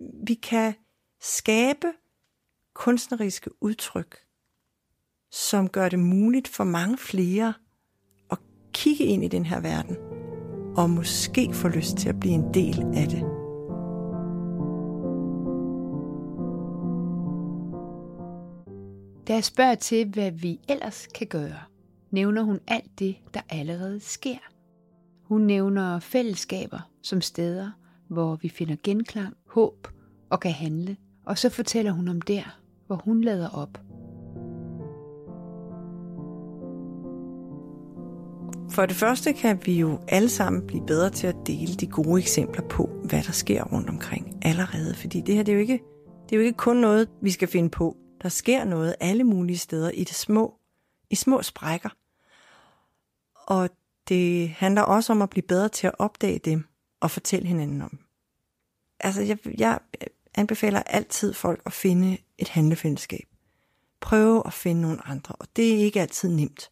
Vi 0.00 0.34
kan 0.34 0.74
skabe 1.20 1.86
kunstneriske 2.74 3.50
udtryk, 3.62 4.16
som 5.30 5.68
gør 5.68 5.88
det 5.88 5.98
muligt 5.98 6.48
for 6.48 6.64
mange 6.64 6.98
flere 6.98 7.54
at 8.30 8.38
kigge 8.72 9.04
ind 9.04 9.24
i 9.24 9.28
den 9.28 9.46
her 9.46 9.60
verden, 9.60 9.96
og 10.76 10.90
måske 10.90 11.54
få 11.54 11.68
lyst 11.68 11.96
til 11.96 12.08
at 12.08 12.20
blive 12.20 12.34
en 12.34 12.54
del 12.54 12.80
af 12.80 13.08
det. 13.08 13.22
Da 19.28 19.34
jeg 19.34 19.44
spørger 19.44 19.74
til, 19.74 20.10
hvad 20.12 20.30
vi 20.30 20.60
ellers 20.68 21.06
kan 21.06 21.26
gøre, 21.26 21.60
nævner 22.10 22.42
hun 22.42 22.60
alt 22.66 22.98
det, 22.98 23.16
der 23.34 23.40
allerede 23.48 24.00
sker. 24.00 24.38
Hun 25.22 25.42
nævner 25.42 25.98
fællesskaber 25.98 26.90
som 27.02 27.20
steder, 27.20 27.70
hvor 28.08 28.36
vi 28.36 28.48
finder 28.48 28.76
genklang, 28.82 29.34
håb 29.46 29.88
og 30.30 30.40
kan 30.40 30.52
handle. 30.52 30.96
Og 31.26 31.38
så 31.38 31.48
fortæller 31.48 31.92
hun 31.92 32.08
om 32.08 32.20
der, 32.20 32.60
hvor 32.86 32.96
hun 32.96 33.20
lader 33.20 33.48
op. 33.48 33.78
For 38.70 38.86
det 38.86 38.96
første 38.96 39.32
kan 39.32 39.60
vi 39.66 39.78
jo 39.78 40.00
alle 40.08 40.28
sammen 40.28 40.66
blive 40.66 40.86
bedre 40.86 41.10
til 41.10 41.26
at 41.26 41.36
dele 41.46 41.74
de 41.74 41.86
gode 41.86 42.20
eksempler 42.20 42.68
på, 42.68 42.90
hvad 43.04 43.22
der 43.22 43.32
sker 43.32 43.64
rundt 43.64 43.88
omkring 43.88 44.38
allerede. 44.42 44.94
Fordi 44.94 45.20
det 45.20 45.34
her 45.34 45.42
det 45.42 45.52
er 45.52 45.56
jo 45.56 45.60
ikke, 45.60 45.80
det 46.28 46.32
er 46.32 46.36
jo 46.36 46.42
ikke 46.46 46.56
kun 46.56 46.76
noget, 46.76 47.08
vi 47.22 47.30
skal 47.30 47.48
finde 47.48 47.70
på. 47.70 47.96
Der 48.22 48.28
sker 48.28 48.64
noget 48.64 48.94
alle 49.00 49.24
mulige 49.24 49.58
steder 49.58 49.90
i 49.90 50.04
det 50.04 50.14
små, 50.14 50.54
i 51.10 51.14
små 51.14 51.42
sprækker. 51.42 51.88
Og 53.46 53.70
det 54.08 54.48
handler 54.48 54.82
også 54.82 55.12
om 55.12 55.22
at 55.22 55.30
blive 55.30 55.46
bedre 55.48 55.68
til 55.68 55.86
at 55.86 55.94
opdage 55.98 56.38
dem 56.38 56.64
og 57.00 57.10
fortælle 57.10 57.48
hinanden 57.48 57.82
om. 57.82 57.98
Altså, 59.00 59.22
jeg, 59.22 59.38
jeg 59.58 59.78
anbefaler 60.34 60.82
altid 60.82 61.34
folk 61.34 61.62
at 61.66 61.72
finde 61.72 62.18
et 62.38 62.48
handlefællesskab. 62.48 63.28
Prøve 64.00 64.42
at 64.46 64.52
finde 64.52 64.80
nogle 64.80 65.06
andre, 65.06 65.34
og 65.34 65.46
det 65.56 65.74
er 65.74 65.78
ikke 65.78 66.00
altid 66.00 66.28
nemt. 66.28 66.70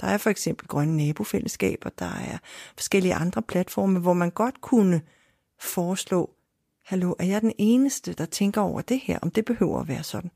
Der 0.00 0.06
er 0.06 0.18
for 0.18 0.30
eksempel 0.30 0.68
grønne 0.68 0.96
nabofællesskaber, 0.96 1.90
der 1.90 2.06
er 2.06 2.38
forskellige 2.74 3.14
andre 3.14 3.42
platforme, 3.42 4.00
hvor 4.00 4.12
man 4.12 4.30
godt 4.30 4.60
kunne 4.60 5.02
foreslå, 5.58 6.34
hallo, 6.84 7.14
er 7.18 7.24
jeg 7.24 7.40
den 7.40 7.52
eneste, 7.58 8.12
der 8.12 8.26
tænker 8.26 8.60
over 8.60 8.80
det 8.80 9.00
her, 9.00 9.18
om 9.18 9.30
det 9.30 9.44
behøver 9.44 9.80
at 9.80 9.88
være 9.88 10.02
sådan? 10.02 10.30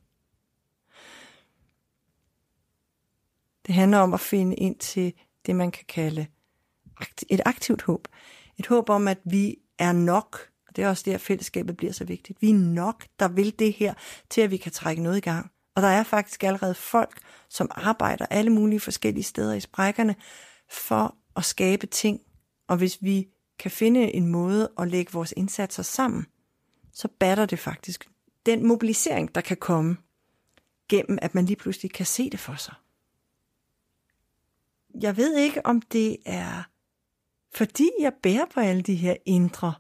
Det 3.67 3.75
handler 3.75 3.99
om 3.99 4.15
at 4.15 4.21
finde 4.21 4.57
ind 4.57 4.77
til 4.77 5.15
det, 5.47 5.57
man 5.57 5.71
kan 5.71 5.85
kalde 5.89 6.27
et 7.29 7.41
aktivt 7.45 7.83
håb. 7.83 8.09
Et 8.59 8.67
håb 8.67 8.91
om, 8.91 9.09
at 9.09 9.19
vi 9.25 9.57
er 9.79 9.93
nok, 9.93 10.51
og 10.69 10.77
det 10.77 10.85
er 10.85 10.89
også 10.89 11.03
der, 11.07 11.19
fællesskabet 11.19 11.77
bliver 11.77 11.93
så 11.93 12.05
vigtigt. 12.05 12.43
Vi 12.43 12.51
er 12.51 12.55
nok, 12.55 13.07
der 13.19 13.29
vil 13.29 13.59
det 13.59 13.73
her, 13.73 13.95
til 14.31 14.41
at 14.41 14.51
vi 14.51 14.57
kan 14.57 14.73
trække 14.73 15.03
noget 15.03 15.17
i 15.17 15.21
gang. 15.21 15.51
Og 15.75 15.83
der 15.83 15.89
er 15.89 16.03
faktisk 16.03 16.45
allerede 16.45 16.75
folk, 16.75 17.21
som 17.49 17.71
arbejder 17.71 18.27
alle 18.27 18.51
mulige 18.51 18.81
forskellige 18.81 19.25
steder 19.25 19.55
i 19.55 19.61
sprækkerne, 19.61 20.17
for 20.71 21.17
at 21.37 21.45
skabe 21.45 21.87
ting. 21.87 22.21
Og 22.69 22.77
hvis 22.77 22.99
vi 23.03 23.29
kan 23.59 23.71
finde 23.71 24.15
en 24.15 24.27
måde 24.27 24.73
at 24.79 24.89
lægge 24.89 25.13
vores 25.13 25.35
indsatser 25.37 25.83
sammen, 25.83 26.27
så 26.93 27.09
batter 27.09 27.47
det 27.47 27.59
faktisk 27.59 28.09
den 28.47 28.67
mobilisering, 28.67 29.35
der 29.35 29.41
kan 29.41 29.57
komme 29.57 29.97
gennem, 30.89 31.19
at 31.23 31.35
man 31.35 31.47
lige 31.47 31.57
pludselig 31.57 31.93
kan 31.93 32.07
se 32.07 32.31
det 32.31 32.41
for 32.41 32.55
sig. 32.55 32.75
Jeg 35.01 35.17
ved 35.17 35.37
ikke, 35.37 35.67
om 35.67 35.81
det 35.81 36.17
er 36.27 36.63
fordi 37.55 37.91
jeg 38.01 38.13
bærer 38.23 38.45
på 38.55 38.61
alle 38.61 38.83
de 38.83 38.95
her 38.95 39.17
indre 39.27 39.75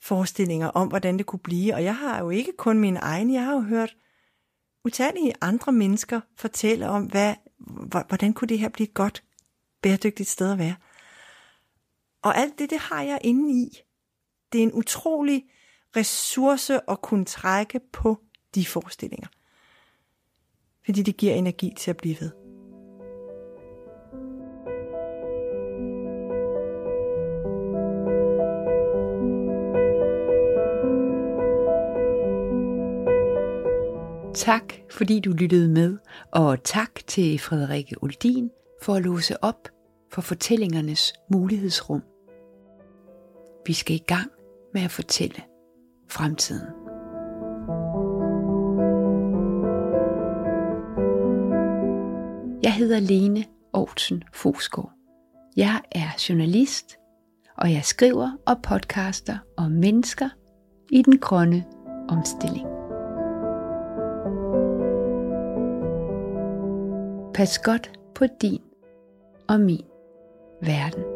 forestillinger 0.00 0.68
om, 0.68 0.88
hvordan 0.88 1.18
det 1.18 1.26
kunne 1.26 1.38
blive. 1.38 1.74
Og 1.74 1.84
jeg 1.84 1.96
har 1.96 2.20
jo 2.20 2.30
ikke 2.30 2.52
kun 2.58 2.78
min 2.78 2.96
egen, 2.96 3.32
jeg 3.32 3.44
har 3.44 3.52
jo 3.52 3.60
hørt 3.60 3.96
utallige 4.84 5.32
andre 5.40 5.72
mennesker 5.72 6.20
fortælle 6.36 6.88
om, 6.88 7.04
hvad, 7.04 7.34
hvordan 8.08 8.32
kunne 8.32 8.48
det 8.48 8.58
her 8.58 8.68
blive 8.68 8.88
et 8.88 8.94
godt, 8.94 9.24
bæredygtigt 9.82 10.28
sted 10.28 10.52
at 10.52 10.58
være. 10.58 10.74
Og 12.22 12.36
alt 12.36 12.58
det, 12.58 12.70
det 12.70 12.78
har 12.78 13.02
jeg 13.02 13.18
inde 13.24 13.52
i. 13.52 13.78
Det 14.52 14.58
er 14.58 14.62
en 14.62 14.72
utrolig 14.72 15.44
ressource 15.96 16.90
at 16.90 17.02
kunne 17.02 17.24
trække 17.24 17.80
på 17.92 18.20
de 18.54 18.66
forestillinger. 18.66 19.28
Fordi 20.84 21.02
det 21.02 21.16
giver 21.16 21.34
energi 21.34 21.74
til 21.76 21.90
at 21.90 21.96
blive 21.96 22.16
ved. 22.20 22.41
Tak, 34.42 34.74
fordi 34.90 35.20
du 35.20 35.30
lyttede 35.30 35.68
med, 35.68 35.98
og 36.32 36.64
tak 36.64 37.06
til 37.06 37.38
Frederikke 37.38 38.02
Uldin 38.02 38.50
for 38.82 38.94
at 38.94 39.02
låse 39.02 39.44
op 39.44 39.68
for 40.12 40.22
fortællingernes 40.22 41.12
mulighedsrum. 41.30 42.02
Vi 43.66 43.72
skal 43.72 43.96
i 43.96 44.04
gang 44.06 44.30
med 44.74 44.82
at 44.82 44.90
fortælle 44.90 45.42
fremtiden. 46.08 46.66
Jeg 52.62 52.74
hedder 52.74 53.00
Lene 53.00 53.44
Aarhusen 53.74 54.22
Fosgaard. 54.32 54.92
Jeg 55.56 55.80
er 55.92 56.24
journalist, 56.28 56.96
og 57.58 57.72
jeg 57.72 57.84
skriver 57.84 58.30
og 58.46 58.62
podcaster 58.62 59.38
om 59.56 59.70
mennesker 59.70 60.28
i 60.90 61.02
den 61.02 61.18
grønne 61.18 61.64
omstilling. 62.08 62.81
Pas 67.34 67.58
godt 67.58 67.90
på 68.14 68.24
din 68.42 68.60
og 69.48 69.60
min 69.60 69.84
verden. 70.60 71.11